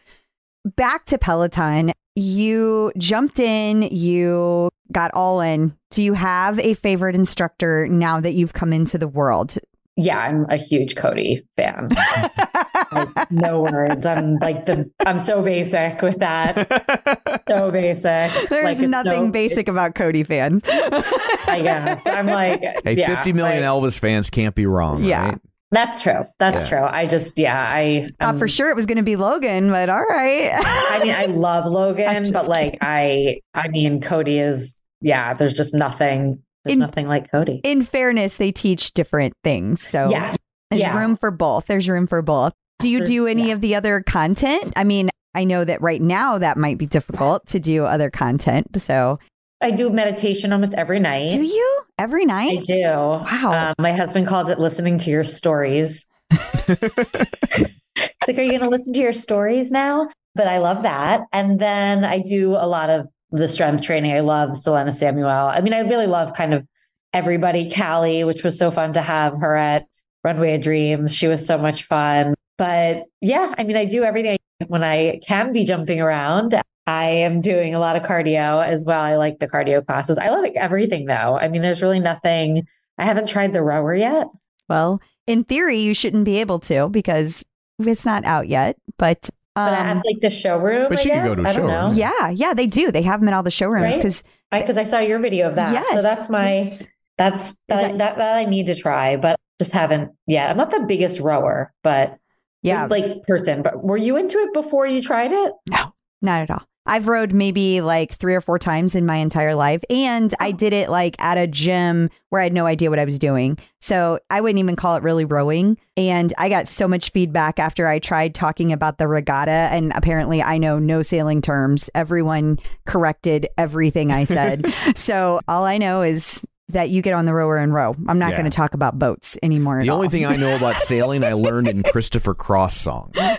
[0.65, 1.93] back to Peloton.
[2.15, 5.75] You jumped in, you got all in.
[5.91, 9.57] Do you have a favorite instructor now that you've come into the world?
[9.97, 11.89] Yeah, I'm a huge Cody fan.
[12.95, 14.05] Like, no words.
[14.07, 17.43] I'm like the I'm so basic with that.
[17.49, 18.49] So basic.
[18.49, 20.63] There's Like, nothing no- basic about Cody fans.
[20.67, 22.03] I guess.
[22.07, 25.03] I'm like Hey, yeah, 50 million like, Elvis fans can't be wrong.
[25.05, 25.29] Yeah.
[25.31, 25.39] right?
[25.71, 26.27] That's true.
[26.39, 26.79] That's Yeah.
[26.81, 26.87] true.
[26.87, 29.89] I just yeah, I Thought um, for sure it was going to be Logan, but
[29.89, 30.51] all right.
[30.55, 35.73] I mean, I love Logan, but like I I mean Cody is yeah, there's just
[35.75, 37.61] nothing there's In- nothing like Cody.
[37.65, 39.83] in fairness, they teach different things.
[39.83, 40.37] So yes.
[40.71, 40.97] there's yeah.
[40.97, 41.67] room for both.
[41.67, 42.53] There's room for both.
[42.83, 43.55] Do you do any yeah.
[43.55, 44.73] of the other content?
[44.77, 48.81] I mean, I know that right now that might be difficult to do other content.
[48.81, 49.19] So
[49.61, 51.31] I do meditation almost every night.
[51.31, 52.59] do you every night?
[52.59, 52.83] I do.
[52.83, 53.69] Wow.
[53.69, 56.07] Um, my husband calls it listening to your stories.
[57.95, 60.09] It's like, are you going to listen to your stories now?
[60.35, 61.23] But I love that.
[61.33, 64.13] And then I do a lot of the strength training.
[64.13, 65.53] I love Selena Samuela.
[65.53, 66.67] I mean, I really love kind of
[67.13, 67.71] everybody.
[67.71, 69.87] Callie, which was so fun to have her at
[70.25, 71.15] Runway of Dreams.
[71.15, 72.35] She was so much fun.
[72.59, 74.39] But yeah, I mean, I do everything
[74.69, 76.55] when I can be jumping around.
[76.87, 79.01] I am doing a lot of cardio as well.
[79.01, 80.19] I like the cardio classes.
[80.19, 81.39] I like everything though.
[81.41, 82.67] I mean, there's really nothing.
[82.99, 84.27] I haven't tried the rower yet.
[84.69, 87.45] Well, in theory, you shouldn't be able to because
[87.79, 88.77] it's not out yet.
[88.99, 91.29] But, But um, at like the showroom, But I you could guess.
[91.29, 91.73] go to a I don't know.
[91.87, 91.97] showroom.
[91.97, 92.91] yeah, yeah, they do.
[92.91, 93.97] They have them in all the showrooms Right?
[93.97, 95.73] because because I, saw your video of that.
[95.73, 95.93] Yes.
[95.95, 96.79] So that's my
[97.17, 100.51] that's that, that- that that I need to try, but just haven't yet.
[100.51, 102.19] I'm not the biggest rower, but
[102.63, 103.63] yeah, like person.
[103.63, 105.53] But were you into it before you tried it?
[105.69, 106.63] No not at all.
[106.85, 109.85] I've rode maybe like three or four times in my entire life.
[109.89, 110.53] And I oh.
[110.53, 113.57] did it like at a gym where I had no idea what I was doing.
[113.81, 115.79] So I wouldn't even call it really rowing.
[115.97, 119.51] And I got so much feedback after I tried talking about the regatta.
[119.51, 121.89] And apparently I know no sailing terms.
[121.95, 124.75] Everyone corrected everything I said.
[124.97, 127.95] so all I know is that you get on the rower and row.
[128.09, 128.39] I'm not Yeah.
[128.39, 129.81] going to talk about boats anymore.
[129.81, 130.11] The at only all.
[130.11, 133.17] thing I know about sailing, I learned in Christopher Cross songs.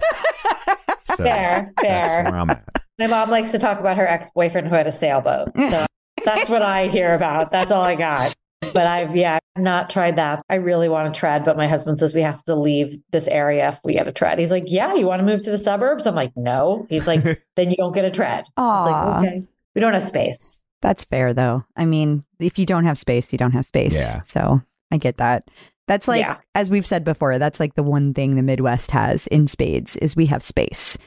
[1.15, 2.23] So Fair, That's fair.
[2.23, 2.65] where I'm at.
[2.97, 5.49] My mom likes to talk about her ex boyfriend who had a sailboat.
[5.55, 5.85] So
[6.25, 7.51] that's what I hear about.
[7.51, 8.33] That's all I got.
[8.73, 10.41] But I've yeah, I've not tried that.
[10.49, 13.69] I really want to tread, but my husband says we have to leave this area
[13.69, 14.39] if we get a tread.
[14.39, 16.07] He's like, Yeah, you want to move to the suburbs?
[16.07, 16.87] I'm like, No.
[16.89, 17.21] He's like,
[17.57, 18.45] then you don't get a tread.
[18.57, 19.43] I was like, okay.
[19.75, 20.62] We don't have space.
[20.83, 21.63] That's fair though.
[21.75, 23.95] I mean, if you don't have space, you don't have space.
[23.95, 24.21] Yeah.
[24.21, 24.61] So
[24.91, 25.49] I get that.
[25.87, 26.37] That's like Yeah.
[26.53, 30.15] as we've said before, that's like the one thing the Midwest has in spades is
[30.15, 30.97] we have space.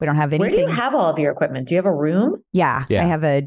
[0.00, 0.40] We don't have anything.
[0.40, 1.68] Where do you have all of your equipment?
[1.68, 2.42] Do you have a room?
[2.52, 3.02] yeah, Yeah.
[3.04, 3.42] I have a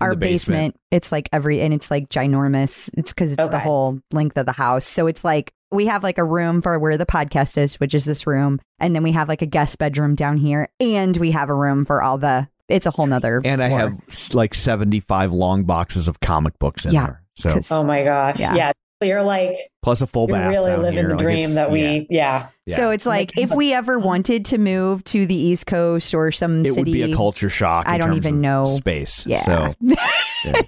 [0.00, 0.74] our basement.
[0.74, 0.76] basement.
[0.90, 2.90] It's like every and it's like ginormous.
[2.96, 4.86] It's because it's the whole length of the house.
[4.86, 8.04] So it's like we have like a room for where the podcast is, which is
[8.04, 11.48] this room, and then we have like a guest bedroom down here, and we have
[11.50, 12.48] a room for all the.
[12.68, 13.40] It's a whole nother.
[13.44, 13.78] And I floor.
[13.80, 13.98] have
[14.34, 17.22] like 75 long boxes of comic books in Yeah, there.
[17.34, 18.40] So 'Cause- Oh my gosh.
[18.40, 18.54] Yeah.
[18.54, 18.72] Yeah.
[19.02, 20.50] You're like, Plus a full you're bath.
[20.50, 21.08] really living here.
[21.10, 22.46] the dream it's- that yeah, we, yeah.
[22.64, 22.76] yeah.
[22.76, 26.62] So it's like if we ever wanted to move to the East Coast or some
[26.64, 27.86] it city, would be a culture shock.
[27.86, 28.64] I in don't terms even of know.
[28.64, 29.26] space.
[29.26, 29.36] Yeah.
[29.36, 30.62] So, yeah.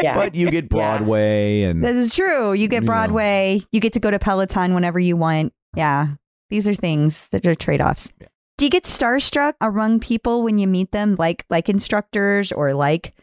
[0.00, 0.14] Yeah.
[0.14, 2.52] but you get Broadway and This is true.
[2.52, 2.86] You get You know.
[2.86, 3.60] Broadway.
[3.72, 5.52] You get to go to Peloton whenever you want.
[5.74, 6.10] Yeah.
[6.50, 8.12] These are things that are trade offs.
[8.58, 13.14] Do you get starstruck among people when you meet them, like like instructors or like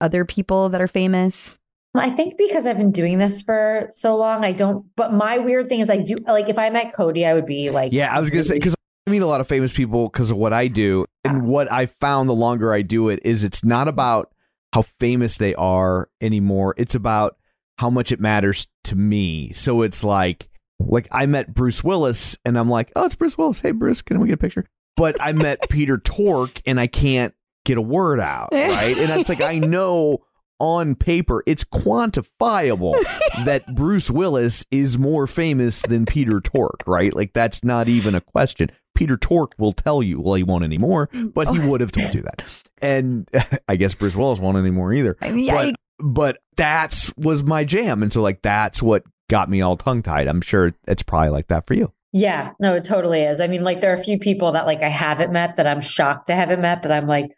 [0.00, 1.58] other people that are famous?
[1.94, 4.86] I think because I've been doing this for so long, I don't.
[4.96, 7.68] But my weird thing is, I do like if I met Cody, I would be
[7.68, 8.74] like, Yeah, I was gonna say because
[9.06, 11.84] I meet a lot of famous people because of what I do, and what I
[11.84, 13.88] found the longer I do it is it's not mm-hmm.
[13.90, 14.32] about
[14.72, 16.74] how famous they are anymore.
[16.78, 17.36] It's about
[17.76, 19.52] how much it matters to me.
[19.52, 20.48] So it's like,
[20.80, 23.60] like I met Bruce Willis, and I'm like, oh, it's Bruce Willis.
[23.60, 24.64] Hey, Bruce, can we get a picture?
[24.98, 27.32] But I met Peter Tork, and I can't
[27.64, 28.96] get a word out, right?
[28.98, 30.18] And it's like I know
[30.60, 33.00] on paper it's quantifiable
[33.44, 37.14] that Bruce Willis is more famous than Peter Tork, right?
[37.14, 38.70] Like that's not even a question.
[38.94, 42.22] Peter Tork will tell you, well, he won't anymore, but he would have told you
[42.22, 42.42] that.
[42.82, 43.28] And
[43.68, 45.16] I guess Bruce Willis won't anymore either.
[45.22, 48.02] I mean, I- But but that's was my jam.
[48.02, 50.26] And so like that's what got me all tongue tied.
[50.28, 51.92] I'm sure it's probably like that for you.
[52.12, 53.40] Yeah, no, it totally is.
[53.40, 55.80] I mean, like there are a few people that like I haven't met that I'm
[55.80, 57.30] shocked to haven't met that I'm like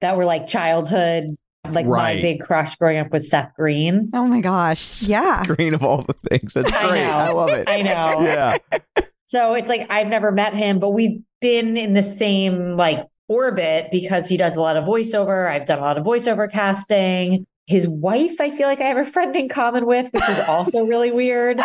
[0.00, 1.36] that were like childhood,
[1.70, 2.16] like Right.
[2.16, 4.10] my big crush growing up was Seth Green.
[4.12, 5.02] Oh my gosh.
[5.02, 5.44] Yeah.
[5.44, 6.54] Green of all the things.
[6.54, 7.04] That's I great.
[7.04, 7.10] know.
[7.10, 7.68] I, love it.
[7.68, 8.20] I know.
[8.22, 8.58] Yeah.
[9.28, 13.88] So it's like I've never met him, but we've been in the same like orbit
[13.90, 15.50] because he does a lot of voiceover.
[15.50, 17.46] I've done a lot of voiceover casting.
[17.66, 20.84] His wife, I feel like I have a friend in common with, which is also
[20.86, 21.60] really weird.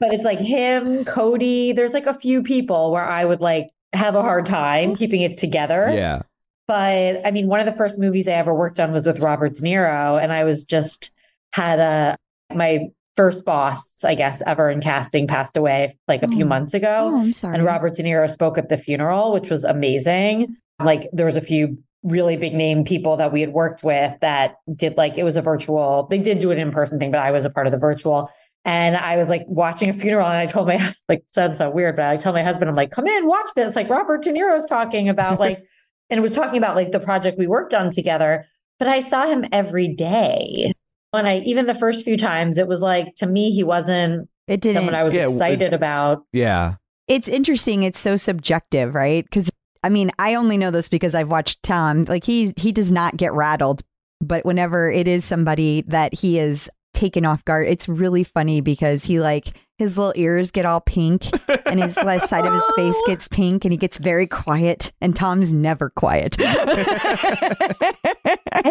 [0.00, 1.72] But it's like him, Cody.
[1.72, 5.36] There's like a few people where I would like have a hard time keeping it
[5.36, 5.90] together.
[5.92, 6.22] Yeah.
[6.68, 9.54] But I mean, one of the first movies I ever worked on was with Robert
[9.54, 11.10] De Niro, and I was just
[11.52, 12.16] had a
[12.54, 16.48] my first boss, I guess, ever in casting passed away like a few Oh.
[16.48, 17.10] months ago.
[17.12, 17.54] Oh, I'm sorry.
[17.56, 20.56] And Robert De Niro spoke at the funeral, which was amazing.
[20.80, 24.54] Like there was a few really big name people that we had worked with that
[24.76, 26.06] did like it was a virtual.
[26.08, 28.30] They did do it in person thing, but I was a part of the virtual.
[28.64, 31.70] And I was like watching a funeral, and I told my hus- like sounds so
[31.70, 33.76] weird, but I tell my husband, I'm like, come in, watch this.
[33.76, 35.62] Like Robert De Niro's talking about like,
[36.10, 38.44] and it was talking about like the project we worked on together.
[38.78, 40.72] But I saw him every day.
[41.12, 44.60] And I even the first few times, it was like to me, he wasn't it
[44.60, 44.74] didn't.
[44.76, 46.24] someone I was Yeah, it- excited about.
[46.32, 46.74] Yeah.
[47.06, 47.82] it's interesting.
[47.82, 49.24] It's so subjective, right?
[49.24, 49.50] Because
[49.82, 52.02] I mean, I only know this because I've watched Tom.
[52.02, 53.80] Like he he does not get rattled,
[54.20, 56.68] but whenever it is somebody that he is
[56.98, 61.26] taken off guard, it's really funny because he like his little ears get all pink
[61.66, 65.14] and his left side of his face gets pink and he gets very quiet and
[65.14, 66.36] Tom's never quiet.
[66.40, 68.04] I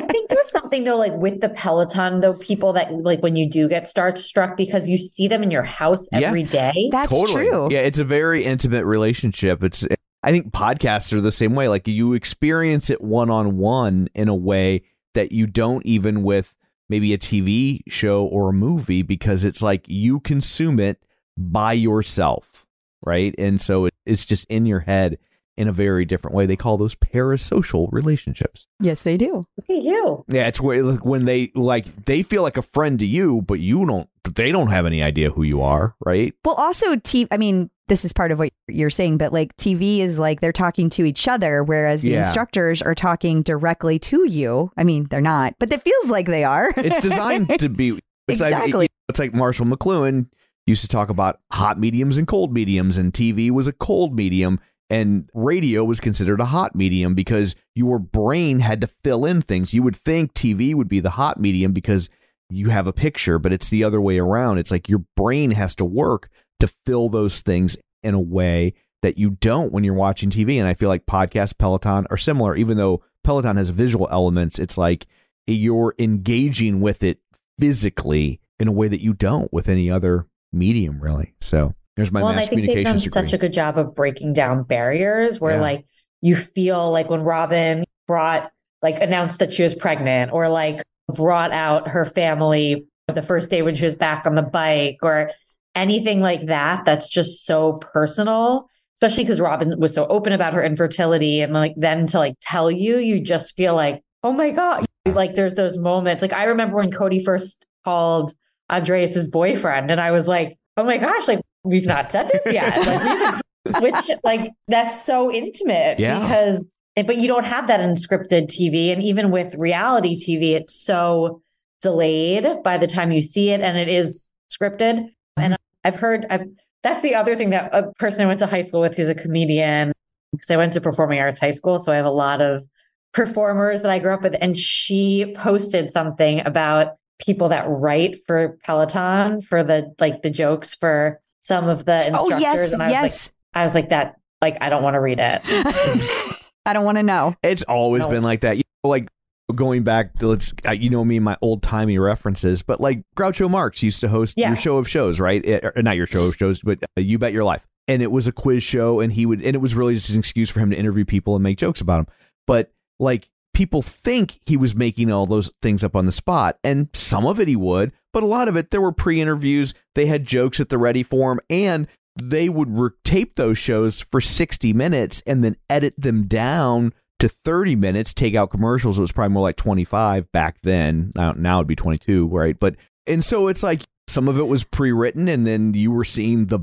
[0.10, 3.68] think there's something though, like with the Peloton, though, people that like when you do
[3.70, 6.28] get starstruck because you see them in your house Yeah.
[6.28, 6.90] every day.
[6.92, 7.48] That's totally.
[7.48, 7.68] true.
[7.72, 9.64] Yeah, it's a very intimate relationship.
[9.64, 9.86] It's
[10.24, 11.70] I think podcasts are the same way.
[11.70, 14.84] Like you experience it one on one in a way
[15.14, 16.54] that you don't even with
[16.90, 21.04] maybe a TV show or a movie because it's like you consume it
[21.38, 22.66] by yourself,
[23.06, 23.34] right?
[23.38, 25.20] And so it, it's just in your head
[25.58, 26.46] in a very different way.
[26.46, 28.68] They call those parasocial relationships.
[28.80, 29.48] Yes, they do.
[29.58, 30.24] Look at you.
[30.30, 33.60] Yeah, it's where like, when they like they feel like a friend to you, but
[33.60, 34.10] you don't.
[34.36, 36.34] They don't have any idea who you are, right?
[36.44, 37.28] Well, also, TV.
[37.32, 40.52] I mean, this is part of what you're saying, but like TV is like they're
[40.52, 42.20] talking to each other, whereas the Yeah.
[42.20, 44.72] instructors are talking directly to you.
[44.78, 46.74] I mean, they're not, but it feels like they are.
[46.78, 48.88] It's designed to be it's Like, Exactly.
[49.08, 50.28] it's like Marshall McLuhan
[50.66, 54.60] used to talk about hot mediums and cold mediums, and TV was a cold medium,
[54.90, 59.74] and radio was considered a hot medium because your brain had to fill in things.
[59.74, 62.10] You would think TV would be the hot medium because
[62.50, 64.58] you have a picture, but it's the other way around.
[64.58, 66.30] It's like your brain has to work
[66.60, 68.74] to fill those things in a way
[69.04, 70.58] that you don't when you're watching TV.
[70.58, 74.58] And I feel like podcast Peloton are similar, even though Peloton has visual elements.
[74.60, 75.06] It's like
[75.46, 77.20] you're engaging with it
[77.60, 81.34] physically in a way that you don't with any other medium, really.
[81.42, 83.10] So there's my well, mass I think they've done degree.
[83.10, 85.62] such a good job of breaking down barriers where Yeah.
[85.62, 85.86] like
[86.22, 88.52] you feel like when Robin brought
[88.82, 90.82] like announced that she was pregnant or like
[91.14, 95.32] brought out her family the first day when she was back on the bike or
[95.78, 100.64] anything like that that's just so personal especially because robin was so open about her
[100.64, 104.86] infertility and like then to like tell you you just feel like oh my god
[105.06, 108.34] like there's those moments like i remember when cody first called
[108.70, 113.42] andreas's boyfriend and i was like oh my gosh like we've not said this yet
[113.66, 116.20] like which like that's so intimate Yeah.
[116.22, 116.70] because
[117.06, 121.42] but you don't have that in scripted TV and even with reality TV it's so
[121.82, 125.06] delayed by the time you see it and it is scripted.
[125.38, 125.56] And
[125.88, 126.46] I've heard I've
[126.84, 129.16] that's the other thing that a person I went to high school with who's a
[129.16, 129.94] comedian
[130.34, 132.66] because I went to performing arts high school, so I have a lot of
[133.14, 138.58] performers that I grew up with and she posted something about people that write for
[138.64, 142.30] Peloton for the like the jokes for some of the oh, instructors.
[142.30, 143.32] Oh instructors yes, and I was like yes.
[143.54, 145.42] I was like that like I don't want to read it.
[146.66, 147.34] I don't want to know.
[147.44, 148.10] It's always No.
[148.10, 148.58] been like that.
[148.58, 149.08] You know, like
[149.56, 153.50] going back to let's uh, you know me my old timey references, but like Groucho
[153.50, 154.50] Marx used to host Yeah.
[154.50, 155.46] your show of shows, right?
[155.46, 157.66] Eh, or not your show of shows, but uh, You Bet Your Life.
[157.88, 160.20] And it was a quiz show, and he would, and it was really just an
[160.20, 162.14] excuse for him to interview people and make jokes about them.
[162.46, 166.90] But like people think he was making all those things up on the spot, and
[166.94, 169.74] some of it he would, but a lot of it there were pre-interviews.
[169.96, 171.88] They had jokes at the ready for him, and
[172.22, 177.28] they would re- tape those shows for 60 minutes and then edit them down to
[177.30, 178.98] 30 minutes, take out commercials.
[178.98, 181.12] It was probably more like 25 back then.
[181.16, 182.58] Now, now it'd be 22, right?
[182.60, 182.76] But,
[183.06, 186.46] and so it's like some of it was pre written, and then you were seeing
[186.46, 186.60] the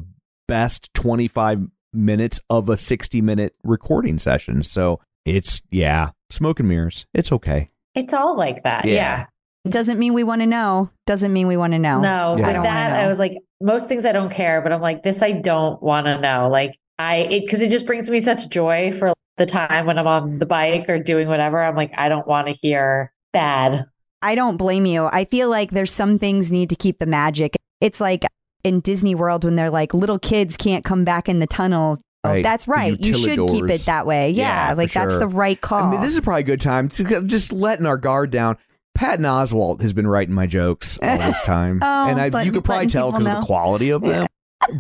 [0.47, 4.63] best 25 minutes of a 60 minute recording session.
[4.63, 7.07] So it's, yeah, smoke and mirrors.
[7.15, 7.69] It's okay.
[7.95, 8.85] It's all like that.
[8.85, 8.93] Yeah.
[8.95, 9.27] yeah.
[9.69, 10.91] Doesn't mean we want to know.
[11.07, 12.01] Doesn't mean we want to know.
[12.01, 12.49] No, Yeah.
[12.49, 13.05] I with that, know.
[13.05, 16.07] I was like, most things I don't care, but I'm like, this I don't want
[16.07, 16.49] to know.
[16.51, 20.07] Like, I, it, cause it just brings me such joy for the time when I'm
[20.07, 21.63] on the bike or doing whatever.
[21.63, 23.87] I'm like, I don't want to hear bad.
[24.23, 25.05] I don't blame you.
[25.13, 27.57] I feel like there's some things need to keep the magic.
[27.81, 28.25] It's like
[28.63, 31.99] in Disney World when they're like little kids can't come back in the tunnel.
[32.23, 32.43] Oh, Right.
[32.43, 32.99] That's right.
[33.05, 34.31] You should keep it that way.
[34.31, 35.19] Yeah, Yeah, for like that's sure.
[35.19, 35.83] the right call.
[35.83, 38.57] I mean, this is probably a good time to just letting our guard down.
[38.95, 42.53] Patton Oswalt has been writing my jokes all this time, Oh, and I, letting- you
[42.53, 44.27] could probably tell because of the quality of them.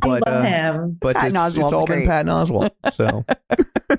[0.00, 0.98] But I love uh, him.
[1.00, 2.00] but Patton it's, it's all great.
[2.00, 2.70] been Patton Oswalt.
[2.92, 3.24] So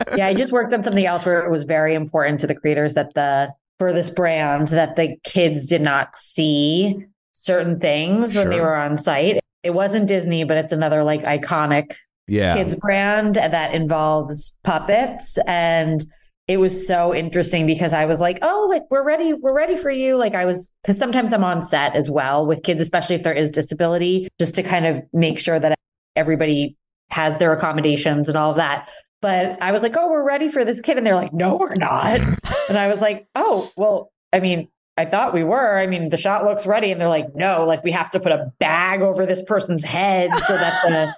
[0.17, 2.93] yeah, I just worked on something else where it was very important to the creators
[2.93, 6.97] that the for this brand that the kids did not see
[7.33, 9.39] certain things when they were on site.
[9.63, 11.95] It wasn't Disney, but it's another like iconic
[12.27, 16.03] yeah, kids brand that involves puppets and
[16.47, 19.89] it was so interesting because I was like, "Oh, like we're ready, we're ready for
[19.89, 23.23] you." Like I was cuz sometimes I'm on set as well with kids especially if
[23.23, 25.77] there is disability just to kind of make sure that
[26.15, 26.77] everybody
[27.09, 28.89] has their accommodations and all of that.
[29.21, 31.75] But I was like, "Oh, we're ready for this kid." And they're like, "No, we're
[31.75, 32.19] not."
[32.69, 34.67] and I was like, "Oh, well, I mean,
[34.97, 35.77] I thought we were.
[35.79, 38.31] I mean, the shot looks ready." And they're like, "No, like we have to put
[38.31, 41.15] a bag over this person's head so that the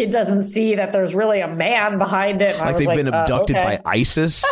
[0.00, 3.22] kid doesn't see that there's really a man behind it." And like they've been uh,
[3.22, 3.80] abducted okay.
[3.84, 4.44] by ISIS.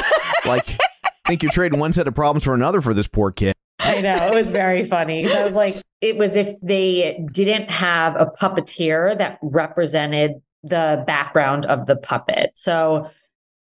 [0.44, 3.54] like, I think you're trading one set of problems for another for this poor kid.
[3.80, 5.30] I know it was very funny.
[5.32, 11.64] I was like, it was if they didn't have a puppeteer that represented the background
[11.66, 12.50] of the puppet.
[12.54, 13.08] So,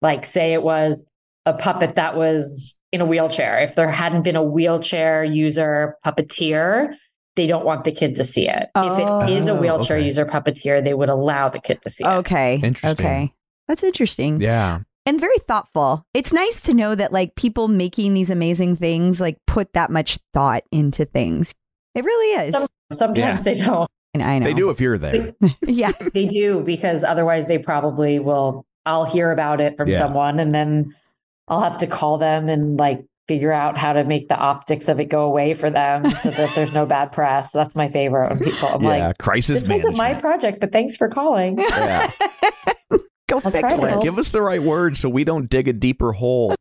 [0.02, 1.04] like, say it was
[1.46, 3.60] a puppet that was in a wheelchair.
[3.62, 6.94] If there hadn't been a wheelchair user puppeteer,
[7.36, 8.70] they don't want the kid to see it.
[8.76, 9.22] If it oh.
[9.28, 10.06] is a Oh, wheelchair okay.
[10.06, 12.08] user puppeteer, they would allow the kid to see it.
[12.08, 12.60] okay.
[12.64, 13.06] Interesting.
[13.06, 13.34] Okay.
[13.68, 14.42] That's interesting.
[14.42, 16.06] Yeah, and very thoughtful.
[16.14, 20.20] It's nice to know that like people making these amazing things like put that much
[20.34, 21.54] thought into things.
[21.96, 22.54] It really is.
[22.54, 23.42] Some- Sometimes Yeah.
[23.42, 23.90] they don't.
[24.14, 24.46] And I know.
[24.46, 25.34] they do if you're there.
[25.66, 25.94] Yeah.
[26.14, 28.66] They do because otherwise they probably will.
[28.86, 30.00] I'll hear about it from Yeah.
[30.00, 30.94] someone and then
[31.48, 35.00] I'll have to call them and like figure out how to make the optics of
[35.00, 37.50] it go away for them so that there's no bad press.
[37.52, 39.78] That's my favorite when people, I'm yeah, like, crisis management.
[39.78, 41.58] this wasn't my project, but thanks for calling.
[41.60, 42.12] yeah,
[43.30, 45.74] Go I'll fix try to give us the right word so we don't dig a
[45.74, 46.56] deeper hole.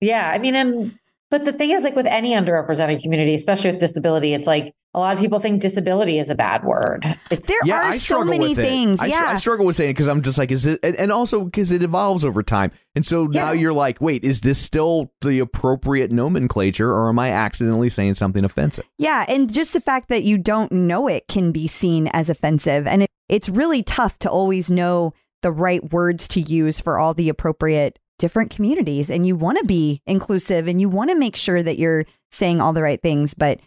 [0.00, 0.30] Yeah.
[0.30, 0.98] I mean, and,
[1.32, 5.00] but the thing is, like with any underrepresented community, especially with disability, it's like a
[5.00, 7.06] lot of people think disability is a bad word.
[7.30, 9.00] It's There yeah, are I so many things.
[9.00, 9.24] I, yeah.
[9.28, 11.72] I struggle with saying it because I'm just like, is it, and, and also because
[11.72, 16.12] it evolves over time, and so now you're like, wait, is this still the appropriate
[16.12, 18.84] nomenclature, or am I accidentally saying something offensive?
[18.98, 22.86] Yeah, and just the fact that you don't know it can be seen as offensive.
[22.86, 27.14] And it, it's really tough to always know the right words to use for all
[27.14, 29.10] the appropriate different communities.
[29.10, 32.60] And you want to be inclusive and you want to make sure that you're saying
[32.60, 33.60] all the right things, but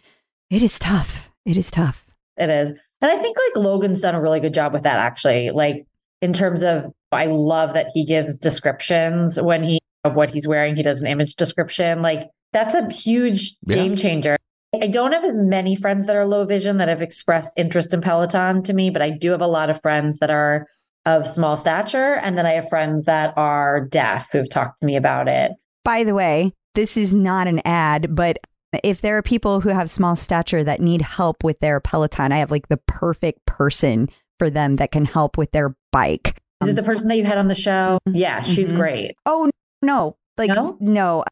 [0.50, 1.30] it is tough.
[1.44, 2.06] It is tough.
[2.36, 2.70] It is.
[3.00, 5.50] And I think like Logan's done a really good job with that actually.
[5.50, 5.86] Like
[6.22, 10.76] in terms of I love that he gives descriptions when he of what he's wearing,
[10.76, 12.00] he does an image description.
[12.02, 12.20] Like
[12.52, 13.74] that's a huge Yeah.
[13.76, 14.36] game changer.
[14.80, 18.00] I don't have as many friends that are low vision that have expressed interest in
[18.00, 20.66] Peloton to me, but I do have a lot of friends that are
[21.06, 22.14] of small stature.
[22.16, 25.52] And then I have friends that are deaf who've talked to me about it.
[25.84, 28.38] By the way, this is not an ad, but
[28.84, 32.38] if there are people who have small stature that need help with their Peloton, I
[32.38, 36.38] have like the perfect person for them that can help with their bike.
[36.62, 37.98] Is it the person that you had on the show?
[38.08, 38.18] Mhm.
[38.18, 38.76] Yeah, she's Mhm.
[38.76, 39.14] great.
[39.24, 39.50] Oh
[39.82, 40.76] no, like No?
[40.80, 41.24] no,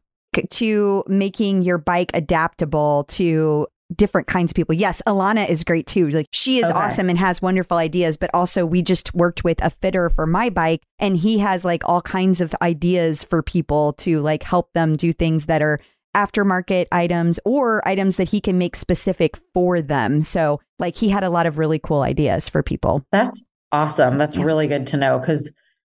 [0.50, 4.74] to making your bike adaptable to different kinds of people.
[4.74, 6.08] Yes, Alana is great too.
[6.08, 6.72] Like she is Okay.
[6.72, 10.48] awesome and has wonderful ideas, but also we just worked with a fitter for my
[10.50, 14.94] bike and he has like all kinds of ideas for people to like help them
[14.96, 15.80] do things that are
[16.16, 20.22] aftermarket items or items that he can make specific for them.
[20.22, 23.04] So like he had a lot of really cool ideas for people.
[23.12, 23.42] That's
[23.72, 24.16] awesome.
[24.18, 24.44] That's Yeah.
[24.44, 25.52] really good to know because,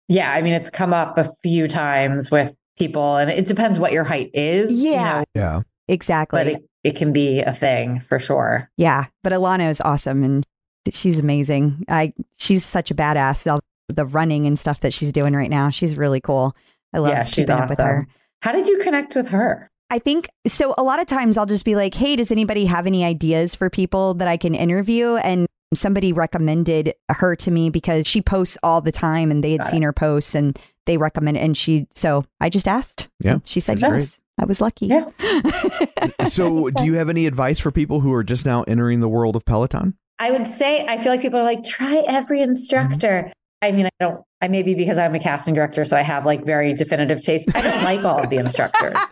[0.08, 3.92] yeah, I mean, it's come up a few times with people, and it depends what
[3.92, 4.70] your height is.
[4.82, 5.18] you Yeah.
[5.20, 5.60] know, Yeah.
[5.88, 6.38] Exactly.
[6.38, 8.70] but it, it can be a thing for sure.
[8.76, 10.46] Yeah, but Alana is awesome and
[10.90, 11.84] she's amazing.
[11.88, 13.50] I she's such a badass.
[13.50, 16.54] All the running and stuff that she's doing right now, she's really cool.
[16.92, 17.98] I love Yeah, she's keeping up with her.
[18.02, 18.06] awesome.
[18.42, 19.70] How did you connect with her?
[19.90, 20.74] I think so.
[20.78, 23.68] A lot of times I'll just be like, "Hey, does anybody have any ideas for
[23.68, 28.80] people that I can interview?" And somebody recommended her to me because she posts all
[28.80, 31.36] the time, and they had Got seen her posts, and they recommend.
[31.38, 33.08] And she, so I just asked.
[33.20, 34.00] Yeah, she said that's great.
[34.02, 34.19] yes.
[34.38, 34.86] I was lucky.
[34.86, 35.06] Yeah.
[36.28, 39.34] So, do you have any advice for people who are just now entering the world
[39.34, 39.96] of Peloton?
[40.20, 43.22] I would say I feel like people are like, try every instructor.
[43.24, 43.32] Mm-hmm.
[43.62, 46.44] I mean, I don't, I maybe because I'm a casting director, so I have like
[46.44, 47.54] very definitive taste.
[47.54, 48.96] I don't like all of the instructors.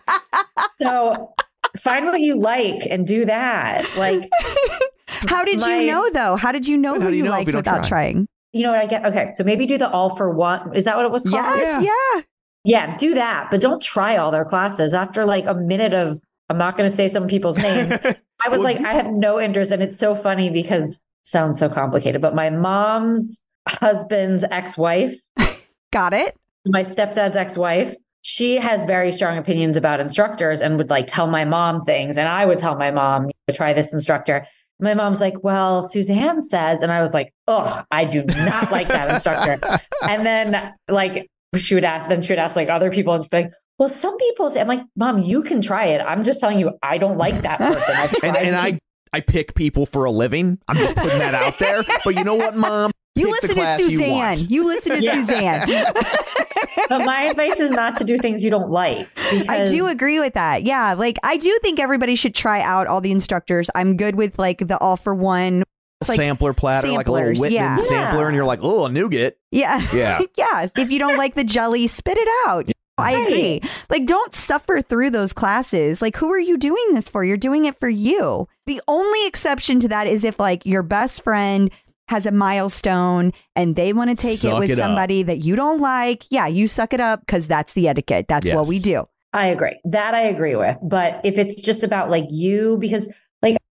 [0.81, 1.33] So
[1.77, 3.85] find what you like and do that.
[3.97, 4.29] Like,
[5.07, 6.35] How did My- you know though?
[6.37, 7.89] How did you know who you you know liked you without try?
[7.89, 8.27] trying?
[8.53, 9.05] you know what I get?
[9.05, 9.29] Okay.
[9.31, 10.73] So maybe do the all for one.
[10.75, 11.43] Is that what it was called?
[11.43, 12.15] Yes, yeah.
[12.15, 12.21] Yeah,
[12.65, 14.93] do that, but don't try all their classes.
[14.93, 16.19] After like a minute of,
[16.49, 17.91] I'm not going to say some people's names.
[17.93, 21.59] I was Well, like, I have no interest, and it's so funny because it sounds
[21.59, 22.21] so complicated.
[22.21, 25.13] But my mom's husband's ex-wife,
[25.91, 26.35] Got it.
[26.65, 31.45] my stepdad's ex-wife, she has very strong opinions about instructors and would like tell my
[31.45, 34.45] mom things, and I would tell my mom, to try this instructor.
[34.81, 38.87] My mom's like, well, Suzanne says, and I was like, oh, I do not like
[38.87, 39.59] that instructor.
[40.01, 43.29] And then like she would ask, then she would ask like other people and she'd
[43.31, 46.01] be like, well, some people say, I'm like, mom, you can try it.
[46.01, 47.95] I'm just telling you, I don't like that person.
[47.95, 48.79] I've and, tried and to- I
[49.11, 50.59] I pick people for a living.
[50.67, 51.81] I'm just putting that out there.
[52.05, 52.91] But you know what, Mom?
[53.15, 54.11] You Pick the listen to class you Suzanne.
[54.11, 54.51] want.
[54.51, 55.13] You, listen to Yeah.
[55.19, 55.67] Suzanne.
[56.89, 59.09] but my advice is not to do things you don't like.
[59.49, 60.61] I do agree with that.
[60.63, 60.93] Yeah.
[60.93, 63.67] Like I do think everybody should try out all the instructors.
[63.73, 65.63] I'm good with like the all for one.
[66.01, 67.77] It's like- sampler platter, like a little samplers, Whitman yeah.
[67.77, 69.37] sampler, and you're like, oh, a nougat.
[69.51, 69.85] Yeah.
[69.93, 70.19] Yeah.
[70.37, 70.67] yeah.
[70.77, 72.69] If you don't like the jelly, spit it out.
[72.97, 73.27] I Right.
[73.27, 73.61] agree.
[73.89, 76.01] Like, don't suffer through those classes.
[76.01, 77.23] Like, who are you doing this for?
[77.23, 78.47] You're doing it for you.
[78.65, 81.71] The only exception to that is if, like, your best friend
[82.09, 84.85] has a milestone and they want to take Suck it with it up.
[84.87, 86.25] somebody that you don't like.
[86.29, 88.25] Yeah, you suck it up because that's the etiquette.
[88.27, 89.07] That's what we do.
[89.31, 89.79] I agree.
[89.85, 90.77] That I agree with.
[90.81, 93.15] But if it's just about like you, because like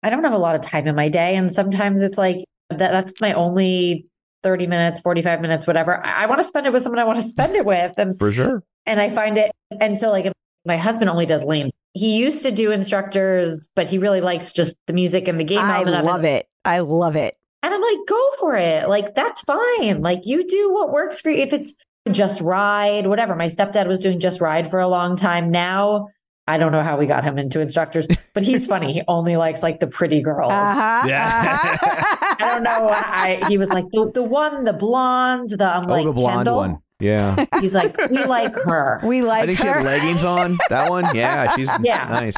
[0.03, 2.37] I don't have a lot of time in my day, and sometimes it's like
[2.69, 4.05] that, that's my only
[4.43, 6.05] 30 minutes, 45 minutes, whatever.
[6.05, 7.93] I, I want to spend it with someone I want to spend it with.
[7.97, 8.63] And For sure.
[8.85, 10.31] and I find it and so like
[10.65, 11.71] my husband only does lean.
[11.93, 15.59] He used to do instructors, but he really likes just the music and the game
[15.59, 16.45] I element of love it.
[16.63, 17.35] I love it.
[17.63, 18.87] And I'm like, go for it.
[18.87, 20.01] Like, that's fine.
[20.01, 21.41] Like, you do what works for you.
[21.41, 21.75] If it's
[22.11, 23.35] just ride, whatever.
[23.35, 25.51] My stepdad was doing just ride for a long time.
[25.51, 26.07] Now,
[26.49, 28.91] I don't know how we got him into instructors, but he's funny.
[28.93, 30.51] He only likes like the pretty girls.
[30.51, 31.07] Uh-huh.
[31.07, 31.77] Yeah.
[31.81, 32.35] uh-huh.
[32.39, 32.89] I don't know.
[32.89, 36.37] I, he was like the, the one, the blonde, the I'm oh, like the blonde
[36.37, 36.55] Kendall.
[36.55, 36.77] one.
[36.99, 37.45] Yeah.
[37.61, 38.99] He's like, we like her.
[39.03, 40.57] we like I think she had leggings on.
[40.69, 41.15] That one.
[41.15, 41.55] Yeah.
[41.55, 42.07] She's Yeah.
[42.09, 42.35] nice.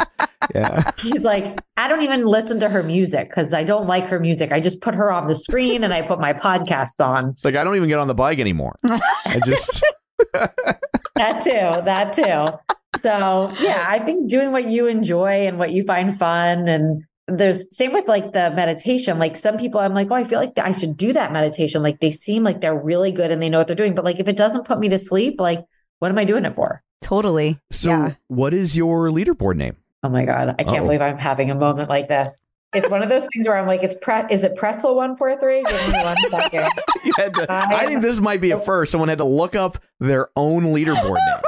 [0.53, 0.91] Yeah.
[0.99, 4.51] He's like, I don't even listen to her music because I don't like her music.
[4.51, 7.29] I just put her on the screen and I put my podcasts on.
[7.29, 8.77] It's like I don't even get on the bike anymore.
[8.83, 9.81] I just
[10.33, 11.83] That too.
[11.85, 12.75] That too.
[12.99, 17.63] So yeah, I think doing what you enjoy and what you find fun and there's
[17.76, 19.18] same with like the meditation.
[19.18, 21.81] Like some people I'm like, oh, I feel like I should do that meditation.
[21.81, 23.95] Like they seem like they're really good and they know what they're doing.
[23.95, 25.63] But like if it doesn't put me to sleep, like
[25.99, 26.84] what am I doing it for?
[27.01, 27.59] Totally.
[27.72, 27.89] so.
[27.89, 28.13] Yeah.
[28.27, 29.77] What is your leaderboard name?
[30.03, 30.55] Oh my God.
[30.59, 30.84] I can't Uh-oh.
[30.85, 32.38] believe I'm having a moment like this.
[32.73, 35.38] It's one of those things where I'm like, it's pre is it pretzel one four
[35.38, 35.63] three?
[35.63, 36.69] Give me one second.
[37.03, 38.91] You had to, I I think this might be a first.
[38.91, 41.41] Someone had to look up their own leaderboard name.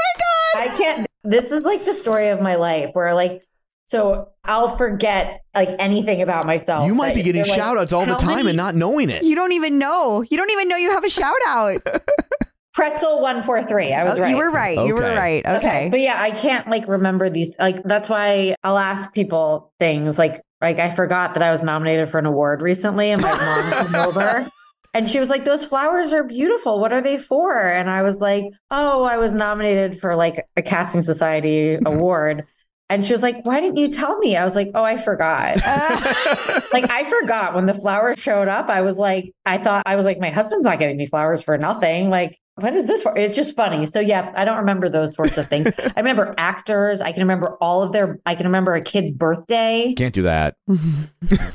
[0.93, 1.07] I can't.
[1.23, 3.43] This is like the story of my life where like,
[3.85, 6.85] so I'll forget like anything about myself.
[6.85, 9.09] You might be getting they're like, shout outs all the time many and not knowing
[9.09, 9.23] it.
[9.23, 10.21] You don't even know.
[10.21, 11.81] You don't even know you have a shout out.
[12.73, 13.93] Pretzel one four three.
[13.93, 14.29] I was oh, right.
[14.31, 14.77] You were right.
[14.87, 15.15] You were Okay.
[15.15, 15.45] right.
[15.57, 15.89] Okay.
[15.91, 17.51] But yeah, I can't like remember these.
[17.59, 22.09] Like that's why I'll ask people things like like I forgot that I was nominated
[22.09, 24.49] for an award recently, and my mom came over.
[24.93, 26.79] And she was like, Those flowers are beautiful.
[26.79, 27.59] What are they for?
[27.59, 31.85] And I was like, Oh, I was nominated for like a casting society mm-hmm.
[31.85, 32.45] award.
[32.89, 34.35] And she was like, Why didn't you tell me?
[34.35, 35.57] I was like, Oh, I forgot.
[36.73, 38.69] like I forgot when the flowers showed up.
[38.69, 41.57] I was like, I thought I was like, my husband's not getting me flowers for
[41.57, 42.09] nothing.
[42.09, 43.17] Like what is this for?
[43.17, 43.87] It's just funny.
[43.87, 45.67] So yeah, I don't remember those sorts of things.
[45.79, 47.01] I remember actors.
[47.01, 48.19] I can remember all of their.
[48.27, 49.95] I can remember a kid's birthday.
[49.97, 50.55] Can't do that.
[50.67, 50.77] but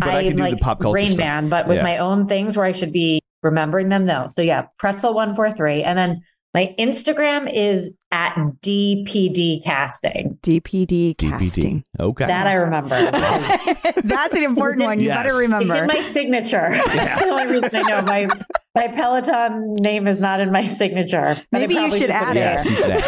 [0.01, 1.19] I, can do like the pop culture Rain stuff.
[1.19, 1.82] Man, but with Yeah.
[1.85, 4.06] my own things where I should be remembering them.
[4.06, 4.27] though.
[4.28, 6.23] So yeah, pretzel one four three, and then
[6.55, 10.39] my Instagram is at DPD casting.
[10.43, 11.19] DPD DPD.
[11.31, 11.85] casting.
[12.01, 12.27] Okay.
[12.27, 12.97] That I remember.
[14.02, 14.98] That's an important one.
[14.98, 15.24] You Yes.
[15.24, 15.74] better remember.
[15.74, 16.70] It's in my signature.
[16.86, 18.28] That's the only reason I know my
[18.74, 21.36] my Peloton name is not in my signature.
[21.52, 22.43] Maybe you probably should add it it.
[22.43, 23.05] Yes, you should add.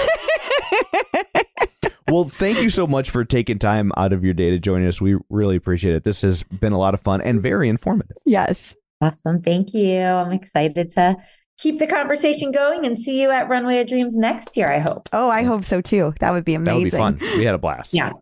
[2.10, 5.00] well, thank you so much for taking time out of your day to join us.
[5.00, 6.04] We really appreciate it.
[6.04, 8.16] This has been a lot of fun and very informative.
[8.26, 8.74] yes.
[9.00, 9.40] Awesome.
[9.42, 10.00] Thank you.
[10.00, 11.16] I'm excited to
[11.58, 15.08] keep the conversation going and see you at Runway of Dreams next year, I hope.
[15.12, 16.14] Oh, I hope so too.
[16.20, 16.90] That would be amazing.
[16.90, 17.38] That would be fun.
[17.38, 17.94] We had a blast.
[17.94, 18.12] Yeah.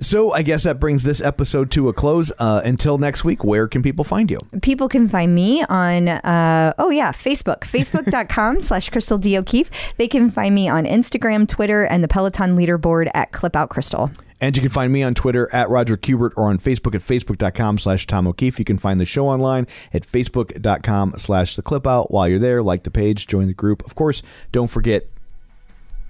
[0.00, 2.30] So I guess that brings this episode to a close.
[2.38, 4.38] Uh, until next week, where can people find you?
[4.62, 9.36] People can find me on, uh, oh yeah, Facebook, facebook.com slash Crystal D.
[9.36, 9.70] O'Keefe.
[9.96, 14.10] They can find me on Instagram, Twitter, and the Peloton leaderboard at Clip Out Crystal.
[14.40, 17.78] And you can find me on Twitter at Roger Kubert or on Facebook at facebook.com
[17.78, 18.58] slash Tom O'Keefe.
[18.58, 22.10] You can find the show online at facebook.com slash the clip out.
[22.10, 23.84] While you're there, like the page, join the group.
[23.84, 25.06] Of course, don't forget,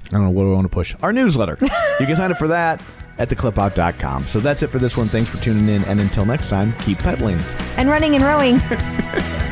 [0.07, 1.57] I don't know what do I want to push, our newsletter.
[2.01, 2.83] you can sign up for that
[3.19, 4.27] at theclipout.com.
[4.27, 5.09] So that's it for this one.
[5.09, 5.85] Thanks for tuning in.
[5.85, 7.39] And until next time, keep pedaling.
[7.77, 8.61] And running and rowing.